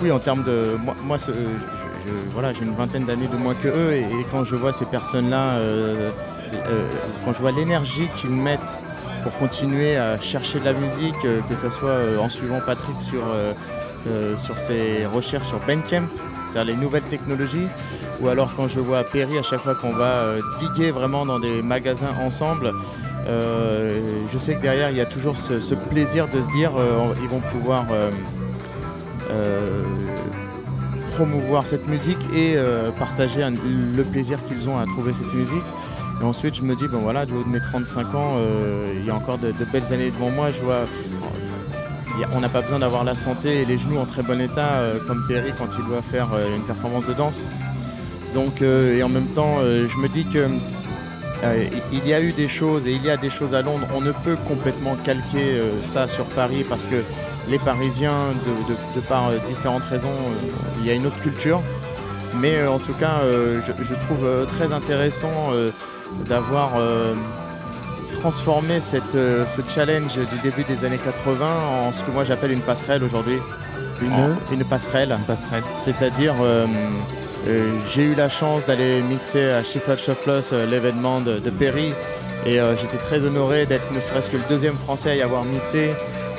oui, 0.03 0.11
en 0.11 0.19
termes 0.19 0.45
de. 0.45 0.77
Moi, 0.83 0.95
moi, 1.05 1.19
ce- 1.19 1.33
je- 1.33 1.80
voilà, 2.33 2.53
j'ai 2.53 2.65
une 2.65 2.75
vingtaine 2.75 3.05
d'années 3.05 3.29
de 3.29 3.37
moins 3.37 3.55
que 3.55 3.69
eux, 3.69 3.93
et, 3.93 4.05
quand 4.31 4.45
je 4.45 4.57
vois 4.57 4.73
ces 4.73 4.85
personnes-là, 4.85 5.55
euh, 5.55 6.11
euh, 6.55 6.81
quand 7.25 7.33
je 7.33 7.39
vois 7.39 7.53
l'énergie 7.53 8.09
qu'ils 8.17 8.31
mettent 8.31 8.79
pour 9.23 9.33
continuer 9.39 9.97
à 9.97 10.19
chercher 10.21 10.61
de 10.61 10.65
la 10.65 10.73
musique, 10.73 11.15
euh, 11.25 11.41
que 11.49 11.55
ce 11.55 11.71
soit 11.71 11.99
en 12.21 12.29
suivant 12.29 12.61
Patrick 12.65 12.97
sur, 13.01 13.23
sur 14.39 14.59
ses 14.59 15.05
recherches 15.07 15.49
sur 15.49 15.59
Bandcamp, 15.61 16.07
c'est-à-dire 16.49 16.75
les 16.75 16.81
nouvelles 16.81 17.03
technologies, 17.03 17.69
ou 18.21 18.29
alors 18.29 18.55
quand 18.55 18.69
je 18.69 18.81
vois 18.81 19.05
Perry 19.05 19.39
à 19.39 19.43
chaque 19.43 19.61
fois 19.61 19.75
qu'on 19.75 19.93
va 19.93 20.35
diguer 20.59 20.91
vraiment 20.91 21.27
dans 21.27 21.39
des 21.39 21.63
magasins 21.63 22.15
ensemble, 22.23 22.73
je 23.27 24.39
sais 24.39 24.55
que 24.55 24.63
derrière 24.63 24.91
il 24.91 24.97
y 24.97 25.01
a 25.01 25.07
toujours 25.07 25.37
ce, 25.37 25.75
plaisir 25.75 26.29
de 26.29 26.41
se 26.41 26.49
dire 26.49 26.73
ils 27.23 27.29
vont 27.29 27.41
pouvoir 27.41 27.87
promouvoir 31.21 31.67
cette 31.67 31.87
musique 31.87 32.23
et 32.35 32.55
euh, 32.57 32.91
partager 32.93 33.43
le 33.45 34.03
plaisir 34.05 34.39
qu'ils 34.47 34.71
ont 34.71 34.79
à 34.79 34.87
trouver 34.87 35.13
cette 35.13 35.35
musique. 35.35 35.63
Et 36.19 36.25
ensuite 36.25 36.55
je 36.55 36.63
me 36.63 36.75
dis 36.75 36.89
bon 36.89 37.01
voilà 37.01 37.27
du 37.27 37.35
haut 37.35 37.45
de 37.45 37.49
mes 37.49 37.61
35 37.61 38.15
ans 38.15 38.37
euh, 38.39 38.95
il 38.99 39.05
y 39.05 39.11
a 39.11 39.15
encore 39.15 39.37
de, 39.37 39.53
belles 39.71 39.93
années 39.93 40.11
devant 40.11 40.31
moi. 40.31 40.49
Je 40.51 40.65
vois 40.65 40.87
on 42.35 42.41
n'a 42.41 42.49
pas 42.49 42.63
besoin 42.63 42.79
d'avoir 42.79 43.05
la 43.05 43.15
santé 43.15 43.61
et 43.61 43.65
les 43.67 43.77
genoux 43.77 43.99
en 43.99 44.07
très 44.07 44.23
bon 44.23 44.41
état 44.41 44.79
euh, 44.79 44.99
comme 45.07 45.23
Perry 45.29 45.53
quand 45.59 45.69
il 45.79 45.85
doit 45.87 46.01
faire 46.01 46.29
une 46.57 46.63
performance 46.63 47.07
de 47.07 47.13
danse. 47.13 47.47
Donc 48.33 48.63
et 48.63 49.03
en 49.03 49.11
même 49.11 49.29
temps 49.35 49.59
je 49.61 49.97
me 50.01 50.09
dis 50.09 50.25
que 50.25 50.47
euh, 51.45 51.65
il 51.93 52.07
y 52.07 52.13
a 52.15 52.21
eu 52.21 52.33
des 52.33 52.49
choses 52.49 52.87
et 52.87 52.93
il 52.93 53.03
y 53.05 53.11
a 53.11 53.17
des 53.17 53.31
choses 53.31 53.55
à 53.55 53.63
Londres. 53.63 53.87
On 53.95 54.01
ne 54.01 54.13
peut 54.13 54.37
complètement 54.49 54.97
calquer 55.05 55.45
euh, 55.55 55.71
ça 55.83 56.07
sur 56.09 56.25
Paris 56.27 56.65
parce 56.69 56.85
que 56.85 57.03
les 57.49 57.59
Parisiens, 57.59 58.29
de, 58.47 58.73
de- 58.73 58.79
de 58.97 59.01
par 59.07 59.29
euh, 59.29 59.37
différentes 59.47 59.85
raisons, 59.85 60.13
il 60.81 60.87
y 60.87 60.91
a 60.91 60.95
une 60.95 61.07
autre 61.07 61.21
culture. 61.21 61.61
Mais 62.41 62.65
en 62.67 62.79
tout 62.79 62.93
cas, 62.95 63.17
je, 63.25 63.73
je 63.83 63.95
trouve 64.07 64.25
très 64.57 64.73
intéressant 64.73 65.51
d'avoir 66.29 66.71
transformé 68.21 68.79
cette, 68.79 69.13
ce 69.15 69.61
challenge 69.75 70.15
du 70.15 70.39
début 70.43 70.63
des 70.63 70.85
années 70.85 71.01
80 71.05 71.45
en 71.89 71.93
ce 71.93 72.03
que 72.05 72.13
moi 72.13 72.23
j'appelle 72.25 72.53
une 72.53 72.61
passerelle 72.61 73.03
aujourd'hui. 73.03 73.39
Une, 74.01 74.13
En- 74.13 74.37
une 74.53 74.65
passerelle. 74.65 75.17
passerelle. 75.27 75.65
C'est-à-dire, 75.77 76.35
j'ai 77.95 78.05
eu 78.05 78.15
la 78.15 78.29
chance 78.29 78.67
d'aller 78.67 79.03
mixer 79.03 79.51
à 79.51 79.63
Sheffield 79.63 79.99
Shufflers 79.99 80.53
euh, 80.53 80.67
l'événement 80.67 81.21
de, 81.21 81.39
de 81.39 81.51
Perry. 81.51 81.93
Et 82.47 82.59
euh, 82.61 82.77
j'étais 82.77 82.97
très 82.99 83.21
honoré 83.21 83.67
d'être 83.67 83.93
ne 83.93 84.01
serait-ce 84.01 84.31
que 84.31 84.37
le 84.37 84.45
deuxième 84.49 84.77
français 84.77 85.11
à 85.11 85.17
y 85.17 85.23
avoir 85.23 85.45
mixé 85.45 85.91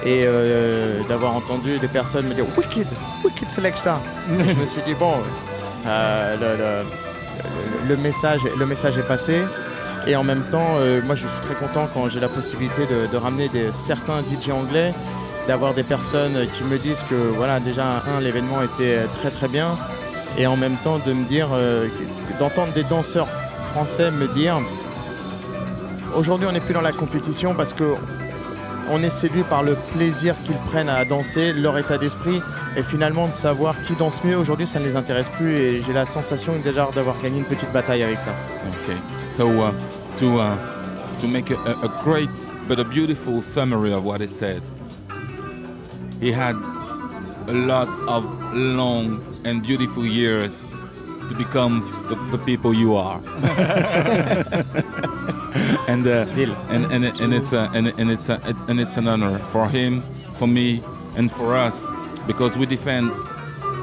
et 0.06 0.24
euh, 0.26 1.02
d'avoir 1.08 1.36
entendu 1.36 1.78
des 1.78 1.88
personnes 1.88 2.28
me 2.28 2.34
dire 2.34 2.46
Wicked, 2.58 2.88
Wicked 3.24 3.52
Selecta. 3.52 4.00
Je 4.30 4.60
me 4.60 4.66
suis 4.66 4.82
dit, 4.82 4.96
bon, 4.96 5.14
euh, 5.88 6.84
le, 7.88 7.98
message, 7.98 8.40
le 8.58 8.66
message 8.66 8.98
est 8.98 9.08
passé. 9.08 9.42
Et 10.08 10.16
en 10.16 10.24
même 10.24 10.44
temps, 10.50 10.78
euh, 10.80 11.00
moi 11.06 11.14
je 11.14 11.28
suis 11.28 11.42
très 11.42 11.54
content 11.54 11.88
quand 11.94 12.10
j'ai 12.10 12.20
la 12.20 12.28
possibilité 12.28 12.88
de, 12.88 13.06
de 13.12 13.18
ramener 13.18 13.50
des, 13.50 13.72
certains 13.72 14.22
DJ 14.22 14.50
anglais, 14.50 14.94
d'avoir 15.48 15.76
des 15.76 15.84
personnes 15.84 16.48
qui 16.58 16.64
me 16.64 16.80
disent 16.80 17.04
que 17.08 17.16
voilà 17.16 17.60
déjà 17.60 18.02
un 18.08 18.20
l'événement 18.20 18.64
était 18.64 19.04
très 19.20 19.30
très 19.30 19.48
bien 19.48 19.78
et 20.38 20.48
en 20.48 20.58
même 20.58 20.76
temps 20.84 21.00
de 21.06 21.14
me 21.14 21.26
dire 21.26 21.50
euh, 21.54 21.88
d'entendre 22.40 22.74
des 22.74 22.84
danseurs 22.84 23.28
français 23.74 24.12
me 24.12 24.28
dire 24.34 24.60
aujourd'hui 26.16 26.48
on 26.50 26.52
n'est 26.52 26.60
plus 26.60 26.74
dans 26.74 26.82
la 26.82 26.92
compétition 26.92 27.54
parce 27.54 27.74
que 27.74 27.96
on 28.90 29.02
est 29.04 29.10
séduit 29.10 29.44
par 29.44 29.64
le 29.64 29.76
plaisir 29.94 30.36
qu'ils 30.44 30.58
prennent 30.70 30.90
à 30.90 31.06
danser, 31.06 31.54
leur 31.54 31.78
état 31.78 31.98
d'esprit 31.98 32.42
et 32.76 32.84
finalement 32.84 33.28
de 33.28 33.34
savoir 33.34 33.76
qui 33.88 33.96
danse 33.96 34.24
mieux 34.24 34.36
aujourd'hui 34.36 34.68
ça 34.68 34.80
ne 34.80 34.86
les 34.86 34.96
intéresse 34.96 35.30
plus 35.30 35.54
et 35.54 35.84
j'ai 35.86 35.94
la 35.94 36.06
sensation 36.06 36.54
déjà 36.64 36.90
d'avoir 36.94 37.16
gagné 37.22 37.40
une 37.40 37.46
petite 37.46 37.72
bataille 37.72 38.04
avec 38.04 38.20
ça. 38.20 38.32
Okay. 38.84 38.98
So 39.32 39.48
uh, 39.48 39.72
to 40.18 40.40
uh, 40.40 40.56
to 41.22 41.28
make 41.28 41.52
a, 41.52 41.56
a, 41.56 42.04
great 42.04 42.30
but 42.68 42.80
a 42.80 42.84
beautiful 42.84 43.42
summary 43.42 43.94
of 43.94 44.04
what 44.04 44.20
a 47.52 47.54
lot 47.54 47.90
of 48.08 48.24
long 48.54 49.22
and 49.44 49.62
beautiful 49.62 50.06
years 50.06 50.64
to 51.28 51.36
become 51.36 51.82
the, 52.08 52.16
the 52.38 52.44
people 52.46 52.74
you 52.74 52.96
are. 52.96 53.18
and 55.88 56.08
uh, 56.08 56.26
Deal. 56.34 56.54
and 56.70 56.86
and, 56.92 57.04
and 57.20 57.34
it's 57.34 57.52
a, 57.54 57.70
and, 57.74 57.88
and 58.00 58.10
it's 58.10 58.30
a, 58.30 58.40
and 58.70 58.80
it's 58.80 58.98
an 58.98 59.08
honor 59.08 59.38
for 59.40 59.68
him, 59.68 60.02
for 60.40 60.48
me, 60.48 60.82
and 61.18 61.30
for 61.32 61.56
us 61.58 61.92
because 62.26 62.58
we 62.58 62.66
defend 62.66 63.12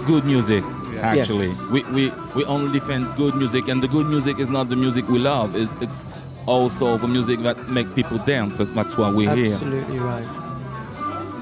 good 0.07 0.25
music. 0.25 0.65
Actually, 1.01 1.47
Yes. 1.47 1.63
we, 1.71 1.83
we 1.95 2.13
we 2.35 2.45
only 2.47 2.73
defend 2.73 3.07
good 3.17 3.35
music, 3.37 3.69
and 3.69 3.83
the 3.83 3.89
good 3.89 4.07
music 4.07 4.39
is 4.41 4.51
not 4.51 4.69
the 4.69 4.77
music 4.77 5.07
we 5.09 5.19
love. 5.19 5.55
It, 5.55 5.69
it's 5.81 6.03
also 6.47 6.97
the 6.97 7.07
music 7.07 7.41
that 7.41 7.69
make 7.69 7.95
people 7.95 8.19
dance. 8.19 8.57
So 8.57 8.65
that's 8.65 8.97
why 8.97 9.11
we're 9.11 9.33
here. 9.35 9.53
Absolutely 9.53 9.99
right. 9.99 10.27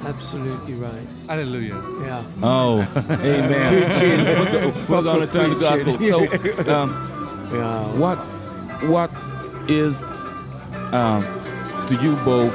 Absolutely 0.07 0.75
right. 0.75 1.07
Hallelujah. 1.29 1.83
Yeah. 2.03 2.23
Oh, 2.43 2.81
amen. 3.11 4.73
we're 4.89 5.03
going 5.03 5.21
to 5.21 5.27
turn 5.27 5.51
the 5.51 5.57
gospel. 5.57 5.99
So, 5.99 6.19
um, 6.73 6.91
Yeah. 7.53 7.87
what 7.99 8.19
what 8.89 9.11
is 9.69 10.05
um, 10.93 11.23
to 11.89 11.95
you 12.03 12.15
both 12.25 12.55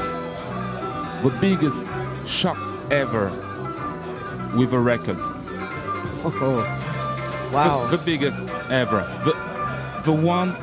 the 1.23 1.29
biggest 1.41 1.85
shock 2.25 2.57
ever 2.91 3.29
with 4.55 4.73
a 4.73 4.79
record? 4.79 5.17
Oh, 6.23 6.63
Wow. 7.53 7.85
The, 7.87 7.97
the 7.97 8.03
biggest 8.03 8.39
ever. 8.69 9.01
The 9.25 9.33
the 10.05 10.13
one 10.13 10.55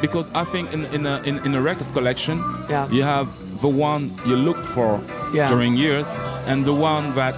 because 0.00 0.30
I 0.34 0.44
think 0.44 0.72
in 0.72 0.84
in 0.86 1.06
a, 1.06 1.22
in, 1.22 1.38
in 1.46 1.54
a 1.54 1.60
record 1.62 1.86
collection 1.92 2.38
Yeah. 2.68 2.88
you 2.90 3.02
have 3.04 3.28
the 3.64 3.68
one 3.70 4.10
you 4.26 4.36
looked 4.36 4.66
for 4.66 5.00
Yeah. 5.32 5.48
during 5.48 5.74
years 5.74 6.06
and 6.48 6.66
the 6.66 6.76
one 6.92 7.04
that 7.14 7.34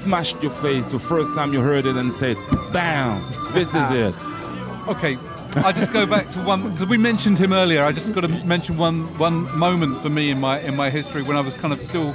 smashed 0.00 0.36
your 0.42 0.54
face 0.64 0.84
the 0.92 0.98
first 0.98 1.30
time 1.36 1.54
you 1.54 1.60
heard 1.70 1.86
it 1.86 1.96
and 1.96 2.12
said, 2.12 2.36
"Bam! 2.74 3.22
This 3.56 3.70
is 3.80 3.88
ah. 3.90 4.04
it." 4.06 4.14
Okay, 4.94 5.14
I 5.68 5.70
just 5.72 5.90
go 5.98 6.04
back 6.14 6.26
to 6.34 6.38
one 6.52 6.60
because 6.62 6.88
we 6.94 6.98
mentioned 7.10 7.38
him 7.38 7.52
earlier. 7.62 7.82
I 7.90 7.92
just 7.92 8.12
got 8.14 8.24
to 8.28 8.32
mention 8.54 8.76
one 8.76 8.98
one 9.26 9.38
moment 9.66 10.02
for 10.02 10.10
me 10.18 10.24
in 10.34 10.38
my 10.46 10.56
in 10.68 10.74
my 10.82 10.90
history 10.98 11.22
when 11.28 11.36
I 11.40 11.42
was 11.48 11.54
kind 11.62 11.72
of 11.72 11.80
still 11.80 12.10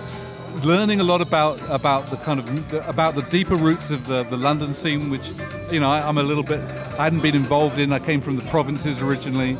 learning 0.64 1.00
a 1.00 1.04
lot 1.04 1.22
about 1.22 1.60
about 1.70 2.08
the 2.08 2.18
kind 2.18 2.40
of 2.40 2.88
about 2.88 3.16
the 3.16 3.22
deeper 3.24 3.56
roots 3.56 3.92
of 3.92 4.08
the, 4.08 4.24
the 4.24 4.38
London 4.38 4.74
scene, 4.74 5.10
which 5.10 5.32
you 5.72 5.80
know 5.80 5.90
I, 5.90 6.02
I'm 6.08 6.18
a 6.18 6.24
little 6.24 6.44
bit 6.44 6.60
I 7.00 7.04
hadn't 7.04 7.22
been 7.22 7.36
involved 7.36 7.78
in. 7.80 7.94
I 7.94 8.00
came 8.00 8.20
from 8.20 8.36
the 8.36 8.44
provinces 8.44 9.02
originally, 9.02 9.58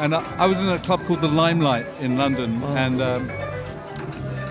and 0.00 0.14
I, 0.14 0.20
I 0.36 0.46
was 0.46 0.58
in 0.58 0.68
a 0.68 0.78
club 0.78 1.00
called 1.00 1.20
the 1.20 1.28
Limelight 1.28 1.86
in 2.00 2.16
London, 2.16 2.56
and 2.76 3.00
um, 3.00 3.30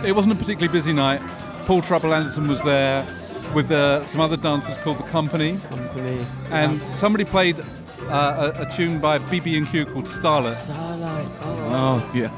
it 0.06 0.16
wasn't 0.16 0.34
a 0.36 0.38
particularly 0.38 0.72
busy 0.72 0.94
night. 0.94 1.22
Paul 1.64 1.82
Trouble 1.82 2.14
Anderson 2.14 2.48
was 2.48 2.62
there 2.64 3.06
with 3.54 3.72
uh, 3.72 4.06
some 4.08 4.22
other 4.22 4.38
dancers 4.38 4.78
called 4.78 4.98
the 4.98 5.04
Company 5.10 5.58
Company. 5.58 6.26
and 6.52 6.80
somebody 6.96 7.26
played 7.26 7.58
uh, 8.10 8.54
a, 8.58 8.62
a 8.62 8.66
tune 8.66 9.00
by 9.00 9.18
BB&Q 9.18 9.86
called 9.86 10.06
Starlet. 10.06 10.56
Starlight. 10.56 11.28
Oh. 11.42 11.60
Oh 11.72 12.12
yeah. 12.14 12.32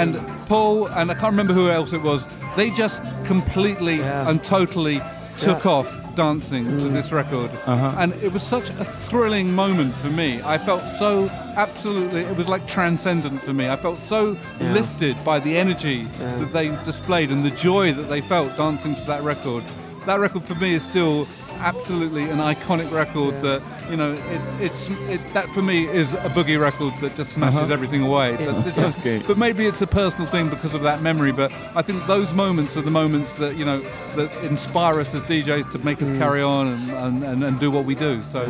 And 0.00 0.16
Paul 0.46 0.86
and 0.88 1.10
I 1.10 1.14
can't 1.14 1.32
remember 1.32 1.52
who 1.52 1.70
else 1.70 1.92
it 1.92 2.02
was. 2.02 2.24
They 2.56 2.70
just 2.70 3.02
completely 3.24 3.96
Yeah. 3.96 4.28
and 4.28 4.42
totally 4.42 5.00
took 5.38 5.64
Yeah. 5.64 5.70
off 5.72 5.96
dancing 6.14 6.64
to 6.64 6.86
mm. 6.88 6.92
this 6.94 7.12
record, 7.12 7.50
uh-huh. 7.66 7.92
and 7.98 8.14
it 8.22 8.32
was 8.32 8.42
such 8.42 8.70
a 8.70 8.84
thrilling 9.08 9.54
moment 9.54 9.94
for 9.96 10.08
me. 10.08 10.40
I 10.42 10.56
felt 10.56 10.82
so 10.82 11.30
absolutely. 11.56 12.22
It 12.22 12.36
was 12.38 12.48
like 12.48 12.66
transcendent 12.66 13.42
for 13.42 13.52
me. 13.52 13.68
I 13.68 13.76
felt 13.76 13.98
so 13.98 14.34
Yeah. 14.58 14.72
lifted 14.72 15.16
by 15.24 15.38
the 15.38 15.58
energy 15.58 16.08
that 16.18 16.52
they 16.54 16.68
displayed 16.86 17.30
and 17.30 17.44
the 17.44 17.50
joy 17.50 17.92
that 17.92 18.08
they 18.08 18.22
felt 18.22 18.56
dancing 18.56 18.94
to 18.96 19.04
that 19.04 19.22
record. 19.22 19.62
That 20.06 20.20
record 20.20 20.44
for 20.44 20.54
me 20.56 20.72
is 20.74 20.84
still 20.84 21.26
absolutely 21.60 22.24
an 22.30 22.38
iconic 22.38 22.92
record 22.92 23.34
Yeah. 23.34 23.40
that 23.58 23.62
you 23.90 23.96
know, 23.96 24.12
it, 24.14 24.40
it's 24.66 24.90
it, 25.08 25.20
that 25.32 25.44
for 25.46 25.62
me 25.62 25.84
is 25.84 26.12
a 26.12 26.28
boogie 26.30 26.60
record 26.60 26.92
that 27.00 27.14
just 27.14 27.32
smashes 27.34 27.60
Uh-huh. 27.60 27.72
everything 27.72 28.02
away. 28.04 28.34
But, 28.36 28.66
it's 28.66 28.76
just- 28.76 28.98
Okay. 29.06 29.22
but 29.26 29.38
maybe 29.38 29.64
it's 29.66 29.80
a 29.80 29.86
personal 29.86 30.26
thing 30.26 30.48
because 30.48 30.74
of 30.74 30.82
that 30.82 31.02
memory. 31.02 31.30
But 31.32 31.52
I 31.74 31.82
think 31.82 32.04
those 32.06 32.34
moments 32.34 32.76
are 32.76 32.82
the 32.82 32.90
moments 32.90 33.34
that 33.36 33.56
you 33.56 33.64
know 33.64 33.78
that 34.16 34.28
inspire 34.50 35.00
us 35.00 35.14
as 35.14 35.22
DJs 35.24 35.70
to 35.72 35.78
make 35.84 36.02
us 36.02 36.08
carry 36.18 36.42
on 36.42 36.66
and, 36.68 36.90
and, 36.90 37.24
and, 37.24 37.44
and 37.44 37.60
do 37.60 37.70
what 37.70 37.84
we 37.84 37.94
do. 37.94 38.22
So 38.22 38.40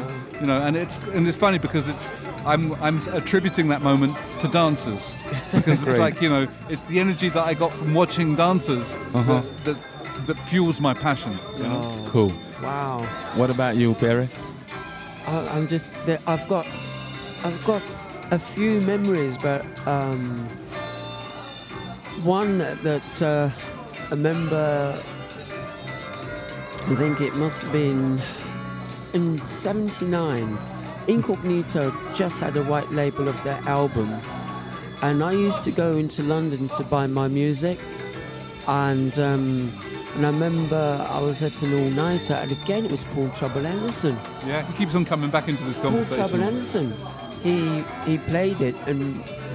you 0.40 0.46
know, 0.46 0.60
and 0.62 0.74
it's 0.76 0.98
and 1.14 1.26
it's 1.28 1.36
funny 1.38 1.58
because 1.58 1.86
it's 1.88 2.10
I'm 2.46 2.72
I'm 2.82 2.98
attributing 3.12 3.68
that 3.68 3.82
moment 3.82 4.14
to 4.40 4.48
dancers 4.48 5.04
because 5.54 5.86
it's 5.86 5.98
like 5.98 6.20
you 6.22 6.28
know 6.30 6.46
it's 6.70 6.82
the 6.84 6.98
energy 6.98 7.28
that 7.30 7.46
I 7.46 7.54
got 7.54 7.72
from 7.72 7.92
watching 7.94 8.34
dancers 8.36 8.94
Uh-huh. 9.14 9.40
that, 9.40 9.64
that 9.64 9.76
that 10.26 10.36
fuels 10.48 10.80
my 10.80 10.94
passion. 10.94 11.32
You 11.58 11.62
know? 11.64 11.80
Oh, 11.82 12.08
Cool. 12.10 12.32
wow. 12.62 12.98
What 13.36 13.50
about 13.50 13.76
you, 13.76 13.94
Perry? 13.94 14.28
I, 15.26 15.48
I'm 15.54 15.66
just 15.66 15.86
I've 16.26 16.48
got 16.48 16.66
I've 17.44 17.62
got 17.66 17.82
a 18.32 18.38
few 18.38 18.80
memories, 18.82 19.36
but 19.38 19.62
um, 19.86 20.38
one 22.24 22.58
that 22.58 23.22
uh, 23.22 23.50
I 24.06 24.10
remember. 24.10 24.94
I 26.88 26.94
think 26.94 27.20
it 27.20 27.34
must 27.34 27.64
have 27.64 27.72
been 27.72 28.20
in 29.12 29.44
'79. 29.44 30.56
Incognito 31.08 31.92
just 32.14 32.40
had 32.40 32.56
a 32.56 32.64
white 32.64 32.88
label 32.90 33.28
of 33.28 33.40
their 33.44 33.60
album, 33.66 34.08
and 35.02 35.22
I 35.22 35.32
used 35.32 35.62
to 35.64 35.72
go 35.72 35.96
into 35.96 36.22
London 36.22 36.68
to 36.76 36.84
buy 36.84 37.06
my 37.06 37.28
music, 37.28 37.78
and. 38.68 39.16
Um, 39.18 39.70
and 40.16 40.26
I 40.26 40.30
remember 40.30 41.06
I 41.10 41.20
was 41.20 41.42
at 41.42 41.60
an 41.62 41.72
all-nighter, 41.74 42.34
and 42.34 42.50
again 42.50 42.84
it 42.84 42.90
was 42.90 43.04
Paul 43.04 43.28
Trouble 43.30 43.66
Anderson. 43.66 44.16
Yeah, 44.46 44.64
he 44.66 44.72
keeps 44.78 44.94
on 44.94 45.04
coming 45.04 45.30
back 45.30 45.48
into 45.48 45.62
this 45.64 45.78
conversation. 45.78 46.16
Paul. 46.16 46.28
Trouble 46.28 46.44
Anderson. 46.44 46.94
He 47.42 47.82
he 48.04 48.18
played 48.18 48.60
it 48.60 48.74
and 48.86 48.98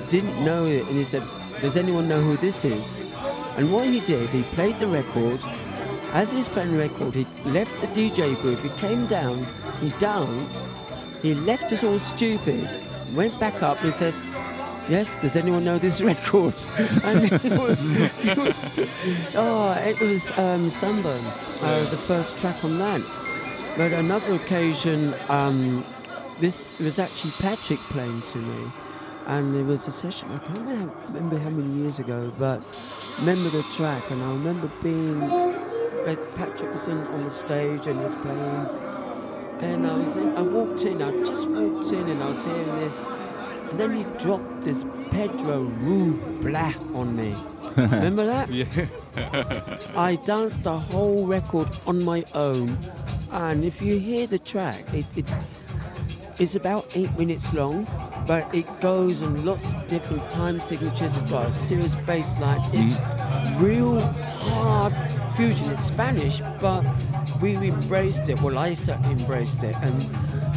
didn't 0.10 0.44
know 0.46 0.66
it, 0.66 0.86
and 0.88 0.96
he 0.96 1.04
said, 1.04 1.24
"Does 1.62 1.76
anyone 1.78 2.08
know 2.08 2.22
who 2.22 2.38
this 2.38 2.64
is?" 2.64 3.00
And 3.58 3.72
what 3.74 3.88
he 3.88 4.00
did, 4.02 4.30
he 4.30 4.44
played 4.56 4.78
the 4.80 4.88
record. 4.88 5.40
As 6.14 6.32
he 6.32 6.38
was 6.38 6.50
playing 6.50 6.74
the 6.74 6.78
record, 6.78 7.14
he 7.14 7.26
left 7.46 7.80
the 7.82 7.88
DJ 7.88 8.36
booth. 8.42 8.62
He 8.62 8.70
came 8.80 9.08
down, 9.08 9.46
he 9.82 9.90
danced, 9.98 10.68
he 11.22 11.34
left 11.34 11.72
us 11.72 11.84
all 11.84 12.00
stupid, 12.00 12.70
went 13.16 13.38
back 13.40 13.64
up 13.64 13.82
and 13.84 13.94
said. 13.94 14.14
Yes, 14.90 15.14
does 15.22 15.36
anyone 15.36 15.64
know 15.64 15.78
this 15.78 16.02
record? 16.14 16.56
And 17.04 17.26
it 17.32 17.60
was, 17.60 18.26
it 18.26 18.38
was 18.38 19.36
oh, 19.36 19.74
it 19.86 20.00
was 20.02 20.38
um, 20.38 20.70
Sunburn, 20.70 21.24
uh, 21.62 21.90
the 21.90 21.98
first 21.98 22.40
track 22.40 22.64
on 22.64 22.78
that. 22.80 23.02
But 23.78 23.94
another 23.94 24.34
occasion, 24.34 25.14
um, 25.30 25.84
this 26.40 26.78
was 26.80 27.00
actually 27.00 27.32
Patrick 27.40 27.80
playing 27.80 28.22
to 28.22 28.38
me, 28.40 28.66
and 29.28 29.56
there 29.56 29.64
was 29.64 29.88
a 29.88 29.92
session. 29.92 30.30
I 30.32 30.40
can't 30.40 30.92
remember, 31.10 31.38
how 31.38 31.50
many 31.50 31.82
years 31.82 32.00
ago, 32.00 32.32
but 32.38 32.62
remember 33.20 33.50
the 33.50 33.64
track, 33.64 34.10
and 34.12 34.22
I 34.22 34.32
remember 34.32 34.70
being 34.82 35.22
Patrick 36.36 36.72
was 36.72 36.90
on, 36.90 37.24
the 37.24 37.30
stage 37.30 37.88
and 37.88 38.00
he 38.00 38.06
was 38.06 38.16
playing, 38.16 38.68
and 39.62 39.86
I 39.86 39.98
was 39.98 40.18
in, 40.18 40.36
I 40.36 40.42
walked 40.42 40.84
in, 40.86 41.02
I 41.02 41.24
just 41.24 41.48
walked 41.48 41.92
in, 41.94 42.10
and 42.10 42.24
I 42.24 42.28
was 42.28 42.44
hearing 42.44 42.76
this, 42.80 43.10
then 43.80 43.96
he 43.96 44.04
dropped 44.18 44.64
this 44.64 44.86
Pedro 45.12 45.62
Rue 45.62 46.18
Blah 46.42 46.74
on 46.94 47.16
me. 47.16 47.36
remember 47.78 48.26
that? 48.26 48.50
Yeah. 48.50 48.66
I 49.96 50.16
danced 50.16 50.64
the 50.64 50.78
whole 50.78 51.26
record 51.26 51.70
on 51.86 52.04
my 52.04 52.26
own, 52.34 52.78
and 53.32 53.64
if 53.64 53.82
you 53.82 54.00
hear 54.00 54.28
the 54.28 54.40
track, 54.40 54.84
it, 54.94 55.06
it 55.16 55.26
it's 56.40 56.56
about 56.56 56.98
eight 56.98 57.16
minutes 57.20 57.54
long, 57.54 57.86
but 58.26 58.54
it 58.54 58.66
goes 58.82 59.22
in 59.22 59.46
lots 59.46 59.74
of 59.74 59.88
different 59.88 60.28
time 60.30 60.60
signatures. 60.60 61.18
It's 61.18 61.30
got 61.30 61.48
a 61.48 61.52
serious 61.52 61.94
bass 61.94 62.40
line. 62.40 62.60
Mm-hmm. 62.62 62.88
It's 62.88 63.62
real 63.62 64.02
hard 64.02 64.94
fusion. 65.36 65.70
It's 65.70 65.84
Spanish, 65.84 66.42
but 66.60 66.84
we 67.42 67.56
embraced 67.56 68.28
it. 68.28 68.42
Well, 68.42 68.58
I 68.58 68.74
certainly 68.74 69.12
embraced 69.12 69.64
it, 69.64 69.76
and 69.82 70.02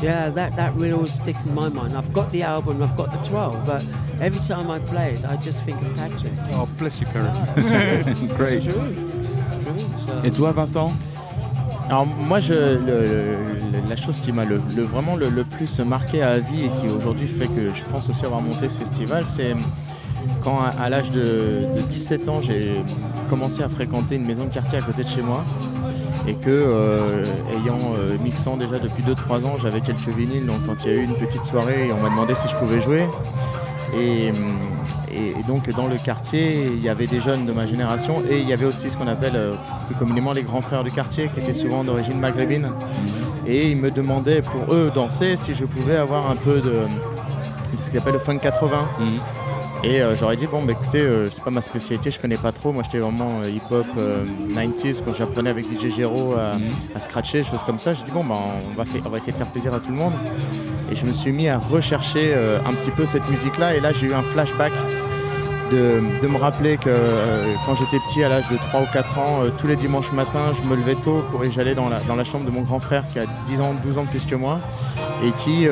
yeah, 0.03 0.29
that 0.31 0.57
that 0.57 0.75
really 0.75 0.93
always 0.93 1.13
sticks 1.15 1.45
in 1.45 1.55
my 1.55 1.69
mind. 1.69 1.97
I've 1.97 2.13
got 2.13 2.31
the 2.31 2.43
album, 2.43 2.83
I've 2.83 2.97
got 2.97 3.11
the 3.13 3.19
12, 3.29 3.67
but 3.67 3.83
every 4.21 4.41
time 4.41 4.71
I 4.71 4.79
play 4.81 5.13
it, 5.15 5.25
I 5.25 5.37
just 5.37 5.65
think 5.65 5.81
of 5.83 5.95
Patrick. 5.95 6.33
Oh, 6.53 6.69
bless 6.79 7.01
you, 7.01 7.07
Kerry. 7.07 7.29
Great. 8.37 8.63
True. 8.63 8.73
True. 8.73 9.79
So- 10.07 10.25
Et 10.25 10.31
toi, 10.31 10.53
Vincent? 10.53 10.93
Alors 11.89 12.07
moi, 12.07 12.41
je, 12.41 12.53
le- 12.53 13.05
le- 13.05 13.89
la 13.89 13.97
chose 13.97 14.19
qui 14.21 14.33
m'a 14.33 14.45
le, 14.45 14.61
le- 14.77 14.83
vraiment 14.85 15.17
le, 15.17 15.29
le 15.29 15.45
plus 15.45 15.79
marqué 15.81 16.23
à 16.23 16.39
vie 16.39 16.65
et 16.65 16.71
qui 16.81 16.89
aujourd'hui 16.89 17.29
fait 17.29 17.47
que 17.47 17.69
je 17.75 17.83
pense 17.93 18.09
aussi 18.09 18.25
avoir 18.25 18.41
monté 18.41 18.69
ce 18.71 18.79
festival, 18.79 19.25
c'est 19.27 19.55
quand 20.43 20.61
à, 20.63 20.69
à 20.83 20.89
l'âge 20.89 21.11
de, 21.11 21.67
de 21.77 21.81
17 21.91 22.29
ans, 22.31 22.41
j'ai 22.43 22.81
commencé 23.29 23.63
à 23.63 23.69
fréquenter 23.69 24.15
une 24.17 24.25
maison 24.27 24.45
de 24.47 24.53
quartier 24.55 24.79
à 24.79 24.81
côté 24.83 25.05
de 25.05 25.09
chez 25.09 25.21
moi 25.23 25.45
et 26.27 26.35
que 26.35 26.51
euh, 26.51 27.23
ayant 27.51 27.77
euh, 27.99 28.17
mixant 28.23 28.57
déjà 28.57 28.79
depuis 28.79 29.03
2-3 29.03 29.45
ans, 29.45 29.57
j'avais 29.61 29.81
quelques 29.81 30.09
vinyles. 30.09 30.47
Donc 30.47 30.65
quand 30.67 30.85
il 30.85 30.93
y 30.93 30.95
a 30.95 30.97
eu 30.97 31.05
une 31.05 31.15
petite 31.15 31.45
soirée, 31.45 31.91
on 31.93 32.03
m'a 32.03 32.09
demandé 32.09 32.35
si 32.35 32.49
je 32.49 32.57
pouvais 32.57 32.81
jouer. 32.81 33.07
Et, 33.97 34.31
et 35.15 35.43
donc 35.47 35.71
dans 35.71 35.87
le 35.87 35.97
quartier, 35.97 36.65
il 36.65 36.83
y 36.83 36.89
avait 36.89 37.07
des 37.07 37.21
jeunes 37.21 37.45
de 37.45 37.53
ma 37.53 37.67
génération 37.67 38.23
et 38.29 38.39
il 38.39 38.49
y 38.49 38.53
avait 38.53 38.65
aussi 38.65 38.91
ce 38.91 38.97
qu'on 38.97 39.07
appelle 39.07 39.37
euh, 39.37 39.55
plus 39.87 39.95
communément 39.95 40.33
les 40.33 40.43
grands 40.43 40.61
frères 40.61 40.83
du 40.83 40.91
quartier 40.91 41.29
qui 41.29 41.41
étaient 41.41 41.55
souvent 41.55 41.85
d'origine 41.85 42.19
maghrébine. 42.19 42.71
Et 43.47 43.71
ils 43.71 43.77
me 43.77 43.91
demandaient 43.91 44.43
pour 44.43 44.75
eux 44.75 44.91
danser 44.93 45.37
si 45.37 45.55
je 45.55 45.65
pouvais 45.65 45.97
avoir 45.97 46.31
un 46.31 46.37
peu 46.37 46.61
de, 46.61 46.81
ce 47.81 47.91
qu'ils 47.91 47.99
appellent 47.99 48.15
le 48.15 48.19
funk 48.19 48.39
80. 48.39 48.77
Mhm. 48.99 49.07
Et 49.87 50.01
euh, 50.01 50.15
j'aurais 50.17 50.37
dit, 50.37 50.47
bon, 50.47 50.63
bah, 50.63 50.73
écoutez, 50.73 51.01
euh, 51.01 51.29
c'est 51.31 51.45
pas 51.45 51.51
ma 51.51 51.61
spécialité, 51.61 52.11
je 52.11 52.19
connais 52.19 52.39
pas 52.39 52.53
trop. 52.53 52.73
Moi, 52.73 52.83
j'étais 52.85 52.99
vraiment 52.99 53.41
euh, 53.43 53.51
hip-hop 53.51 53.87
euh, 53.99 54.25
90s 54.55 55.03
quand 55.05 55.13
j'apprenais 55.15 55.51
avec 55.51 55.67
DJ 55.67 55.95
Gero 55.95 56.35
à, 56.35 56.55
Mhm. 56.57 56.69
à 56.95 57.01
scratcher, 57.01 57.45
choses 57.45 57.63
comme 57.65 57.79
ça. 57.79 57.93
J'ai 57.93 58.03
dit, 58.05 58.11
bon, 58.11 58.25
bah, 58.25 58.35
on, 58.71 58.75
va 58.75 58.85
on 59.05 59.09
va 59.11 59.19
essayer 59.19 59.33
de 59.33 59.37
faire 59.37 59.47
plaisir 59.49 59.75
à 59.75 59.81
tout 59.81 59.91
le 59.91 59.97
monde. 59.97 60.15
Et 60.91 60.97
je 60.97 61.05
me 61.05 61.13
suis 61.13 61.33
mis 61.33 61.49
à 61.49 61.59
rechercher 61.59 62.35
un 62.35 62.73
petit 62.75 62.91
peu 62.91 63.07
cette 63.07 63.29
musique-là. 63.31 63.75
Et 63.75 63.81
là, 63.81 63.91
j'ai 63.93 64.07
eu 64.07 64.15
un 64.15 64.21
flashback 64.21 64.73
de, 65.73 65.99
de 66.23 66.29
me 66.29 66.37
rappeler 66.37 66.77
que 66.77 66.91
quand 67.65 67.75
j'étais 67.75 67.99
petit, 68.07 68.23
à 68.23 68.29
l'âge 68.29 68.49
de 68.51 68.57
3 68.57 68.83
ou 68.83 68.87
4 68.93 69.19
ans, 69.19 69.39
tous 69.59 69.67
les 69.67 69.77
dimanches 69.77 70.13
matins, 70.13 70.53
je 70.63 70.69
me 70.69 70.77
levais 70.77 70.95
tôt 70.95 71.25
pour 71.31 71.43
et 71.43 71.51
j'allais 71.51 71.75
dans 71.75 71.89
la, 71.89 72.01
dans 72.01 72.17
la 72.17 72.25
chambre 72.25 72.45
de 72.45 72.51
mon 72.51 72.61
grand 72.61 72.79
frère 72.81 73.05
qui 73.11 73.19
a 73.19 73.25
10 73.47 73.61
ans, 73.63 73.75
12 73.83 73.97
ans 73.99 74.03
de 74.05 74.09
plus 74.09 74.27
que 74.27 74.35
moi 74.35 74.61
et 75.25 75.31
qui, 75.43 75.67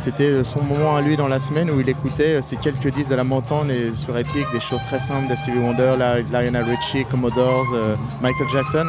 c'était 0.00 0.42
son 0.44 0.62
moment 0.62 0.96
à 0.96 1.00
lui 1.02 1.16
dans 1.16 1.28
la 1.28 1.38
semaine 1.38 1.70
où 1.70 1.78
il 1.80 1.88
écoutait 1.88 2.36
euh, 2.36 2.42
ces 2.42 2.56
quelques 2.56 2.88
disques 2.94 3.10
de 3.10 3.14
la 3.14 3.24
Motown 3.24 3.70
et 3.70 3.92
sur 3.94 4.16
Epic, 4.16 4.46
des 4.52 4.60
choses 4.60 4.82
très 4.88 4.98
simples 5.00 5.28
de 5.30 5.36
Stevie 5.36 5.58
Wonder, 5.58 5.92
Lionel 6.32 6.64
Richie, 6.64 7.04
Commodores, 7.04 7.66
euh, 7.74 7.94
Michael 8.22 8.48
Jackson. 8.52 8.86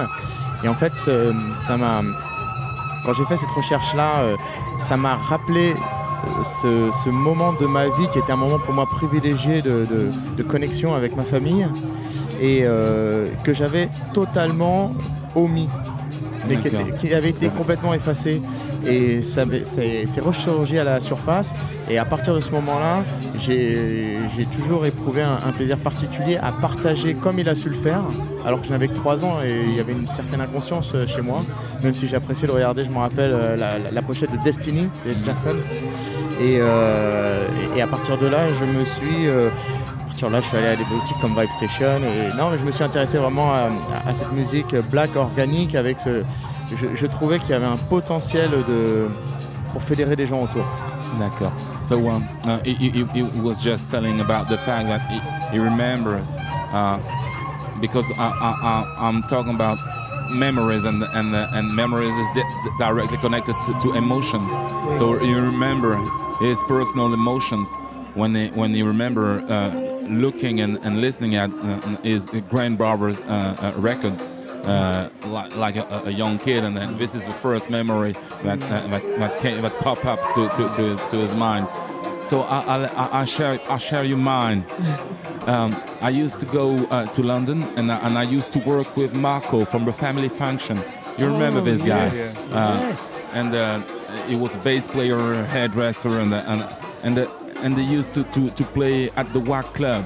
Et 0.64 0.68
en 0.68 0.76
fait, 0.76 0.93
ça 0.95 1.78
m'a, 1.78 2.01
quand 3.05 3.14
j'ai 3.14 3.26
fait 3.26 3.36
cette 3.38 3.49
recherche-là, 3.49 4.09
euh, 4.22 4.36
ça 4.80 4.95
m'a 4.97 5.16
rappelé 5.16 5.74
euh, 5.74 6.43
ce, 6.43 6.91
ce 7.03 7.09
moment 7.09 7.53
de 7.53 7.66
ma 7.66 7.86
vie 7.88 8.07
qui 8.14 8.20
était 8.20 8.32
un 8.32 8.36
moment 8.38 8.59
pour 8.59 8.74
moi 8.74 8.86
privilégié 8.86 9.62
de, 9.62 9.86
de- 9.89 10.09
de 10.38 10.43
connexion 10.43 10.93
avec 10.93 11.16
ma 11.16 11.24
famille 11.24 11.68
et 12.39 12.59
euh, 12.64 13.26
que 13.43 13.53
j'avais 13.53 13.89
totalement 14.14 14.91
omis, 15.36 15.68
mais 16.47 16.55
qui, 16.57 16.70
D'accord. 16.70 16.88
était- 16.88 16.97
qui 17.07 17.14
avait 17.14 17.30
été 17.30 17.49
complètement 17.49 17.93
effacé. 17.93 18.41
Et 18.88 19.21
c'est 19.21 20.21
ressurgi 20.21 20.77
à 20.77 20.84
la 20.84 20.99
surface. 20.99 21.53
Et 21.89 21.97
à 21.97 22.05
partir 22.05 22.34
de 22.34 22.39
ce 22.39 22.51
moment-là, 22.51 23.03
j'ai 23.39 24.17
toujours 24.51 24.86
éprouvé 24.86 25.21
un, 25.21 25.51
plaisir 25.51 25.77
particulier 25.77 26.38
à 26.38 26.51
partager 26.51 27.13
comme 27.13 27.39
il 27.39 27.49
a 27.49 27.55
su 27.55 27.69
le 27.69 27.75
faire, 27.75 28.01
alors 28.45 28.61
que 28.61 28.67
je 28.67 28.71
n'avais 28.71 28.88
que 28.88 28.95
3 28.95 29.25
ans 29.25 29.39
et 29.43 29.59
il 29.63 29.75
y 29.75 29.79
avait 29.79 29.91
une 29.91 30.07
certaine 30.07 30.39
inconscience 30.41 30.93
euh, 30.95 31.05
chez 31.05 31.21
moi, 31.21 31.41
même 31.84 31.93
si 31.93 32.07
j'ai 32.07 32.15
apprécié 32.15 32.47
de 32.47 32.53
regarder, 32.53 32.86
je 32.86 32.89
me 32.89 32.97
rappelle, 32.97 33.32
euh, 33.34 33.55
la, 33.91 34.01
pochette 34.01 34.32
de 34.32 34.38
Destiny 34.43 34.88
des 35.05 35.13
Jacksons. 35.25 35.57
Et, 36.39 36.57
euh, 36.59 37.45
et- 37.75 37.82
à 37.82 37.88
partir 37.88 38.17
de 38.17 38.27
là, 38.27 38.47
je 38.47 38.79
me 38.79 38.86
suis. 38.86 39.27
euh, 39.27 39.49
à 39.99 40.03
partir 40.05 40.27
de 40.29 40.34
là, 40.34 40.41
je 40.41 40.47
suis 40.47 40.57
allé 40.57 40.67
à 40.67 40.75
des 40.75 40.86
boutiques 40.86 41.17
comme 41.21 41.38
Vibe 41.39 41.51
Station. 41.51 41.97
Et 41.97 42.36
non, 42.38 42.49
mais 42.51 42.57
je 42.57 42.63
me 42.63 42.71
suis 42.71 42.84
intéressé 42.84 43.17
vraiment 43.17 43.51
à 43.53 44.13
cette 44.13 44.32
musique 44.34 44.75
black 44.89 45.15
organique 45.15 45.75
avec 45.75 45.99
ce. 45.99 46.23
Je, 46.78 46.95
je 46.95 47.07
trouvais 47.07 47.39
qu'il 47.39 47.49
y 47.49 47.53
avait 47.53 47.65
un 47.65 47.78
potentiel 47.89 48.49
de 48.67 49.09
pour 49.74 49.82
fédérer 49.82 50.15
des 50.15 50.28
gens 50.28 50.41
autour. 50.41 50.65
D'accord. 51.19 51.51
So 51.84 51.97
um, 52.09 52.24
uh, 52.45 52.59
was 53.41 53.61
just 53.61 53.89
telling 53.89 54.19
about 54.22 54.47
the 54.49 54.57
fact 54.57 54.88
that 54.88 55.01
he, 55.11 55.19
he 55.51 55.59
remembers 55.59 56.26
uh, 56.74 56.99
because 57.82 58.05
I, 58.17 58.30
I, 58.30 58.51
I, 58.63 59.07
I'm 59.09 59.22
talking 59.24 59.53
about 59.53 59.78
memories 60.32 60.86
and 60.86 61.03
and 61.13 61.36
and 61.36 61.76
memories 61.76 62.15
is 62.15 62.28
di- 62.34 62.69
directly 62.80 63.17
connected 63.17 63.55
to, 63.65 63.74
to 63.80 63.95
emotions. 63.95 64.51
So 64.97 65.22
you 65.22 65.41
remember 65.41 65.97
his 66.39 66.63
personal 66.63 67.13
emotions 67.13 67.69
when 68.15 68.36
he, 68.36 68.47
when 68.49 68.74
you 68.74 68.86
remember 68.86 69.41
uh, 69.49 69.74
looking 70.09 70.61
and, 70.61 70.78
and 70.84 71.01
listening 71.01 71.36
at 71.36 71.49
uh, 71.51 71.80
his 72.03 72.30
grandbrother's 72.49 73.24
uh, 73.24 73.74
uh, 73.76 73.80
record. 73.80 74.22
Uh, 74.64 75.09
like, 75.26 75.55
like 75.55 75.76
a, 75.76 76.03
a 76.05 76.12
young 76.12 76.38
kid, 76.39 76.64
and 76.64 76.76
then 76.76 76.97
this 76.97 77.16
is 77.16 77.26
the 77.26 77.34
first 77.34 77.70
memory 77.70 78.14
that 78.43 78.62
uh, 78.64 78.88
that 78.88 79.03
that, 79.20 79.39
came, 79.41 79.62
that 79.62 79.74
pop 79.80 80.05
ups 80.05 80.28
to, 80.36 80.47
to, 80.49 80.70
to, 80.76 80.82
his, 80.82 81.01
to 81.12 81.18
his 81.18 81.34
mind. 81.36 81.68
So 82.24 82.41
I, 82.41 82.86
I, 82.86 83.22
I 83.22 83.26
share 83.26 83.59
I 83.70 83.78
share 83.78 84.03
your 84.03 84.18
mine. 84.20 84.64
Um, 85.47 85.76
I 86.01 86.09
used 86.09 86.39
to 86.39 86.45
go 86.45 86.78
uh, 86.91 87.05
to 87.07 87.22
London, 87.24 87.64
and 87.78 87.91
I, 87.91 87.97
and 88.07 88.18
I 88.18 88.24
used 88.24 88.53
to 88.53 88.59
work 88.59 88.95
with 88.95 89.14
Marco 89.16 89.66
from 89.66 89.86
the 89.86 89.91
Family 89.93 90.30
Function. 90.30 90.78
You 91.18 91.28
remember 91.28 91.59
Oh, 91.59 91.64
this 91.64 91.82
guy? 91.82 92.05
yes, 92.05 92.47
Uh, 92.51 92.78
yes. 92.89 93.34
And 93.36 93.55
uh, 93.55 93.80
he 94.28 94.36
was 94.36 94.53
a 94.53 94.57
bass 94.59 94.88
player, 94.88 95.43
hairdresser, 95.45 96.20
and 96.20 96.34
uh, 96.34 96.43
and 96.47 96.62
and 97.03 97.18
uh, 97.18 97.28
and 97.64 97.76
they 97.76 97.84
used 97.84 98.14
to, 98.14 98.24
to, 98.24 98.47
to 98.55 98.64
play 98.64 99.09
at 99.18 99.32
the 99.34 99.39
Wack 99.39 99.66
Club 99.66 100.03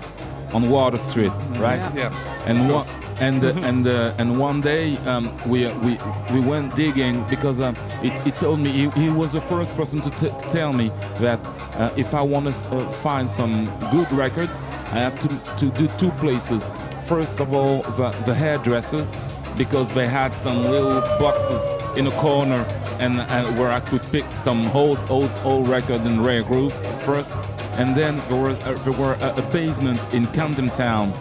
on 0.54 0.70
Water 0.70 0.98
Street, 0.98 1.32
right? 1.60 1.80
Yeah. 1.96 2.12
And 2.48 2.70
one 2.72 2.86
and 3.20 3.44
uh, 3.44 3.54
and 3.64 3.88
uh, 3.88 4.14
and 4.18 4.38
one 4.40 4.62
day 4.62 4.98
um, 5.06 5.30
we 5.48 5.66
uh, 5.66 5.78
we 5.80 5.98
we 6.34 6.40
went 6.40 6.76
digging 6.76 7.24
because 7.30 7.60
uh, 7.60 7.74
it, 8.04 8.18
he 8.20 8.32
told 8.32 8.60
me 8.60 8.70
he, 8.70 8.90
he 8.90 9.10
was 9.10 9.32
the 9.32 9.42
first 9.42 9.76
person 9.76 10.02
to, 10.02 10.10
t- 10.12 10.28
to 10.28 10.50
tell 10.50 10.74
me 10.74 10.90
that 11.20 11.40
uh, 11.76 11.92
if 11.96 12.14
I 12.14 12.22
want 12.22 12.46
to 12.54 12.76
uh, 12.76 12.90
find 12.90 13.28
some 13.28 13.66
good 13.92 14.12
records, 14.12 14.64
I 14.92 15.00
have 15.00 15.20
to 15.22 15.30
to 15.58 15.72
do 15.78 15.88
two 15.98 16.12
places. 16.12 16.70
First 17.06 17.40
of 17.40 17.54
all, 17.54 17.82
the 17.98 18.10
the 18.26 18.34
hairdressers 18.34 19.16
because 19.58 19.94
they 19.94 20.08
had 20.08 20.36
some 20.36 20.64
little 20.64 21.00
boxes 21.18 21.70
in 21.98 22.08
a 22.08 22.12
corner 22.12 22.66
and, 23.00 23.20
and 23.20 23.58
where 23.58 23.72
I 23.72 23.80
could 23.80 24.02
pick 24.12 24.26
some 24.36 24.68
old 24.76 25.00
old 25.10 25.32
old 25.44 25.68
record 25.68 26.02
and 26.02 26.26
rare 26.26 26.44
grooves 26.44 26.82
first, 27.06 27.32
and 27.78 27.96
then 27.96 28.18
there 28.30 28.42
were 28.42 28.50
uh, 28.52 28.74
there 28.84 29.00
were 29.00 29.14
a, 29.22 29.36
a 29.38 29.42
basement 29.52 30.00
in 30.14 30.26
Camden 30.28 30.70
Town, 30.70 31.14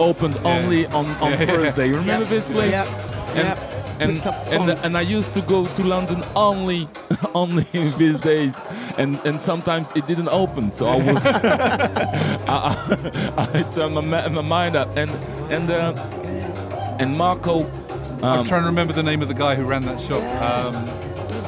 opened 0.00 0.36
only 0.44 0.86
on, 0.86 1.06
on 1.24 1.30
Yeah. 1.32 1.46
Thursday. 1.46 1.86
You 1.88 1.96
remember 1.96 2.24
Yep. 2.26 2.30
this 2.36 2.48
place? 2.48 2.72
Yep. 2.72 2.88
And 3.36 3.46
Yep. 3.46 3.58
and 4.00 4.24
and, 4.70 4.78
and 4.84 4.96
I 4.96 5.02
used 5.02 5.34
to 5.34 5.42
go 5.42 5.66
to 5.66 5.82
London 5.84 6.24
only 6.34 6.88
only 7.34 7.64
these 7.98 8.18
days, 8.18 8.58
and 8.98 9.20
and 9.26 9.40
sometimes 9.40 9.92
it 9.94 10.06
didn't 10.08 10.30
open, 10.30 10.72
so 10.72 10.86
I 10.88 10.96
was 10.96 11.24
I, 11.26 12.74
I, 13.36 13.58
I 13.58 13.62
turned 13.72 13.94
my, 13.94 14.28
my 14.28 14.42
mind 14.42 14.74
up, 14.76 14.88
and 14.96 15.10
and 15.50 15.70
uh, 15.70 15.92
and 16.98 17.16
Marco. 17.16 17.66
I'm 18.22 18.40
Um, 18.40 18.46
trying 18.46 18.62
to 18.64 18.68
remember 18.68 18.92
the 18.92 19.02
name 19.02 19.22
of 19.22 19.28
the 19.28 19.34
guy 19.44 19.54
who 19.54 19.64
ran 19.64 19.82
that 19.82 19.98
shop. 20.00 20.22
Um, 20.42 20.74
He's 20.84 20.99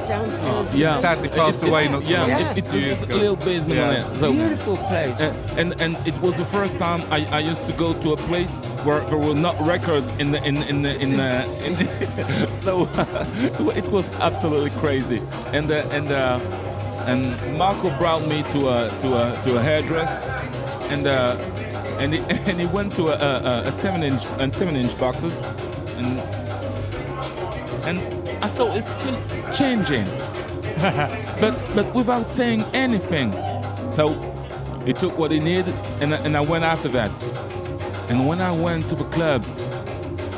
downstairs. 0.08 0.74
yeah, 0.74 0.98
sadly 1.00 1.28
passed 1.28 1.62
It- 1.62 1.66
it- 1.66 1.70
away 1.70 1.88
not 1.88 2.04
too 2.04 2.10
yeah, 2.12 2.20
long 2.22 2.30
it, 2.30 2.40
ago. 2.40 2.52
it, 2.56 2.66
Two 2.66 2.78
it 2.78 2.90
was 3.00 3.02
a 3.02 3.16
little 3.16 3.36
basement 3.36 3.78
Yeah. 3.80 3.88
on 3.88 3.94
it. 3.94 4.18
So, 4.20 4.32
Beautiful 4.32 4.76
place. 4.76 5.20
and, 5.20 5.36
and 5.58 5.80
and 5.82 6.06
it 6.06 6.14
was 6.22 6.34
the 6.36 6.44
first 6.44 6.78
time 6.78 7.02
I, 7.10 7.26
I 7.38 7.38
used 7.40 7.66
to 7.66 7.72
go 7.74 7.92
to 7.92 8.12
a 8.12 8.16
place 8.16 8.58
where 8.84 9.00
there 9.08 9.18
were 9.18 9.34
not 9.34 9.56
records 9.60 10.12
in 10.18 10.32
the 10.32 10.40
in 10.44 10.56
in 10.70 10.82
the 10.82 10.94
in 11.00 11.10
the, 11.16 11.32
in 11.66 11.72
the 11.74 11.86
so 12.66 12.88
it 13.80 13.86
was 13.88 14.06
absolutely 14.20 14.70
crazy 14.80 15.20
and 15.52 15.70
uh, 15.70 15.82
and 15.96 16.10
uh, 16.10 16.38
and 17.06 17.22
Marco 17.58 17.90
brought 17.98 18.22
me 18.26 18.42
to 18.54 18.68
a 18.68 18.90
to 19.00 19.08
a 19.22 19.42
to 19.44 19.56
a 19.58 19.62
hairdress 19.62 20.22
and 20.90 21.06
uh, 21.06 21.36
and 22.00 22.14
he, 22.14 22.20
and 22.50 22.60
he 22.60 22.66
went 22.66 22.94
to 22.94 23.08
a, 23.08 23.16
a, 23.16 23.68
a 23.68 23.72
seven 23.72 24.02
inch 24.02 24.22
and 24.38 24.52
seven 24.52 24.76
inch 24.76 24.96
boxes 24.98 25.40
and 25.98 26.20
and 27.84 27.98
I 28.42 28.48
saw 28.48 28.70
his 28.70 28.92
face 28.94 29.58
changing 29.58 30.06
but 31.40 31.54
but 31.76 31.94
without 31.94 32.28
saying 32.28 32.64
anything. 32.74 33.30
So 33.92 34.08
he 34.84 34.92
took 34.92 35.16
what 35.16 35.30
he 35.30 35.38
needed, 35.38 35.74
and 36.00 36.12
I, 36.12 36.16
and 36.24 36.36
I 36.36 36.40
went 36.40 36.64
after 36.64 36.88
that. 36.88 37.10
And 38.08 38.26
when 38.26 38.40
I 38.40 38.50
went 38.50 38.88
to 38.88 38.96
the 38.96 39.04
club, 39.04 39.44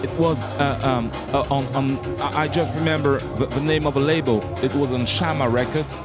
it 0.02 0.10
was 0.18 0.42
uh, 0.60 0.78
um, 0.82 1.10
uh, 1.32 1.46
on, 1.50 1.64
on 1.74 1.98
I 2.20 2.42
I 2.42 2.48
just 2.48 2.74
remember 2.74 3.20
the, 3.38 3.46
the 3.46 3.60
name 3.60 3.86
of 3.86 3.96
a 3.96 4.00
label. 4.00 4.42
It 4.62 4.74
was 4.74 4.92
on 4.92 5.06
Shama 5.06 5.48
Records, 5.48 6.02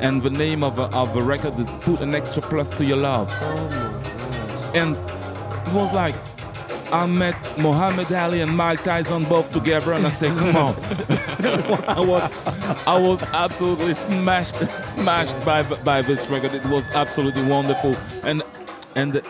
and 0.00 0.22
the 0.22 0.30
name 0.30 0.62
of 0.62 0.78
a, 0.78 0.84
of 0.94 1.12
the 1.12 1.22
record 1.22 1.58
is 1.58 1.68
"Put 1.80 2.02
an 2.02 2.14
Extra 2.14 2.42
Plus 2.42 2.70
to 2.78 2.84
Your 2.84 2.98
Love." 2.98 3.32
And 4.74 4.94
it 4.94 5.72
was 5.72 5.92
like 5.92 6.14
I 6.92 7.06
met 7.06 7.34
Muhammad 7.58 8.12
Ali 8.12 8.42
and 8.42 8.54
Mike 8.54 8.84
Tyson 8.84 9.24
both 9.24 9.50
together, 9.50 9.94
and 9.94 10.06
I 10.06 10.10
said, 10.10 10.36
"Come 10.36 10.54
on!" 10.54 10.74
I 11.88 12.00
was, 12.00 12.22
I 12.86 12.98
was 13.00 13.22
absolutely 13.32 13.94
smashed, 13.94 14.56
smashed 14.82 15.42
by 15.42 15.62
by 15.62 16.02
this 16.02 16.28
record. 16.28 16.52
It 16.52 16.66
was 16.66 16.86
absolutely 16.94 17.44
wonderful, 17.46 17.96
and 18.24 18.42
and 18.94 19.22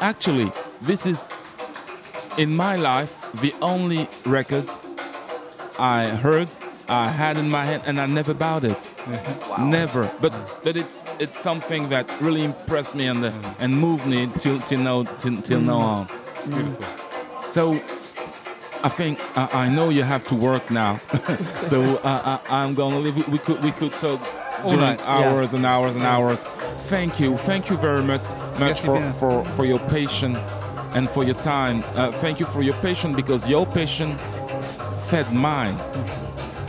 actually, 0.00 0.52
this 0.82 1.06
is 1.06 1.26
in 2.38 2.54
my 2.54 2.76
life 2.76 3.32
the 3.40 3.52
only 3.60 4.06
record 4.24 4.64
I 5.80 6.06
heard, 6.06 6.48
I 6.88 7.08
had 7.08 7.36
in 7.36 7.50
my 7.50 7.64
head, 7.64 7.82
and 7.84 8.00
I 8.00 8.06
never 8.06 8.32
bought 8.32 8.62
it. 8.62 8.90
Never. 9.58 10.08
But 10.20 10.32
but 10.62 10.76
it's 10.76 11.04
it's 11.18 11.36
something 11.36 11.88
that 11.88 12.06
really 12.20 12.44
impressed 12.44 12.94
me 12.94 13.08
and 13.08 13.24
and 13.58 13.76
moved 13.76 14.06
me 14.06 14.28
till 14.38 14.60
till 14.60 14.80
now 14.80 15.02
till, 15.02 15.36
till 15.36 15.60
mm. 15.60 15.66
now 15.66 15.80
on. 15.80 16.06
So 17.58 17.72
I 18.84 18.88
think 18.88 19.18
I, 19.36 19.64
I 19.64 19.68
know 19.68 19.88
you 19.88 20.04
have 20.04 20.24
to 20.28 20.36
work 20.36 20.70
now. 20.70 20.96
so 21.70 21.82
uh, 22.04 22.38
I, 22.48 22.62
I'm 22.62 22.74
gonna 22.74 23.00
leave. 23.00 23.16
We 23.26 23.38
could 23.38 23.60
we 23.64 23.72
could 23.72 23.90
talk 23.94 24.20
during 24.62 24.78
right, 24.78 24.96
yeah. 25.00 25.32
hours 25.32 25.54
and 25.54 25.66
hours 25.66 25.96
and 25.96 26.04
hours. 26.04 26.38
Thank 26.86 27.18
you, 27.18 27.36
thank 27.36 27.68
you 27.68 27.76
very 27.76 28.04
much, 28.04 28.30
much 28.60 28.78
Yes, 28.78 28.84
for, 28.84 29.00
for 29.14 29.44
for 29.56 29.64
your 29.64 29.80
patience 29.90 30.38
and 30.94 31.10
for 31.10 31.24
your 31.24 31.34
time. 31.34 31.82
Uh, 31.96 32.12
thank 32.12 32.38
you 32.38 32.46
for 32.46 32.62
your 32.62 32.74
patience 32.74 33.16
because 33.16 33.48
your 33.48 33.66
patience 33.66 34.22
fed 35.10 35.32
mine. 35.32 35.76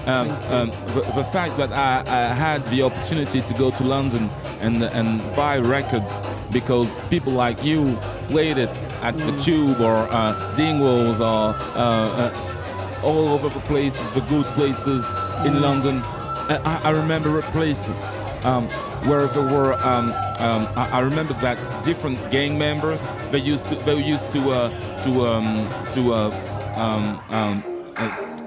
Um, 0.10 0.30
um, 0.51 0.70
the, 0.95 1.01
the 1.16 1.24
fact 1.24 1.55
that 1.57 1.72
I, 1.72 2.01
I 2.07 2.34
had 2.34 2.66
the 2.68 2.82
opportunity 2.82 3.41
to 3.41 3.53
go 3.53 3.70
to 3.70 3.84
London 3.84 4.28
and 4.60 4.82
and 4.82 5.20
buy 5.36 5.60
records 5.60 6.24
because 6.51 6.97
people 7.10 7.32
like 7.32 7.64
you 7.64 7.95
played 8.28 8.57
it 8.57 8.70
at 9.03 9.16
the 9.16 9.39
Tube 9.43 9.80
or 9.80 10.07
uh, 10.10 10.34
Dingwalls 10.57 11.20
or 11.20 11.53
uh, 11.78 12.32
uh, 12.34 13.01
all 13.03 13.28
over 13.30 13.49
the 13.49 13.60
places, 13.72 14.12
the 14.14 14.22
good 14.22 14.45
places 14.57 15.07
in 15.45 15.62
London. 15.62 15.97
Uh, 15.97 16.60
I, 16.66 16.89
I 16.89 16.89
remember 16.89 17.38
a 17.38 17.43
place 17.53 17.91
um, 18.43 18.68
where 19.05 19.28
there 19.28 19.45
were. 19.53 19.76
Um, 19.76 20.07
um, 20.39 20.68
I, 20.76 20.89
I 20.93 20.99
remember 21.01 21.36
that 21.36 21.57
different 21.86 22.18
gang 22.32 22.57
members 22.57 23.07
they 23.30 23.39
used 23.39 23.68
to 23.70 23.76
they 23.76 24.01
used 24.01 24.32
to 24.32 24.39
uh, 24.49 24.70
to 25.03 25.28
um, 25.28 25.70
to 25.93 26.14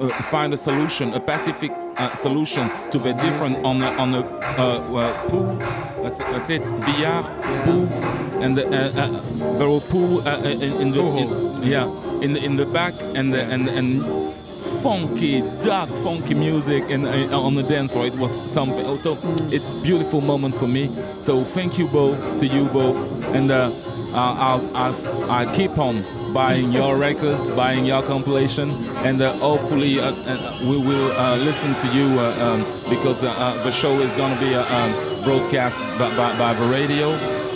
uh, 0.01 0.09
find 0.31 0.53
a 0.55 0.57
solution, 0.57 1.13
a 1.15 1.21
pacific 1.21 1.71
uh, 1.97 2.15
solution 2.15 2.71
to 2.91 2.99
the 2.99 3.13
different 3.15 3.65
on 3.65 3.83
a, 3.83 3.89
on 3.99 4.15
a 4.15 4.21
uh, 4.59 4.97
uh, 4.97 5.29
pool. 5.29 5.57
Let's 6.03 6.19
let's 6.19 6.47
say 6.47 6.59
billard 6.59 7.27
pool, 7.65 7.87
and 8.43 8.57
the, 8.57 8.67
uh, 8.67 8.91
uh, 9.03 9.59
there 9.59 9.69
were 9.69 9.81
pool 9.81 10.27
uh, 10.27 10.39
in, 10.45 10.73
in 10.83 10.91
the 10.91 11.03
in, 11.21 11.69
yeah 11.69 11.87
in 12.23 12.33
the, 12.33 12.45
in 12.45 12.57
the 12.57 12.67
back 12.67 12.95
and 13.17 13.33
the, 13.33 13.43
and 13.45 13.69
and 13.69 14.03
funky, 14.83 15.43
dark, 15.65 15.89
funky 16.03 16.35
music 16.35 16.83
and 16.91 17.07
uh, 17.07 17.41
on 17.41 17.55
the 17.55 17.63
dance 17.63 17.93
floor. 17.93 18.07
It 18.07 18.17
was 18.17 18.33
something. 18.51 18.85
So 18.99 19.17
it's 19.55 19.81
beautiful 19.83 20.21
moment 20.21 20.55
for 20.55 20.67
me. 20.67 20.89
So 20.89 21.37
thank 21.37 21.79
you 21.79 21.87
both 21.89 22.41
to 22.41 22.47
you 22.47 22.65
both, 22.73 22.99
and 23.35 23.51
uh, 24.15 24.37
I'll, 24.39 24.77
I'll 24.77 25.31
I'll 25.31 25.57
keep 25.57 25.77
on 25.79 25.95
buying 26.35 26.71
your 26.73 26.97
records, 26.97 27.51
buying 27.53 27.85
your 27.85 28.03
compilation, 28.03 28.69
and 29.05 29.21
uh, 29.23 29.33
hopefully 29.39 29.99
uh, 30.01 30.05
uh, 30.27 30.59
we 30.69 30.77
will 30.79 31.11
uh, 31.13 31.37
listen 31.39 31.75
to 31.83 31.97
you 31.97 32.07
uh, 32.19 32.47
um, 32.47 32.61
because 32.91 33.25
uh, 33.25 33.33
uh, 33.39 33.63
the 33.65 33.71
show 33.71 33.91
is 34.01 34.15
going 34.17 34.33
to 34.35 34.41
be 34.41 34.55
uh, 34.55 34.61
um, 34.77 34.91
broadcast 35.25 35.77
by, 35.99 36.09
by, 36.17 36.39
by 36.39 36.53
the 36.55 36.67
radio. 36.73 37.09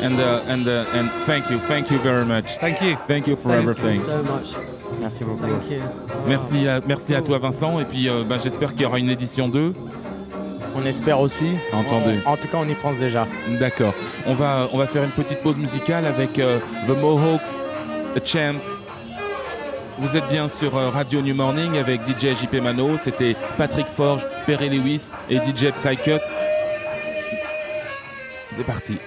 And 0.03 0.21
uh, 0.21 0.43
and 0.53 0.69
uh, 0.69 0.85
and 0.95 1.11
thank 1.25 1.51
you, 1.51 1.57
thank 1.57 1.91
you 1.91 1.99
very 2.01 2.25
much. 2.27 2.59
Thank 2.59 2.83
you. 2.83 2.97
Thank 3.09 3.27
you 3.27 3.35
for 3.35 3.49
Thank 3.53 3.63
everything. 3.67 3.95
you 3.95 4.01
so 4.01 4.23
much. 4.25 4.55
Merci 5.01 5.25
beaucoup. 5.25 5.41
Thank 5.49 5.71
you. 5.71 5.81
Merci 6.29 6.69
à, 6.69 6.81
merci 6.87 7.15
à 7.15 7.23
toi 7.23 7.39
Vincent 7.39 7.81
et 7.81 7.87
puis 7.87 8.07
euh, 8.11 8.23
bah, 8.29 8.37
j'espère 8.43 8.73
qu'il 8.73 8.83
y 8.83 8.85
aura 8.85 8.99
une 8.99 9.09
édition 9.09 9.49
2. 9.49 9.73
On 10.77 10.85
espère 10.85 11.21
aussi. 11.21 11.57
Entendu. 11.73 12.19
En, 12.27 12.33
en 12.33 12.37
tout 12.37 12.49
cas, 12.49 12.59
on 12.59 12.69
y 12.69 12.75
pense 12.75 12.97
déjà. 12.99 13.27
D'accord. 13.59 13.95
On 14.27 14.35
va, 14.35 14.69
on 14.73 14.79
va 14.79 14.87
faire 14.87 15.05
une 15.05 15.11
petite 15.11 15.43
pause 15.43 15.57
musicale 15.57 16.05
avec 16.07 16.39
euh, 16.39 16.59
The 16.87 16.91
Mohawks, 17.01 17.61
A 18.17 18.25
Champ. 18.25 18.55
Vous 19.99 20.15
êtes 20.17 20.29
bien 20.29 20.49
sur 20.49 20.77
euh, 20.77 20.91
Radio 20.91 21.23
New 21.23 21.35
Morning 21.35 21.79
avec 21.79 22.03
DJ 22.03 22.35
JP 22.39 22.61
Mano. 22.63 22.97
C'était 22.99 23.35
Patrick 23.57 23.87
Forge, 23.87 24.27
Perry 24.47 24.69
Lewis 24.69 25.11
et 25.31 25.37
DJ 25.37 25.71
Psycut. 25.75 26.21
C'est 28.55 28.65
parti. 28.67 28.99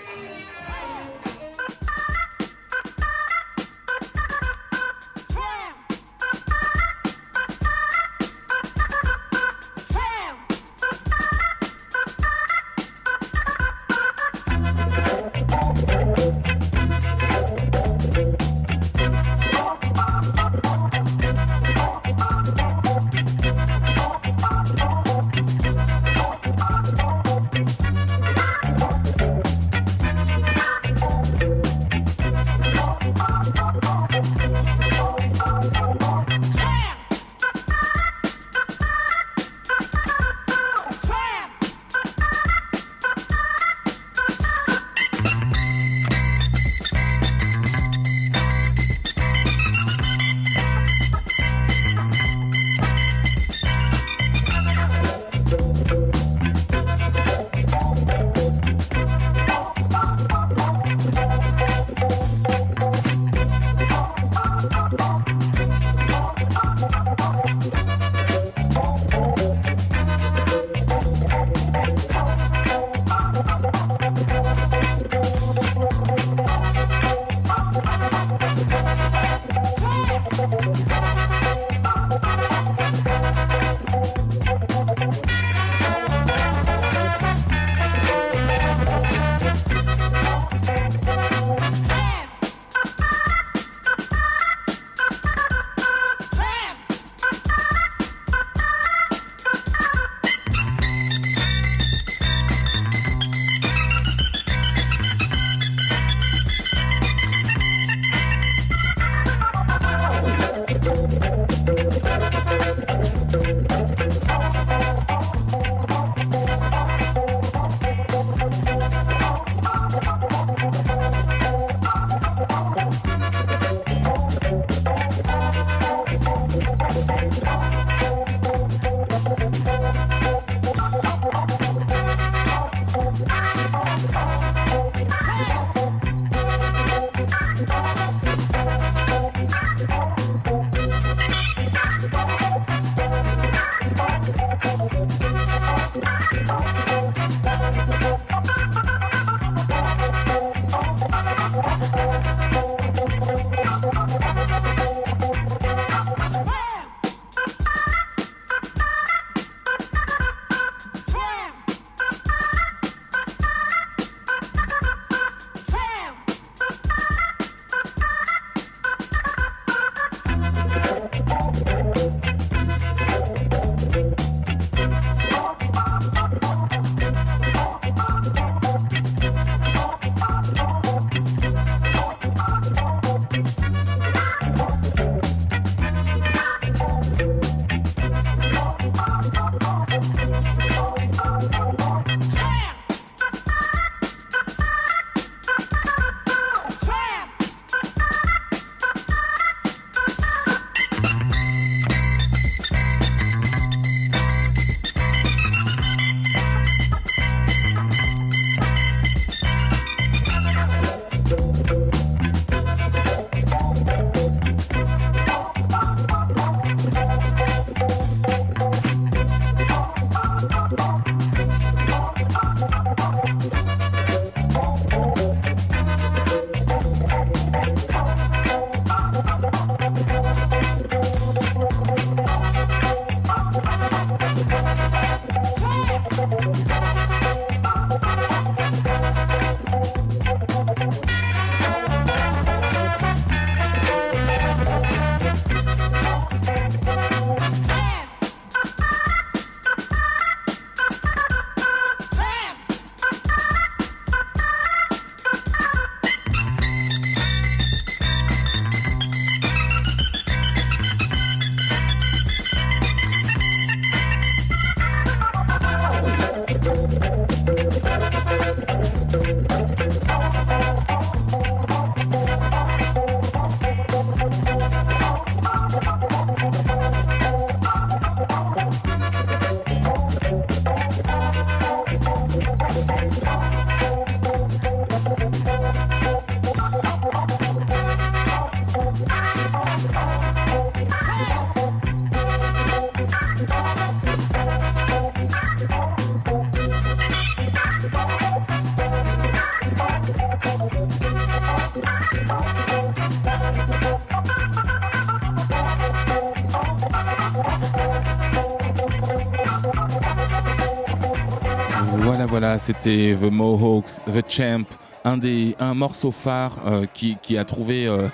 C'était 312.69 313.17
The 313.19 313.31
Mohawks, 313.31 313.89
The 314.05 314.23
Champ, 314.29 314.63
un, 315.03 315.17
des, 315.17 315.55
un 315.59 315.73
morceau 315.73 316.11
phare 316.11 316.51
euh, 316.67 316.85
qui, 316.93 317.17
a 317.35 317.43
trouvé, 317.43 317.87
euh, 317.87 318.07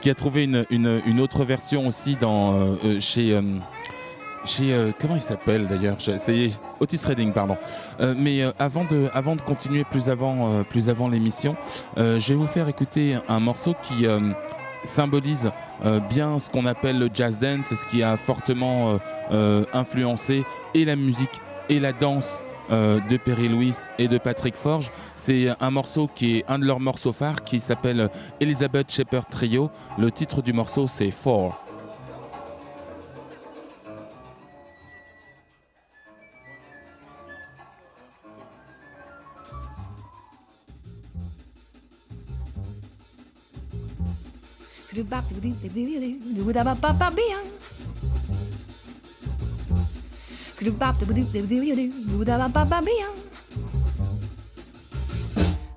qui 0.00 0.10
a 0.10 0.16
trouvé 0.16 0.42
une, 0.44 0.66
une, 0.70 1.00
une 1.06 1.20
autre 1.20 1.44
version 1.44 1.86
aussi 1.86 2.16
dans, 2.16 2.54
euh, 2.54 2.98
chez. 2.98 3.40
chez 4.44 4.92
comment 5.00 5.14
il 5.14 5.20
s'appelle 5.20 5.68
d'ailleurs? 5.68 5.96
Je- 6.00 6.18
Ça 6.18 6.32
y 6.32 6.46
est, 6.46 6.60
Otis 6.80 7.00
Redding, 7.06 7.32
pardon. 7.32 7.56
Mais 8.16 8.42
avant 8.58 8.84
de, 8.84 9.08
avant 9.14 9.36
de 9.36 9.42
continuer 9.42 9.84
plus 9.84 10.10
avant, 10.10 10.64
plus 10.68 10.88
avant 10.90 11.06
l'émission, 11.08 11.54
je 11.96 12.18
vais 12.30 12.34
vous 12.34 12.48
faire 12.48 12.68
écouter 12.68 13.16
un 13.28 13.38
morceau 13.38 13.76
qui 13.80 14.06
symbolise 14.82 15.50
bien 16.10 16.40
ce 16.40 16.50
qu'on 16.50 16.66
appelle 16.66 16.98
le 16.98 17.08
jazz 17.14 17.38
dance, 17.38 17.68
ce 17.74 17.86
qui 17.90 18.02
a 18.02 18.16
fortement 18.16 18.96
influencé 19.72 20.42
et 20.74 20.84
la 20.84 20.96
musique 20.96 21.30
et 21.68 21.78
la 21.78 21.92
danse 21.92 22.42
euh, 22.70 23.00
de 23.10 23.16
Perry 23.16 23.48
Lewis 23.48 23.86
et 23.98 24.08
de 24.08 24.18
Patrick 24.18 24.56
Forge. 24.56 24.90
C'est 25.16 25.48
un 25.60 25.70
morceau 25.70 26.08
qui 26.14 26.38
est 26.38 26.44
un 26.48 26.58
de 26.58 26.64
leurs 26.64 26.80
morceaux 26.80 27.12
phares 27.12 27.42
qui 27.44 27.60
s'appelle 27.60 28.10
Elizabeth 28.40 28.90
Shepherd 28.90 29.26
Trio. 29.30 29.70
Le 29.98 30.10
titre 30.10 30.42
du 30.42 30.52
morceau 30.52 30.86
c'est 30.88 31.10
Four. 31.10 31.64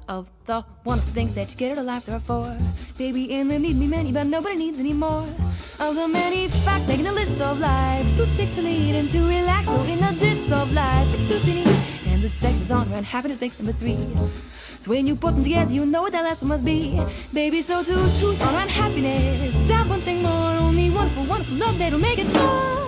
Of 0.09 0.29
the 0.45 0.65
wonderful 0.83 1.13
things 1.13 1.35
that 1.35 1.51
you 1.51 1.57
get 1.57 1.71
out 1.71 1.77
of 1.77 1.85
life, 1.85 2.05
there 2.05 2.17
are 2.17 2.19
four. 2.19 2.57
Baby, 2.97 3.33
and 3.33 3.49
there 3.49 3.59
need 3.59 3.79
be 3.79 3.87
many, 3.87 4.11
but 4.11 4.27
nobody 4.27 4.57
needs 4.57 4.79
any 4.79 4.91
more. 4.91 5.23
Of 5.79 5.95
the 5.95 6.07
many 6.09 6.49
facts 6.49 6.85
making 6.85 7.07
a 7.07 7.13
list 7.13 7.39
of 7.39 7.59
life, 7.59 8.05
two 8.17 8.25
takes 8.35 8.55
the 8.55 8.61
lead 8.63 8.95
and 8.95 9.09
to 9.11 9.19
relax, 9.21 9.67
floating 9.67 10.01
the 10.01 10.11
gist 10.19 10.51
of 10.51 10.73
life. 10.73 11.07
It's 11.15 11.29
too 11.29 11.39
thin, 11.39 11.65
and 12.11 12.21
the 12.21 12.27
second 12.27 12.59
is 12.59 12.69
honor 12.69 12.95
and 12.95 13.05
happiness 13.05 13.39
makes 13.39 13.59
number 13.59 13.71
three. 13.71 13.95
So 14.81 14.91
when 14.91 15.07
you 15.07 15.15
put 15.15 15.35
them 15.35 15.43
together, 15.43 15.71
you 15.71 15.85
know 15.85 16.01
what 16.01 16.11
that 16.11 16.25
last 16.25 16.41
one 16.41 16.49
must 16.49 16.65
be. 16.65 16.99
Baby, 17.33 17.61
so 17.61 17.83
to 17.83 17.93
truth, 18.19 18.41
honor, 18.41 18.57
and 18.57 18.69
happiness. 18.69 19.69
Have 19.69 19.89
one 19.89 20.01
thing 20.01 20.21
more, 20.21 20.51
only 20.59 20.89
wonderful, 20.89 21.23
wonderful 21.23 21.55
love 21.55 21.77
that'll 21.77 21.99
make 21.99 22.19
it 22.19 22.27
four. 22.27 22.82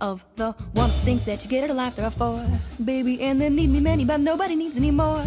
Of 0.00 0.24
the 0.36 0.54
wonderful 0.74 1.04
things 1.04 1.26
that 1.26 1.44
you 1.44 1.50
get 1.50 1.64
out 1.64 1.70
of 1.70 1.76
life, 1.76 1.96
there 1.96 2.06
are 2.06 2.10
four. 2.10 2.42
Baby, 2.82 3.20
and 3.20 3.38
there 3.40 3.50
need 3.50 3.68
me 3.68 3.80
many, 3.80 4.06
but 4.06 4.20
nobody 4.20 4.56
needs 4.56 4.78
any 4.78 4.90
more. 4.90 5.20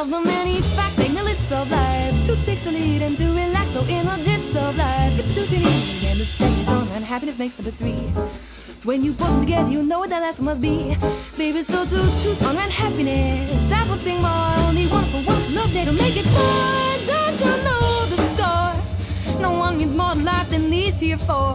Of 0.00 0.08
the 0.08 0.22
many 0.24 0.62
facts, 0.76 0.96
make 0.96 1.12
the 1.12 1.22
list 1.22 1.52
of 1.52 1.70
life. 1.70 2.26
Two 2.26 2.36
takes 2.44 2.64
the 2.64 2.72
lead 2.72 3.02
and 3.02 3.16
to 3.18 3.24
relax, 3.24 3.70
no 3.74 3.82
inner 3.84 4.16
gist 4.16 4.56
of 4.56 4.76
life. 4.78 5.18
It's 5.18 5.34
two 5.34 5.44
can 5.46 5.60
eat, 5.60 6.04
and 6.08 6.20
the 6.20 6.24
second 6.24 6.60
is 6.60 6.68
on, 6.70 6.88
and 6.88 7.04
happiness 7.04 7.38
makes 7.38 7.58
number 7.58 7.72
three. 7.72 8.53
When 8.84 9.02
you 9.02 9.12
put 9.14 9.28
them 9.28 9.40
together, 9.40 9.70
you 9.70 9.82
know 9.82 10.00
what 10.00 10.10
that 10.10 10.20
last 10.20 10.40
one 10.40 10.46
must 10.46 10.60
be. 10.60 10.94
Baby, 11.38 11.62
so 11.62 11.84
to 11.84 11.96
truth, 12.22 12.42
honor, 12.46 12.60
and 12.60 12.70
happiness. 12.72 13.70
Have 13.70 13.88
one 13.88 13.98
thing 14.00 14.20
more, 14.20 14.54
only 14.68 14.86
wonderful, 14.86 15.22
wonderful 15.24 15.54
love, 15.54 15.72
they 15.72 15.84
don't 15.86 15.98
make 15.98 16.16
it 16.16 16.26
four. 16.26 17.06
Don't 17.06 17.40
you 17.40 17.64
know 17.64 18.06
the 18.12 18.18
score? 18.34 19.40
No 19.40 19.52
one 19.58 19.78
means 19.78 19.94
more 19.96 20.14
life 20.16 20.50
than 20.50 20.68
these 20.68 21.00
here 21.00 21.16
four. 21.16 21.54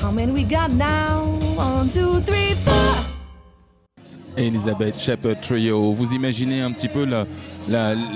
How 0.00 0.10
many 0.10 0.32
we 0.32 0.42
got 0.42 0.72
now? 0.72 1.26
One, 1.54 1.90
two, 1.90 2.20
three, 2.22 2.54
four. 2.54 2.94
Elizabeth 4.36 4.98
Shepherd 4.98 5.40
Trio. 5.40 5.92
Vous 5.92 6.12
imaginez 6.12 6.60
un 6.62 6.72
petit 6.72 6.88
peu 6.88 7.04
la- 7.04 7.24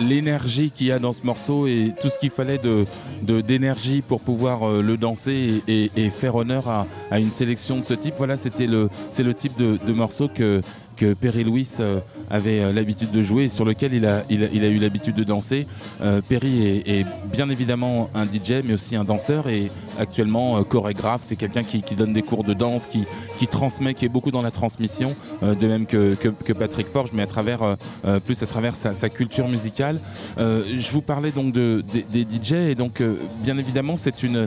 l'énergie 0.00 0.70
qu'il 0.70 0.86
y 0.88 0.92
a 0.92 0.98
dans 0.98 1.12
ce 1.12 1.22
morceau 1.24 1.66
et 1.66 1.92
tout 2.00 2.08
ce 2.08 2.18
qu'il 2.18 2.30
fallait 2.30 2.58
de 2.58 2.86
d'énergie 3.22 4.02
pour 4.02 4.20
pouvoir 4.20 4.68
euh, 4.68 4.82
le 4.82 4.96
danser 4.96 5.62
et, 5.68 6.10
faire 6.10 6.34
honneur 6.34 6.68
à, 6.68 6.86
à 7.10 7.18
une 7.18 7.30
sélection 7.30 7.78
de 7.78 7.84
ce 7.84 7.94
type. 7.94 8.14
Voilà, 8.18 8.36
c'était 8.36 8.66
le 8.66 8.88
c'est 9.10 9.22
le 9.22 9.34
type 9.34 9.56
de 9.56 9.92
morceau 9.92 10.28
que 10.28 10.60
que 11.02 11.14
Perry 11.14 11.42
Lewis 11.42 11.78
euh, 11.80 11.98
avait 12.30 12.60
euh, 12.60 12.72
l'habitude 12.72 13.10
de 13.10 13.22
jouer 13.22 13.44
et 13.44 13.48
sur 13.48 13.64
lequel 13.64 13.92
il 13.92 14.06
a, 14.06 14.22
eu 14.30 14.78
l'habitude 14.78 15.16
de 15.16 15.24
danser. 15.24 15.66
Euh, 16.00 16.20
Perry 16.28 16.80
est, 16.86 17.04
bien 17.32 17.50
évidemment 17.50 18.08
un 18.14 18.24
DJ 18.24 18.62
mais 18.64 18.74
aussi 18.74 18.94
un 18.94 19.02
danseur 19.02 19.48
et 19.48 19.68
actuellement 19.98 20.62
chorégraphe. 20.62 21.22
C'est 21.24 21.34
quelqu'un 21.34 21.64
qui, 21.64 21.82
donne 21.96 22.12
des 22.12 22.22
cours 22.22 22.44
de 22.44 22.54
danse, 22.54 22.86
qui, 22.86 23.46
transmet, 23.48 23.94
qui 23.94 24.04
est 24.04 24.08
beaucoup 24.08 24.30
dans 24.30 24.42
la 24.42 24.52
transmission, 24.52 25.16
de 25.42 25.66
même 25.66 25.86
que, 25.86 26.14
Patrick 26.52 26.86
Forge, 26.86 27.10
mais 27.12 27.22
à 27.22 27.26
travers, 27.26 27.76
plus 28.24 28.42
à 28.42 28.46
travers 28.46 28.76
sa, 28.76 29.08
culture 29.08 29.48
musicale. 29.48 29.98
Je 30.38 30.90
vous 30.90 31.02
parlais 31.02 31.32
donc 31.32 31.52
de, 31.52 31.82
des, 32.10 32.22
DJ 32.22 32.52
et 32.52 32.74
donc 32.74 33.02
bien 33.42 33.58
évidemment 33.58 33.96
c'est 33.96 34.22
une, 34.22 34.46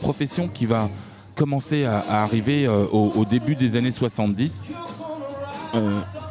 profession 0.00 0.48
qui 0.48 0.66
va 0.66 0.88
commencer 1.36 1.84
à, 1.84 2.22
arriver 2.22 2.66
au 2.68 3.24
début 3.24 3.54
des 3.54 3.76
années 3.76 3.92
70. 3.92 4.64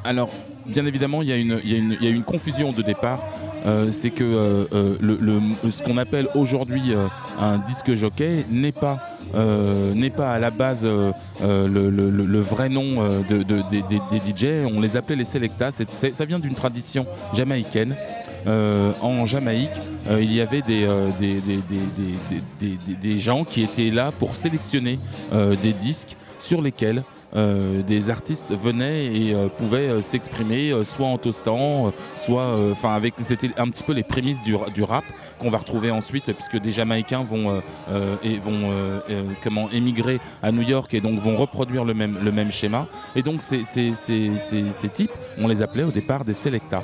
Alors, 0.04 0.30
bien 0.66 0.86
évidemment, 0.86 1.22
il 1.22 1.30
y, 1.30 1.34
a 1.34 1.38
une- 1.38 2.24
confusion 2.24 2.72
de 2.72 2.82
départ. 2.82 3.20
Euh, 3.66 3.92
c'est 3.92 4.12
que 4.12 4.24
euh, 4.24 4.64
euh, 4.72 5.40
ce 5.70 5.84
qu'on 5.84 5.98
appelle 5.98 6.30
aujourd'hui 6.34 6.94
un 7.40 7.58
disque 7.58 7.94
jockey 7.94 8.46
n'est 8.50 8.72
pas, 8.72 9.00
à 9.34 10.40
la 10.40 10.50
base 10.52 10.86
le, 10.86 12.40
vrai 12.40 12.70
nom 12.70 13.04
de, 13.30 13.44
de- 13.44 13.62
des- 13.70 13.84
DJ. 14.34 14.46
On 14.74 14.80
les 14.80 14.96
appelait 14.96 15.18
les 15.18 15.26
selectas. 15.26 15.84
Ça 15.92 16.26
vient 16.26 16.40
d'une 16.40 16.56
tradition 16.56 17.06
jamaïcaine. 17.34 17.96
En 18.48 19.26
Jamaïque, 19.26 19.70
il 20.10 20.34
y 20.34 20.40
avait 20.42 20.62
des, 20.62 20.88
gens 23.20 23.44
qui 23.44 23.62
étaient 23.64 23.92
là 23.92 24.12
pour 24.18 24.36
sélectionner 24.36 24.98
des 25.62 25.74
disques 25.74 26.16
sur 26.40 26.62
lesquels 26.62 27.04
des 27.34 28.10
artistes 28.10 28.52
venaient 28.52 29.06
et 29.06 29.34
euh, 29.34 29.48
pouvaient 29.48 29.90
euh, 29.90 30.02
s'exprimer 30.02 30.72
euh, 30.72 30.84
soit 30.84 31.08
en 31.08 31.18
toastant, 31.18 31.88
euh, 31.88 31.92
soit 32.16 32.42
euh, 32.42 32.72
enfin 32.72 32.94
avec 32.94 33.14
c'était 33.22 33.52
un 33.58 33.70
petit 33.70 33.84
peu 33.84 33.94
les 33.94 34.04
prémices 34.04 34.42
du, 34.42 34.84
rap 34.84 35.04
qu'on 35.38 35.50
va 35.50 35.60
retrouver 35.60 35.92
ensuite 35.92 36.32
puisque 36.34 36.58
des 36.58 36.72
Jamaïcains 36.72 37.24
vont 37.24 37.52
euh, 37.52 37.60
euh, 37.92 38.16
euh, 38.26 39.00
euh, 39.10 39.24
comment 39.44 39.70
émigrer 39.70 40.20
à 40.42 40.52
New 40.52 40.64
York 40.64 40.94
et 40.94 41.02
donc 41.02 41.20
vont 41.20 41.38
reproduire 41.38 41.86
le 41.86 41.94
même 41.94 42.18
le 42.22 42.32
même 42.32 42.52
schéma 42.52 42.88
et 43.16 43.22
donc 43.22 43.42
ces, 43.42 43.64
types 44.94 45.12
on 45.38 45.48
les 45.48 45.62
appelait 45.62 45.84
au 45.84 45.92
départ 45.92 46.26
des 46.26 46.34
selecta. 46.34 46.84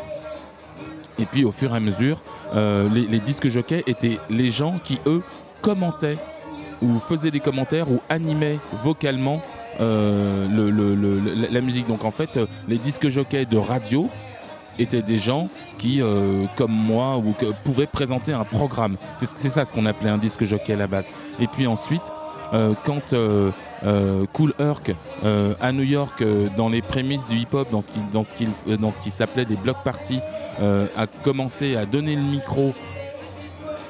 Et 1.17 1.25
puis 1.25 1.45
au 1.45 1.51
fur 1.51 1.73
et 1.73 1.77
à 1.77 1.79
mesure, 1.79 2.21
euh, 2.53 2.89
les, 2.93 3.07
les 3.07 3.19
disques 3.19 3.47
jockeys 3.47 3.83
étaient 3.87 4.19
les 4.29 4.51
gens 4.51 4.75
qui, 4.83 4.99
eux, 5.07 5.23
commentaient 5.61 6.17
ou 6.85 6.99
faisaient 6.99 7.31
des 7.31 7.39
commentaires 7.39 7.89
ou 7.91 7.99
animaient 8.09 8.59
vocalement 8.83 9.41
euh, 9.81 10.47
la- 11.51 11.61
musique. 11.61 11.87
Donc 11.87 12.03
en 12.05 12.11
fait, 12.11 12.37
euh, 12.37 12.45
les 12.67 12.77
disques 12.77 13.09
jockeys 13.09 13.45
de 13.45 13.57
radio 13.57 14.09
étaient 14.79 15.01
des 15.01 15.17
gens 15.17 15.49
qui, 15.77 16.01
euh, 16.01 16.45
comme 16.57 16.71
moi, 16.71 17.17
ou 17.17 17.33
que- 17.39 17.53
pouvaient 17.63 17.87
présenter 17.87 18.33
un 18.33 18.43
programme. 18.43 18.95
C'est 19.17 19.25
ce- 19.25 19.33
c'est 19.35 19.49
ça 19.49 19.65
ce 19.65 19.73
qu'on 19.73 19.85
appelait 19.85 20.09
un 20.11 20.17
disque 20.17 20.43
jockey 20.45 20.73
à 20.73 20.77
la 20.77 20.87
base. 20.87 21.07
Et 21.39 21.47
puis 21.47 21.67
ensuite, 21.67 22.03
quand 22.85 23.13
Cool 24.33 24.53
Herc 24.59 24.95
à 25.61 25.71
New 25.73 25.83
York, 25.83 26.23
dans 26.55 26.69
les 26.69 26.81
prémices 26.81 27.25
du 27.25 27.35
hip-hop, 27.37 27.67
dans 27.71 27.81
ce 27.81 27.89
qui, 28.33 28.47
ce 28.91 28.99
qui 29.01 29.11
s'appelait 29.11 29.45
des 29.45 29.55
block 29.57 29.77
parties, 29.83 30.19
a 30.61 31.07
commencé 31.23 31.75
à 31.75 31.85
donner 31.85 32.15
le 32.15 32.21
micro 32.21 32.73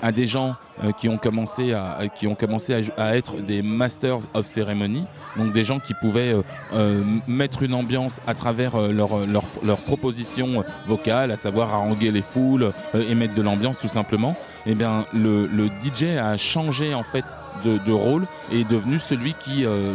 à 0.02 0.12
des 0.12 0.26
gens 0.26 0.56
qui 0.98 1.10
ont 1.10 1.18
commencé 1.18 1.74
à, 1.74 1.94
à- 1.94 2.08
qui 2.08 2.28
ont 2.28 2.36
commencé 2.36 2.74
à, 2.98 3.16
être 3.16 3.36
des 3.38 3.62
masters 3.62 4.20
of 4.34 4.46
ceremony, 4.46 5.04
donc 5.38 5.54
des 5.54 5.64
gens 5.64 5.80
qui 5.80 5.94
pouvaient 5.94 6.34
euh, 6.34 6.42
euh, 6.74 7.02
mettre 7.28 7.64
une 7.64 7.74
ambiance 7.74 8.22
à 8.28 8.34
travers 8.34 8.76
euh, 8.76 8.92
leur, 8.92 9.26
leur, 9.26 9.44
leur 9.64 9.78
proposition 9.78 10.64
vocale, 10.88 11.32
à 11.32 11.36
savoir 11.36 11.74
haranguer 11.74 12.12
les 12.12 12.22
foules 12.22 12.72
euh, 12.96 13.10
et 13.10 13.16
mettre 13.16 13.34
de 13.34 13.42
l'ambiance 13.42 13.80
tout 13.80 13.88
simplement. 13.88 14.36
Et 14.66 14.76
bien 14.76 15.06
le, 15.14 15.48
DJ 15.84 16.18
a 16.22 16.38
changé 16.38 16.94
en 16.96 17.04
fait 17.04 17.26
de, 17.64 17.92
rôle 17.92 18.26
et 18.52 18.62
est 18.62 18.70
devenu 18.70 19.00
celui 19.00 19.34
qui, 19.34 19.66
euh, 19.66 19.94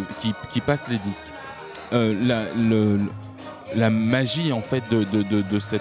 qui, 0.52 0.60
passe 0.60 0.86
les 0.88 0.98
disques. 0.98 1.26
Euh, 1.92 2.14
la 3.74 3.90
magie 3.90 4.52
en 4.52 4.60
fait 4.60 4.82
de, 4.90 5.04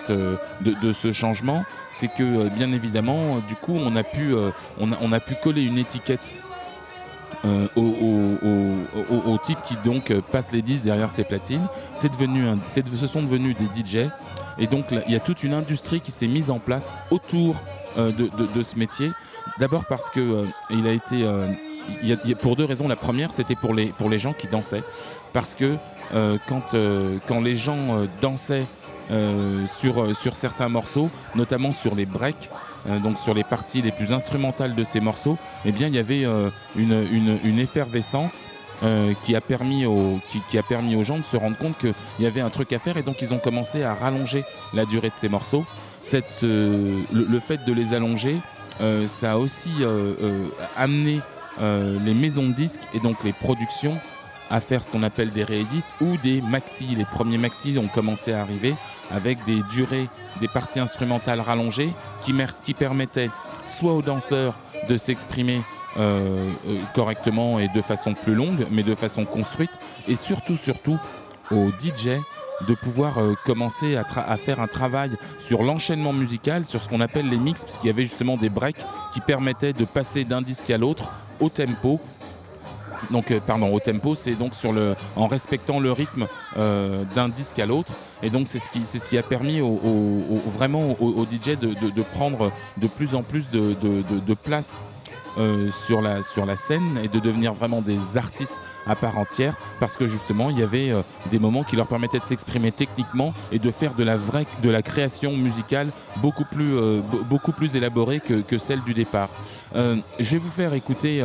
euh, 0.09 0.93
ce 0.93 1.11
changement, 1.11 1.63
c'est 1.89 2.07
que 2.07 2.23
euh, 2.23 2.49
bien 2.49 2.71
évidemment, 2.71 3.17
euh, 3.17 3.39
du 3.47 3.55
coup, 3.55 3.75
on 3.75 3.95
a 3.95 4.03
pu, 4.03 4.33
on 4.79 5.11
a, 5.11 5.19
pu 5.19 5.35
coller 5.41 5.63
une 5.63 5.77
étiquette 5.77 6.31
au, 7.75 9.37
type 9.43 9.59
qui 9.65 9.75
donc 9.85 10.13
passe 10.31 10.51
les 10.51 10.61
disques 10.61 10.83
derrière 10.83 11.09
ses 11.09 11.23
platines. 11.23 11.65
Ce 11.95 12.07
sont 13.07 13.21
devenus 13.21 13.55
des 13.57 13.81
DJ, 13.81 14.07
et 14.57 14.67
donc 14.67 14.85
il 15.07 15.11
y 15.11 15.15
a 15.15 15.19
toute 15.19 15.43
une 15.43 15.53
industrie 15.53 16.01
qui 16.01 16.11
s'est 16.11 16.27
mise 16.27 16.51
en 16.51 16.59
place 16.59 16.93
autour 17.11 17.55
de, 17.97 18.63
ce 18.63 18.77
métier. 18.77 19.11
D'abord 19.59 19.85
parce 19.85 20.09
que 20.09 20.45
il 20.69 20.85
a 20.87 20.91
été, 20.91 21.25
pour 22.41 22.55
deux 22.55 22.65
raisons. 22.65 22.87
La 22.87 22.95
première, 22.95 23.31
c'était 23.31 23.55
pour 23.55 23.73
les, 23.73 24.19
gens 24.19 24.33
qui 24.33 24.47
dansaient, 24.47 24.83
parce 25.33 25.55
que 25.55 25.75
quand, 26.47 26.73
euh, 26.73 27.17
quand 27.27 27.41
les 27.41 27.55
gens 27.55 27.77
euh, 27.97 28.05
dansaient 28.21 28.65
euh, 29.11 29.65
sur, 29.67 30.01
euh, 30.03 30.13
sur 30.13 30.35
certains 30.35 30.69
morceaux, 30.69 31.09
notamment 31.35 31.71
sur 31.71 31.95
les 31.95 32.05
breaks, 32.05 32.49
euh, 32.89 32.99
donc 32.99 33.17
sur 33.17 33.33
les 33.33 33.43
parties 33.43 33.81
les 33.81 33.91
plus 33.91 34.11
instrumentales 34.13 34.75
de 34.75 34.83
ces 34.83 34.99
morceaux, 34.99 35.37
eh 35.65 35.71
bien 35.71 35.87
il 35.87 35.95
y 35.95 35.99
avait 35.99 36.25
euh, 36.25 36.49
une, 36.75 37.05
une- 37.13 37.59
effervescence 37.59 38.39
euh, 38.83 39.11
qui, 39.25 39.35
a 39.35 39.41
permis 39.41 39.85
aux, 39.85 40.19
qui, 40.49 40.57
a 40.57 40.63
permis 40.63 40.95
aux 40.95 41.03
gens 41.03 41.17
de 41.17 41.23
se 41.23 41.35
rendre 41.37 41.57
compte 41.57 41.77
qu'il 41.79 41.93
y 42.19 42.25
avait 42.25 42.39
un 42.41 42.49
truc 42.49 42.71
à 42.71 42.79
faire 42.79 42.97
et 42.97 43.03
donc 43.03 43.21
ils 43.21 43.33
ont 43.33 43.39
commencé 43.39 43.83
à 43.83 43.93
rallonger 43.93 44.43
la 44.73 44.85
durée 44.85 45.09
de 45.09 45.15
ces 45.15 45.27
morceaux. 45.29 45.65
Cette, 46.01 46.29
ce- 46.29 47.01
le, 47.13 47.39
fait 47.41 47.59
de 47.65 47.73
les 47.73 47.93
allonger, 47.93 48.35
euh, 48.81 49.07
ça 49.07 49.33
a 49.33 49.37
aussi 49.37 49.71
euh, 49.81 50.13
euh, 50.21 50.45
amené 50.77 51.19
euh, 51.61 51.97
les 52.05 52.13
maisons 52.13 52.47
de 52.47 52.53
disques 52.53 52.79
et 52.93 52.99
donc 53.01 53.17
les 53.25 53.33
productions 53.33 53.97
à 54.49 54.59
faire 54.59 54.83
ce 54.83 54.91
qu'on 54.91 55.03
appelle 55.03 55.31
des 55.31 55.43
réédits 55.43 55.83
ou 56.01 56.17
des 56.17 56.41
maxi. 56.41 56.85
Les 56.97 57.05
premiers 57.05 57.37
maxi 57.37 57.77
ont 57.77 57.87
commencé 57.87 58.33
à 58.33 58.41
arriver 58.41 58.73
avec 59.11 59.43
des 59.45 59.61
durées, 59.71 60.07
des 60.39 60.47
parties 60.47 60.79
instrumentales 60.79 61.41
rallongées 61.41 61.89
qui, 62.25 62.73
permettaient 62.73 63.29
soit 63.67 63.93
aux 63.93 64.01
danseurs 64.01 64.55
de 64.87 64.97
s'exprimer 64.97 65.61
euh, 65.97 66.51
euh, 66.67 66.81
correctement 66.93 67.59
et 67.59 67.67
de 67.69 67.81
façon 67.81 68.13
plus 68.13 68.35
longue, 68.35 68.65
mais 68.71 68.83
de 68.83 68.95
façon 68.95 69.25
construite, 69.25 69.71
et 70.07 70.15
surtout, 70.15 70.57
surtout 70.57 70.97
aux 71.51 71.69
DJ 71.69 72.19
de 72.67 72.75
pouvoir 72.75 73.19
euh, 73.19 73.33
commencer 73.45 73.95
à 73.95 74.37
faire 74.37 74.59
un 74.59 74.67
travail 74.67 75.11
sur 75.39 75.63
l'enchaînement 75.63 76.13
musical, 76.13 76.65
sur 76.65 76.83
ce 76.83 76.89
qu'on 76.89 77.01
appelle 77.01 77.29
les 77.29 77.37
mix, 77.37 77.63
puisqu'il 77.63 77.87
y 77.87 77.89
avait 77.89 78.03
justement 78.03 78.37
des 78.37 78.49
breaks 78.49 78.83
qui 79.13 79.21
permettaient 79.21 79.73
de 79.73 79.85
passer 79.85 80.25
d'un 80.25 80.41
disque 80.41 80.69
à 80.69 80.77
l'autre 80.77 81.11
au 81.39 81.49
tempo. 81.49 81.99
Donc, 83.11 83.31
euh, 83.31 83.39
pardon, 83.45 83.73
au 83.73 83.79
tempo, 83.79 84.15
c'est 84.15 84.35
donc 84.35 84.53
sur 84.55 84.73
le, 84.73 84.95
en 85.15 85.27
respectant 85.27 85.79
le 85.79 85.91
rythme 85.91 86.27
euh, 86.57 87.03
d'un 87.15 87.29
disque 87.29 87.59
à 87.59 87.65
l'autre. 87.65 87.93
Et 88.23 88.29
donc, 88.29 88.47
c'est 88.47 88.59
ce 88.59 89.09
qui, 89.09 89.17
a 89.17 89.23
permis 89.23 89.61
au, 89.61 89.79
vraiment 90.53 90.95
au 90.99 91.23
DJ 91.25 91.57
de, 91.57 92.01
prendre 92.13 92.51
de 92.77 92.87
plus 92.87 93.15
en 93.15 93.23
plus 93.23 93.49
de, 93.51 94.33
place 94.43 94.77
euh, 95.37 95.69
sur, 95.85 96.01
la, 96.01 96.55
scène 96.55 96.99
et 97.03 97.07
de 97.07 97.19
devenir 97.19 97.53
vraiment 97.53 97.81
des 97.81 98.17
artistes 98.17 98.55
à 98.87 98.95
part 98.95 99.17
entière 99.19 99.55
parce 99.79 99.97
que 99.97 100.07
justement 100.07 100.49
il 100.49 100.57
y 100.57 100.63
avait 100.63 100.91
des 101.29 101.37
moments 101.37 101.63
qui 101.63 101.75
leur 101.75 101.85
permettaient 101.85 102.17
de 102.17 102.25
s'exprimer 102.25 102.71
techniquement 102.71 103.33
et 103.51 103.59
de 103.59 103.69
faire 103.71 103.93
de 103.93 104.03
la 104.03 104.15
vraie 104.15 104.45
création 104.83 105.31
musicale 105.33 105.87
beaucoup 106.17 106.45
plus 106.45 107.75
élaborée 107.75 108.19
que, 108.19 108.41
que 108.41 108.57
celle 108.57 108.81
du 108.81 108.93
départ. 108.93 109.29
Je 109.75 110.31
vais 110.31 110.37
vous 110.37 110.49
faire 110.49 110.73
écouter 110.73 111.23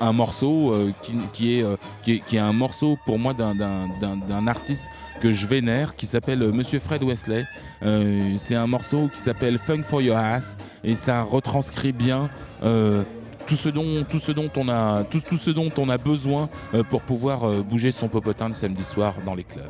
un 0.00 0.12
morceau 0.12 0.72
euh, 0.72 0.90
qui, 1.02 1.12
qui 1.32 1.58
est, 1.58 1.62
euh, 1.62 1.76
qui, 2.02 2.12
est, 2.14 2.18
qui 2.20 2.36
est 2.36 2.40
un 2.40 2.52
morceau 2.52 2.96
pour 3.04 3.18
moi 3.18 3.32
d'un- 3.34 4.46
artiste 4.46 4.84
que 5.20 5.32
je 5.32 5.46
vénère 5.46 5.94
qui 5.96 6.06
s'appelle 6.06 6.42
euh, 6.42 6.52
Monsieur 6.52 6.78
Fred 6.78 7.02
Wesley. 7.02 7.44
Euh, 7.82 8.34
C'est 8.38 8.54
un 8.56 8.66
morceau 8.66 9.08
qui 9.12 9.20
s'appelle 9.20 9.58
Funk 9.58 9.82
for 9.84 10.02
Your 10.02 10.16
Ass 10.16 10.56
et 10.82 10.94
ça 10.94 11.22
retranscrit 11.22 11.92
bien 11.92 12.28
euh, 12.62 13.02
tout 13.46 13.56
ce 13.56 13.68
dont 13.68 14.04
tout 14.08 14.20
ce 14.20 14.32
dont 14.32 14.50
on 14.56 14.68
a 14.68 15.04
tout, 15.04 15.20
tout 15.20 15.36
ce 15.36 15.50
dont 15.50 15.70
on 15.76 15.88
a 15.90 15.98
besoin 15.98 16.48
euh, 16.74 16.82
pour 16.82 17.02
pouvoir 17.02 17.44
euh, 17.44 17.62
bouger 17.62 17.90
son 17.90 18.08
popotin 18.08 18.48
le 18.48 18.54
samedi 18.54 18.82
soir 18.84 19.14
dans 19.24 19.34
les 19.34 19.44
clubs. 19.44 19.64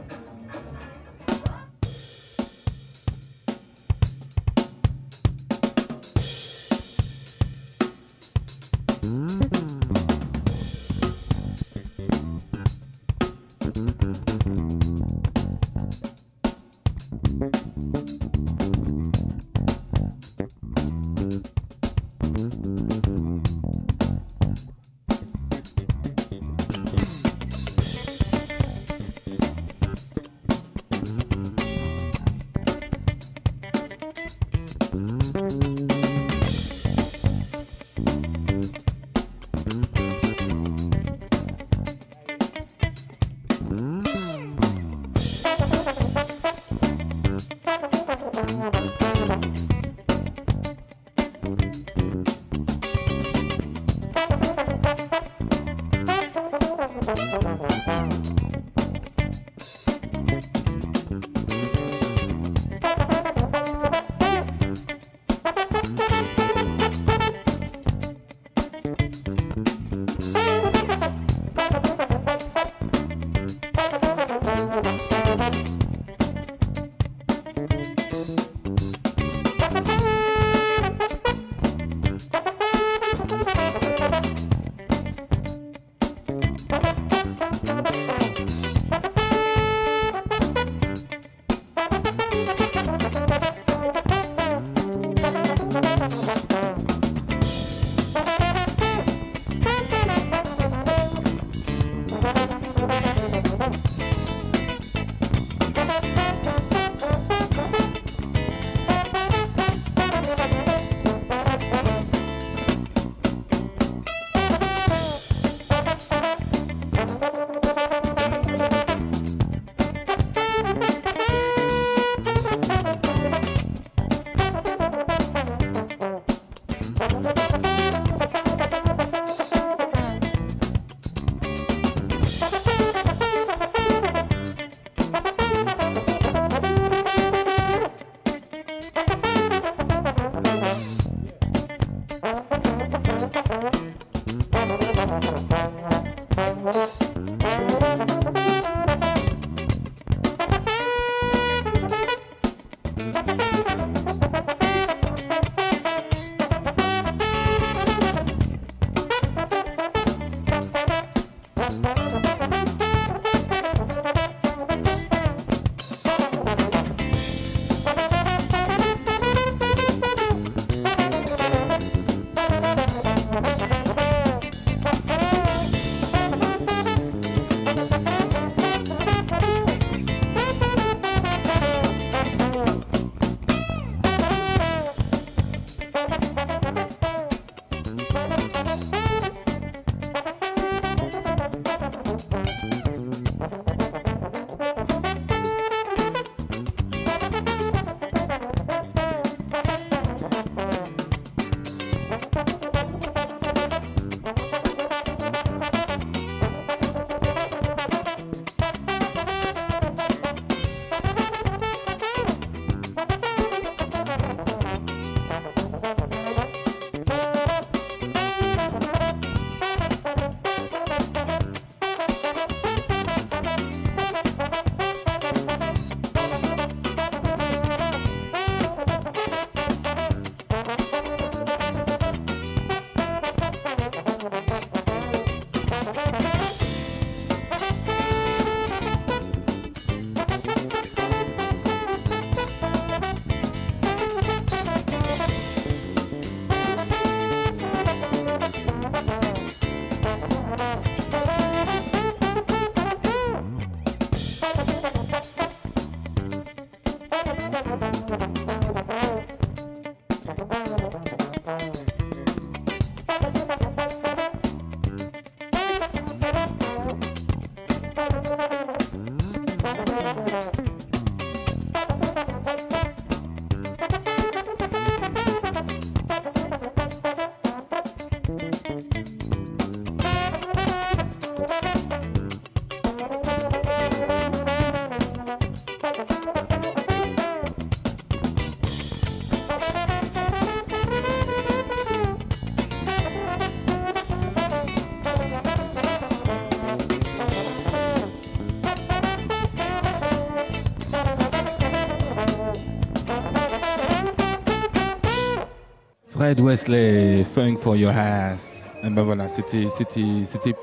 Fred 306.35 306.47
Wesley, 306.47 307.23
Funk 307.23 307.59
for 307.59 307.77
Your 307.77 307.93
Ass. 307.97 308.73
Et 308.83 308.91
ben 308.91 309.05
voilà, 309.05 309.29
c'était 309.29 309.69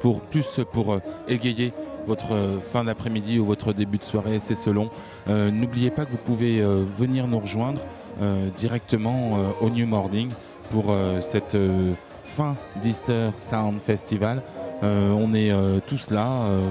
pour 0.02 0.20
plus 0.20 0.60
pour 0.74 0.92
euh, 0.92 1.00
égayer 1.30 1.72
votre 2.06 2.34
euh, 2.34 2.60
fin 2.60 2.84
d'après-midi 2.84 3.40
ou 3.40 3.46
votre 3.46 3.72
début 3.72 3.98
de 3.98 4.04
soirée, 4.04 4.40
c'est 4.40 4.56
selon. 4.56 4.90
Euh, 5.30 5.50
N'oubliez 5.50 5.90
pas 5.90 6.04
que 6.04 6.12
vous 6.12 6.18
pouvez 6.18 6.62
venir 7.00 7.26
nous 7.28 7.40
rejoindre 7.40 7.80
directement 8.58 9.38
au 9.62 9.70
New 9.70 9.88
Morning 9.88 10.30
pour 10.72 10.94
cette 11.22 11.58
fin 12.24 12.56
d'Easter 12.84 13.30
Sound 13.38 13.80
Festival. 13.80 14.42
On 14.84 15.34
est 15.34 15.52
tous 15.88 16.12
là, 16.12 16.28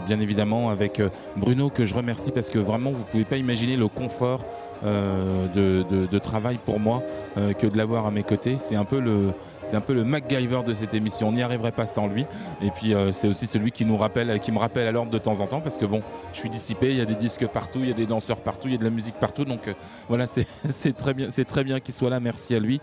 bien 0.07 0.21
évidemment, 0.21 0.69
avec 0.69 1.01
Bruno 1.37 1.71
que 1.71 1.85
je 1.85 1.95
remercie 1.95 2.31
parce 2.31 2.51
que 2.51 2.59
vraiment 2.59 2.91
vous 2.91 3.05
pouvez 3.05 3.25
pas 3.25 3.37
imaginer 3.37 3.77
le 3.77 3.89
confort 3.89 4.45
de 4.85 6.19
travail 6.19 6.59
pour 6.65 6.79
moi 6.79 7.03
euh, 7.39 7.53
que 7.53 7.67
de 7.67 7.77
l'avoir 7.77 8.07
à 8.07 8.11
mes 8.11 8.23
côtés. 8.23 8.57
C'est 8.59 8.77
un 8.77 8.85
peu 8.85 9.01
le 9.01 9.33
c'est 9.63 9.77
un 9.77 9.81
peu 9.83 9.93
le 9.93 10.05
MacGyver 10.05 10.63
de 10.67 10.75
cette 10.75 10.95
émission. 10.95 11.29
On 11.29 11.33
n'y 11.33 11.43
arriverait 11.43 11.71
pas 11.71 11.87
sans 11.87 12.07
lui. 12.09 12.25
Et 12.63 12.71
puis 12.71 12.95
euh, 12.95 13.13
c'est 13.13 13.29
aussi 13.29 13.47
celui 13.47 13.71
qui 13.73 13.85
nous 13.85 13.97
rappelle, 13.97 14.41
qui 14.41 14.51
me 14.53 14.59
rappelle 14.59 14.87
à 14.87 14.91
l'ordre 14.93 15.11
de 15.13 15.19
temps 15.19 15.39
en 15.41 15.47
temps 15.47 15.61
parce 15.61 15.77
que 15.79 15.85
bon, 15.85 16.03
je 16.33 16.39
suis 16.39 16.49
dissipé. 16.51 16.91
Il 16.91 16.97
y 16.97 17.01
a 17.01 17.05
des 17.05 17.15
disques 17.15 17.47
partout, 17.47 17.79
il 17.83 17.89
y 17.89 17.93
a 17.93 17.95
des 17.95 18.07
danseurs 18.07 18.39
partout, 18.39 18.67
il 18.69 18.73
y 18.73 18.75
a 18.75 18.79
de 18.79 18.85
la 18.85 18.91
musique 18.91 19.15
partout. 19.17 19.45
Donc 19.45 19.69
euh, 19.69 19.75
voilà, 20.09 20.27
c'est 20.27 20.47
très 20.97 21.15
bien, 21.15 21.29
c'est 21.31 21.45
très 21.45 21.63
bien 21.63 21.79
qu'il 21.79 21.95
soit 21.95 22.11
là. 22.11 22.19
Merci 22.21 22.55
à 22.55 22.59
lui. 22.59 22.81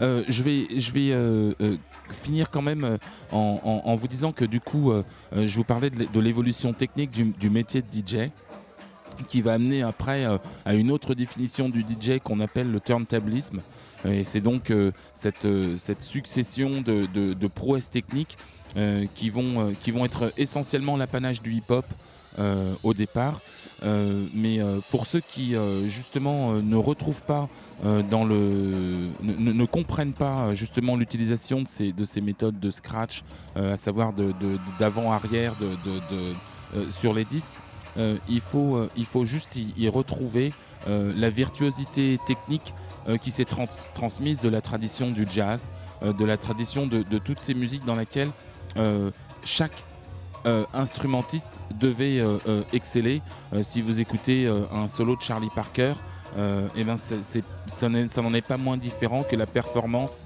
Je 0.00 0.42
vais 0.42 0.66
je 0.78 0.92
vais 0.92 1.12
finir 2.10 2.50
quand 2.50 2.62
même 2.62 2.98
en, 3.32 3.80
en- 3.84 3.94
vous 3.96 4.06
disant 4.08 4.30
que 4.32 4.44
du 4.44 4.60
coup, 4.60 4.92
je 5.34 5.54
vous 5.56 5.64
parlais 5.64 5.90
de 5.90 5.98
l'é- 5.98 6.08
de 6.12 6.20
l'évolution 6.20 6.72
technique 6.72 7.10
du, 7.10 7.24
du 7.24 7.50
métier 7.50 7.82
de 7.82 7.86
DJ 7.86 8.28
qui 9.28 9.42
va 9.42 9.54
amener 9.54 9.82
après 9.82 10.24
à 10.64 10.74
une 10.74 10.92
autre 10.92 11.14
définition 11.14 11.68
du 11.68 11.80
DJ 11.82 12.20
qu'on 12.22 12.38
appelle 12.40 12.70
le 12.70 12.80
turntablisme. 12.80 13.60
Et 14.06 14.24
c'est 14.24 14.40
donc 14.40 14.70
euh, 14.70 14.92
cette, 15.14 15.44
euh, 15.44 15.76
cette 15.76 16.02
succession 16.02 16.70
de, 16.80 17.46
prouesses 17.48 17.90
techniques 17.90 18.36
euh, 18.76 19.06
qui, 19.14 19.30
vont, 19.30 19.72
être 20.04 20.32
essentiellement 20.36 20.96
l'apanage 20.96 21.42
du 21.42 21.52
hip-hop 21.52 21.84
au 22.84 22.94
départ. 22.94 23.40
Mais 24.34 24.60
pour 24.90 25.06
ceux 25.06 25.20
qui 25.20 25.56
justement 25.88 26.52
ne 26.52 26.76
retrouvent 26.76 27.22
pas 27.22 27.48
ne, 27.84 28.04
ne- 29.22 29.52
ne 29.52 29.64
comprennent 29.64 30.12
pas 30.12 30.54
justement 30.54 30.94
l'utilisation 30.94 31.62
de 31.62 31.68
ces, 31.68 31.92
de 31.92 32.04
ces 32.04 32.20
méthodes 32.20 32.60
de 32.60 32.70
scratch, 32.70 33.24
à 33.56 33.76
savoir 33.76 34.12
d'avant-arrière 34.78 35.54
sur 36.90 37.12
les 37.12 37.24
disques, 37.24 37.54
il, 37.96 38.40
faut, 38.40 38.88
juste 39.24 39.56
y, 39.56 39.88
retrouver 39.88 40.52
la 40.86 41.30
virtuosité 41.30 42.20
technique 42.24 42.72
qui 43.20 43.30
s'est 43.30 43.44
trans- 43.44 43.66
transmise 43.94 44.40
de 44.40 44.48
la 44.48 44.60
tradition 44.60 45.10
du 45.10 45.26
jazz, 45.30 45.66
euh, 46.02 46.12
de 46.12 46.24
la 46.24 46.36
tradition 46.36 46.86
de, 46.86 47.02
toutes 47.18 47.40
ces 47.40 47.54
musiques 47.54 47.84
dans 47.84 47.94
lesquelles 47.96 48.30
euh, 48.76 49.10
chaque 49.44 49.84
euh, 50.46 50.64
instrumentiste 50.72 51.60
devait 51.80 52.20
euh, 52.20 52.38
euh, 52.46 52.62
exceller. 52.72 53.22
Euh, 53.52 53.62
si 53.62 53.82
vous 53.82 54.00
écoutez 54.00 54.46
euh, 54.46 54.62
un 54.72 54.86
solo 54.86 55.16
de 55.16 55.22
Charlie 55.22 55.50
Parker, 55.54 55.94
euh, 56.36 56.68
eh 56.76 56.84
ben 56.84 56.96
ça 56.96 57.88
n'en 58.22 58.34
est 58.34 58.46
pas 58.46 58.58
moins 58.58 58.76
différent 58.76 59.24
que 59.28 59.34
la 59.34 59.46
performance 59.46 60.20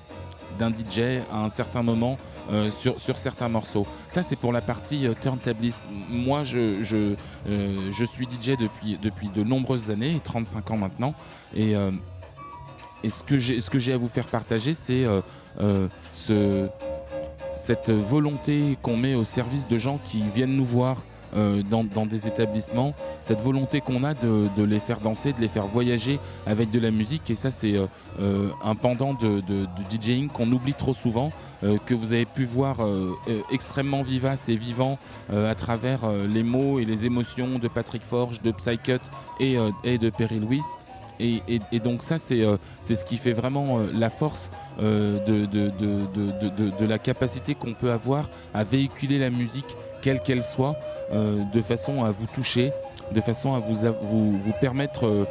d'un 0.58 0.70
DJ 0.70 1.22
à 1.32 1.38
un 1.44 1.48
certain 1.48 1.82
moment 1.82 2.18
euh, 2.50 2.70
sur, 2.70 3.16
certains 3.16 3.48
morceaux. 3.48 3.86
Ça, 4.08 4.22
c'est 4.22 4.36
pour 4.36 4.52
la 4.52 4.60
partie 4.60 5.06
euh, 5.06 5.14
turntablisme. 5.18 5.88
Moi, 6.10 6.42
je, 6.44 6.82
je, 6.82 7.14
euh, 7.48 7.90
je 7.90 8.04
suis 8.04 8.26
DJ 8.26 8.56
depuis, 8.58 8.98
depuis 9.00 9.28
de 9.28 9.44
nombreuses 9.44 9.90
années, 9.90 10.20
35 10.22 10.72
ans 10.72 10.76
maintenant, 10.76 11.14
et, 11.54 11.74
euh, 11.76 11.90
et 13.04 13.10
ce 13.10 13.22
que 13.70 13.78
j'ai 13.78 13.92
à 13.92 13.96
vous 13.96 14.08
faire 14.08 14.26
partager, 14.26 14.74
c'est 14.74 15.04
euh, 15.04 15.20
euh, 15.60 15.88
ce, 16.12 16.68
cette 17.56 17.90
volonté 17.90 18.78
qu'on 18.82 18.96
met 18.96 19.14
au 19.14 19.24
service 19.24 19.66
de 19.68 19.78
gens 19.78 19.98
qui 20.08 20.22
viennent 20.34 20.56
nous 20.56 20.64
voir 20.64 20.98
euh, 21.34 21.62
dans, 21.62 22.06
des 22.06 22.28
établissements, 22.28 22.94
cette 23.20 23.40
volonté 23.40 23.80
qu'on 23.80 24.04
a 24.04 24.12
de, 24.12 24.62
les 24.62 24.78
faire 24.78 25.00
danser, 25.00 25.32
de 25.32 25.40
les 25.40 25.48
faire 25.48 25.66
voyager 25.66 26.20
avec 26.46 26.70
de 26.70 26.78
la 26.78 26.90
musique. 26.90 27.30
Et 27.30 27.34
ça, 27.34 27.50
c'est 27.50 27.74
un 28.20 28.74
pendant 28.74 29.14
de, 29.14 29.42
DJing 29.90 30.28
qu'on 30.28 30.50
oublie 30.52 30.74
trop 30.74 30.94
souvent, 30.94 31.30
que 31.86 31.94
vous 31.94 32.12
avez 32.12 32.26
pu 32.26 32.44
voir 32.44 32.76
extrêmement 33.50 34.02
vivace 34.02 34.50
et 34.50 34.56
vivant 34.56 34.98
à 35.32 35.54
travers 35.54 36.00
les 36.28 36.42
mots 36.42 36.78
et 36.78 36.84
les 36.84 37.06
émotions 37.06 37.58
de 37.58 37.68
Patrick 37.68 38.04
Forge, 38.04 38.42
de 38.42 38.50
Psycut 38.50 39.00
et, 39.40 39.56
et 39.84 39.96
de 39.96 40.10
Perry 40.10 40.38
Lewis. 40.38 40.64
Et, 41.20 41.80
donc 41.80 42.02
ça, 42.02 42.18
c'est 42.18 42.42
euh, 42.42 42.56
c'est 42.80 42.94
ce 42.94 43.04
qui 43.04 43.16
fait 43.16 43.32
vraiment 43.32 43.78
euh, 43.78 43.90
la 43.92 44.10
force 44.10 44.50
euh, 44.80 45.18
de, 45.24 46.86
la 46.86 46.98
capacité 46.98 47.54
qu'on 47.54 47.74
peut 47.74 47.92
avoir 47.92 48.28
à 48.54 48.64
véhiculer 48.64 49.18
la 49.18 49.30
musique, 49.30 49.76
quelle 50.02 50.20
qu'elle 50.20 50.42
soit, 50.42 50.76
de 51.12 51.60
façon 51.60 52.04
à 52.04 52.10
vous 52.10 52.26
toucher, 52.26 52.72
de 53.14 53.20
façon 53.20 53.54
à 53.54 53.60
vous, 53.60 54.52
permettre 54.60 55.26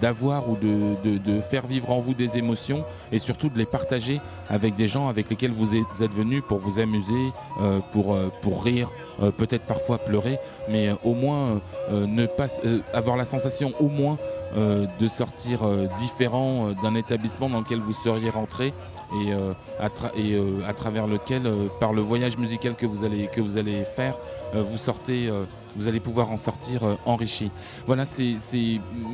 d'avoir 0.00 0.50
ou 0.50 0.56
de, 0.56 1.40
faire 1.40 1.66
vivre 1.66 1.90
en 1.90 2.00
vous 2.00 2.14
des 2.14 2.36
émotions 2.36 2.84
et 3.12 3.18
surtout 3.18 3.48
de 3.48 3.58
les 3.58 3.66
partager 3.66 4.20
avec 4.50 4.76
des 4.76 4.86
gens 4.86 5.08
avec 5.08 5.30
lesquels 5.30 5.52
vous 5.52 5.74
êtes, 5.74 6.12
venus 6.12 6.42
pour 6.46 6.58
vous 6.58 6.80
amuser, 6.80 7.32
pour, 7.92 8.62
rire, 8.62 8.90
peut-être 9.36 9.64
parfois 9.64 9.98
pleurer, 9.98 10.38
mais 10.68 10.88
euh, 10.88 10.94
au 11.04 11.14
moins 11.14 11.48
euh, 11.48 11.58
euh, 11.90 12.06
ne 12.06 12.26
pas 12.26 12.46
euh, 12.64 12.80
avoir 12.92 13.16
la 13.16 13.24
sensation 13.24 13.72
au 13.80 13.88
moins 13.88 14.16
euh, 14.56 14.86
de 14.98 15.08
sortir 15.08 15.62
euh, 15.62 15.86
différent 15.98 16.68
euh, 16.68 16.74
d'un 16.82 16.94
établissement 16.94 17.48
dans 17.48 17.60
lequel 17.60 17.78
vous 17.78 17.92
seriez 17.92 18.30
rentré 18.30 18.72
et, 19.14 19.32
euh, 19.32 19.52
à, 19.80 19.88
euh, 20.16 20.72
travers 20.76 21.06
lequel, 21.06 21.46
euh, 21.46 21.68
par 21.80 21.92
le 21.92 22.00
voyage 22.02 22.36
musical 22.36 22.74
que 22.74 22.86
vous 22.86 23.04
allez, 23.04 23.84
faire, 23.84 24.14
euh, 24.54 24.62
vous 24.62 24.78
sortez, 24.78 25.28
euh, 25.28 25.44
vous 25.76 25.88
allez 25.88 26.00
pouvoir 26.00 26.30
en 26.30 26.36
sortir 26.36 26.84
euh, 26.84 26.94
enrichi. 27.06 27.50
Voilà, 27.86 28.04
c'est 28.04 28.36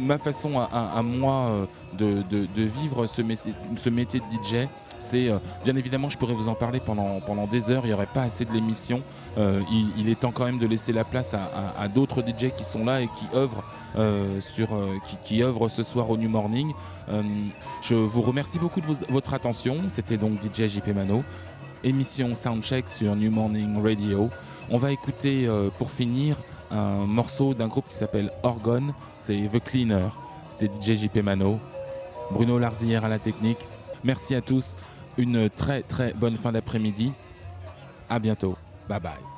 ma 0.01 0.19
façon 0.19 0.59
à, 0.59 1.03
moi 1.03 1.51
euh, 2.01 2.23
de, 2.25 2.63
vivre 2.63 3.07
ce 3.07 3.23
métier 3.91 4.21
de 4.21 4.25
DJ. 4.43 4.69
Euh, 5.13 5.39
bien 5.65 5.77
évidemment, 5.77 6.09
je 6.09 6.17
pourrais 6.17 6.35
vous 6.35 6.49
en 6.49 6.55
parler 6.55 6.81
pendant, 6.81 7.21
pendant 7.21 7.47
des 7.47 7.71
heures. 7.71 7.83
Il 7.85 7.89
n'y 7.89 7.95
aurait 7.95 8.07
pas 8.07 8.23
assez 8.23 8.45
de 8.45 8.53
l'émission. 8.53 9.03
Euh, 9.39 9.61
il, 9.99 10.09
est 10.09 10.21
temps 10.21 10.33
quand 10.33 10.45
même 10.45 10.59
de 10.59 10.67
laisser 10.67 10.93
la 10.93 11.05
place 11.05 11.35
à, 11.35 11.89
d'autres 11.89 12.23
DJ 12.23 12.51
qui 12.57 12.65
sont 12.65 12.85
là 12.85 13.01
et 13.01 13.09
qui 13.09 13.27
œuvrent 13.35 13.65
euh, 13.97 14.39
qui, 15.25 15.43
œuvrent 15.43 15.69
ce 15.69 15.83
soir 15.83 16.09
au 16.11 16.17
New 16.17 16.29
Morning. 16.29 16.73
Je 17.83 17.95
vous 17.95 18.23
remercie 18.23 18.59
beaucoup 18.59 18.81
de 18.81 18.87
votre 19.09 19.35
attention. 19.35 19.77
C'était 19.89 20.17
donc 20.17 20.41
DJ 20.43 20.69
JP 20.69 20.89
Mano, 20.95 21.25
émission 21.83 22.35
Soundcheck 22.35 22.89
sur 22.89 23.15
New 23.17 23.31
Morning 23.31 23.83
Radio. 23.83 24.31
On 24.71 24.79
va 24.79 24.93
écouter 24.93 25.49
pour 25.79 25.91
finir 25.91 26.37
un 26.71 27.07
morceau 27.07 27.55
d'un 27.55 27.69
groupe 27.69 27.89
qui 27.89 27.97
s'appelle 27.97 28.31
Orgone, 28.43 28.95
c'est 29.19 29.37
The 29.53 29.63
Cleaner. 29.63 30.09
C'était 30.49 30.71
DJ 30.75 30.97
JP 30.97 31.17
Mano, 31.17 31.59
Bruno 32.31 32.59
Larzillière 32.59 33.05
à 33.05 33.09
la 33.09 33.19
technique. 33.19 33.59
Merci 34.05 34.35
à 34.35 34.43
tous. 34.43 34.77
Une 35.17 35.49
très 35.49 35.83
très 35.83 36.13
bonne 36.15 36.37
fin 36.37 36.53
d'après-midi. 36.53 37.13
À 38.09 38.19
bientôt. 38.19 38.57
Bye 38.89 39.01
bye. 39.01 39.34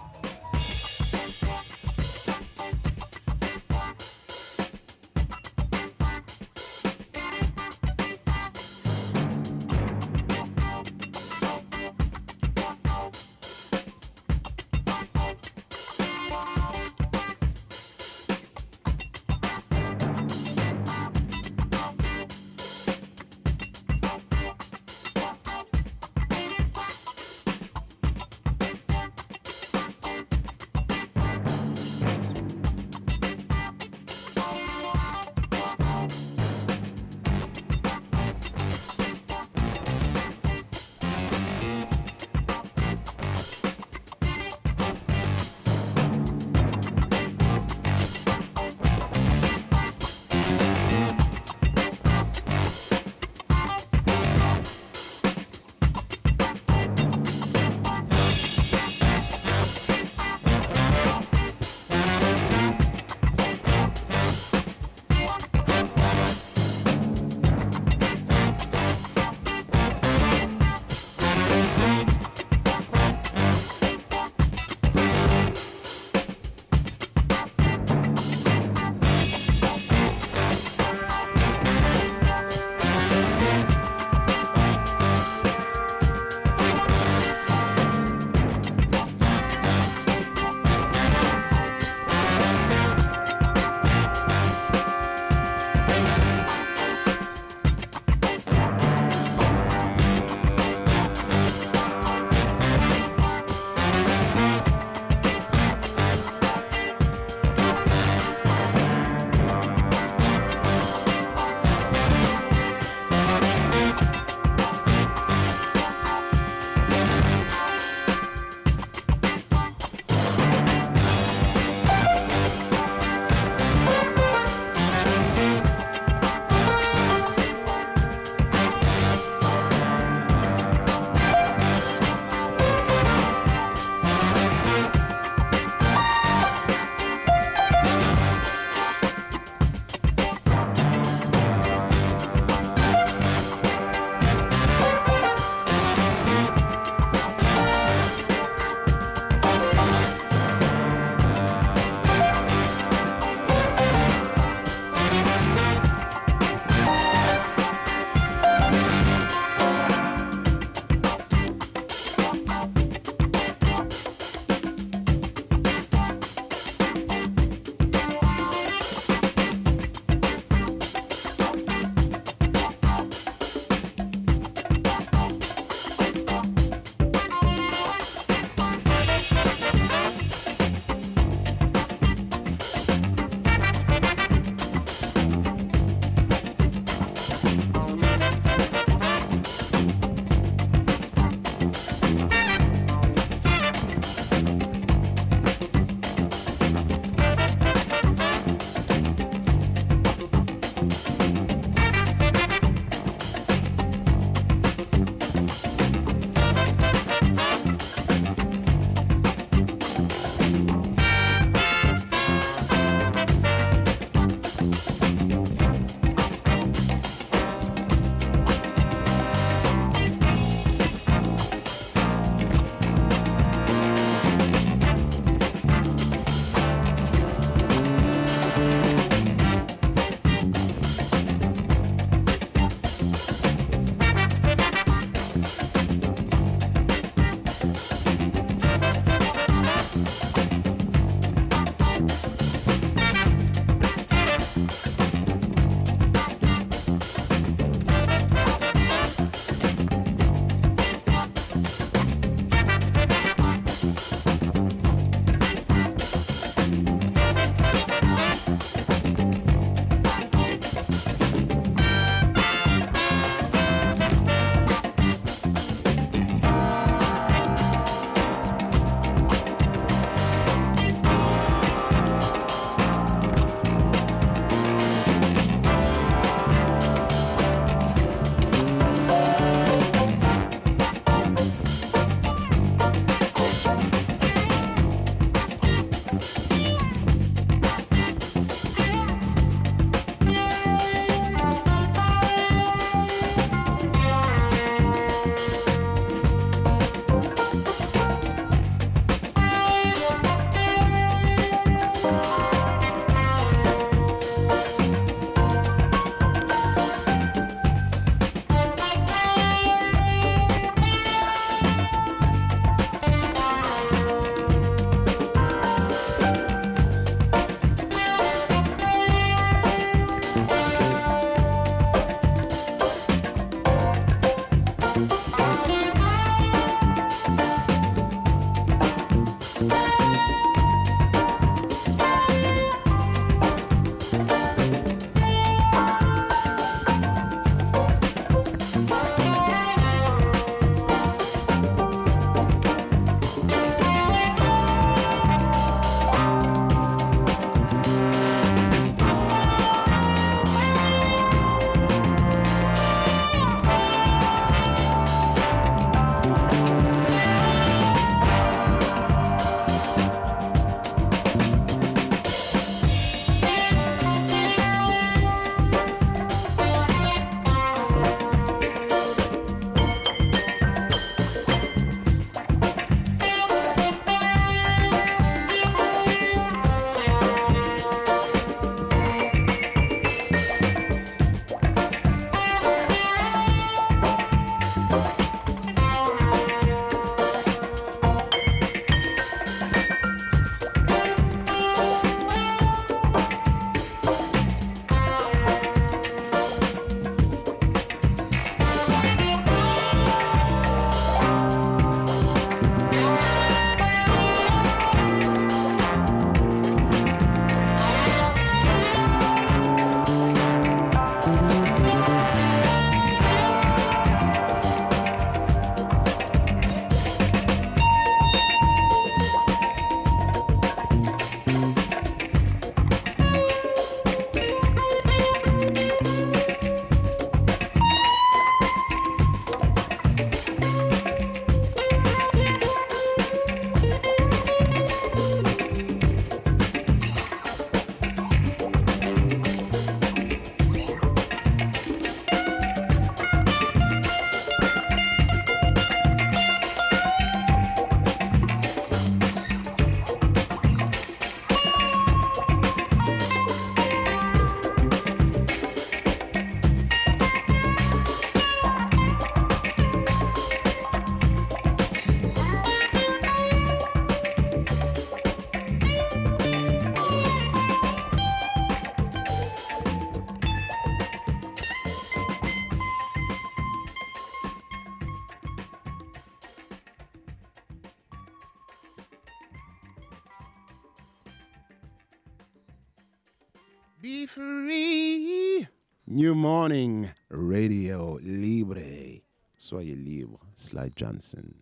Morning 486.36 487.08
Radio 487.30 488.18
Libre. 488.20 489.22
Soyez 489.56 489.96
libre. 489.96 490.38
Sly 490.54 490.90
Johnson. 490.94 491.54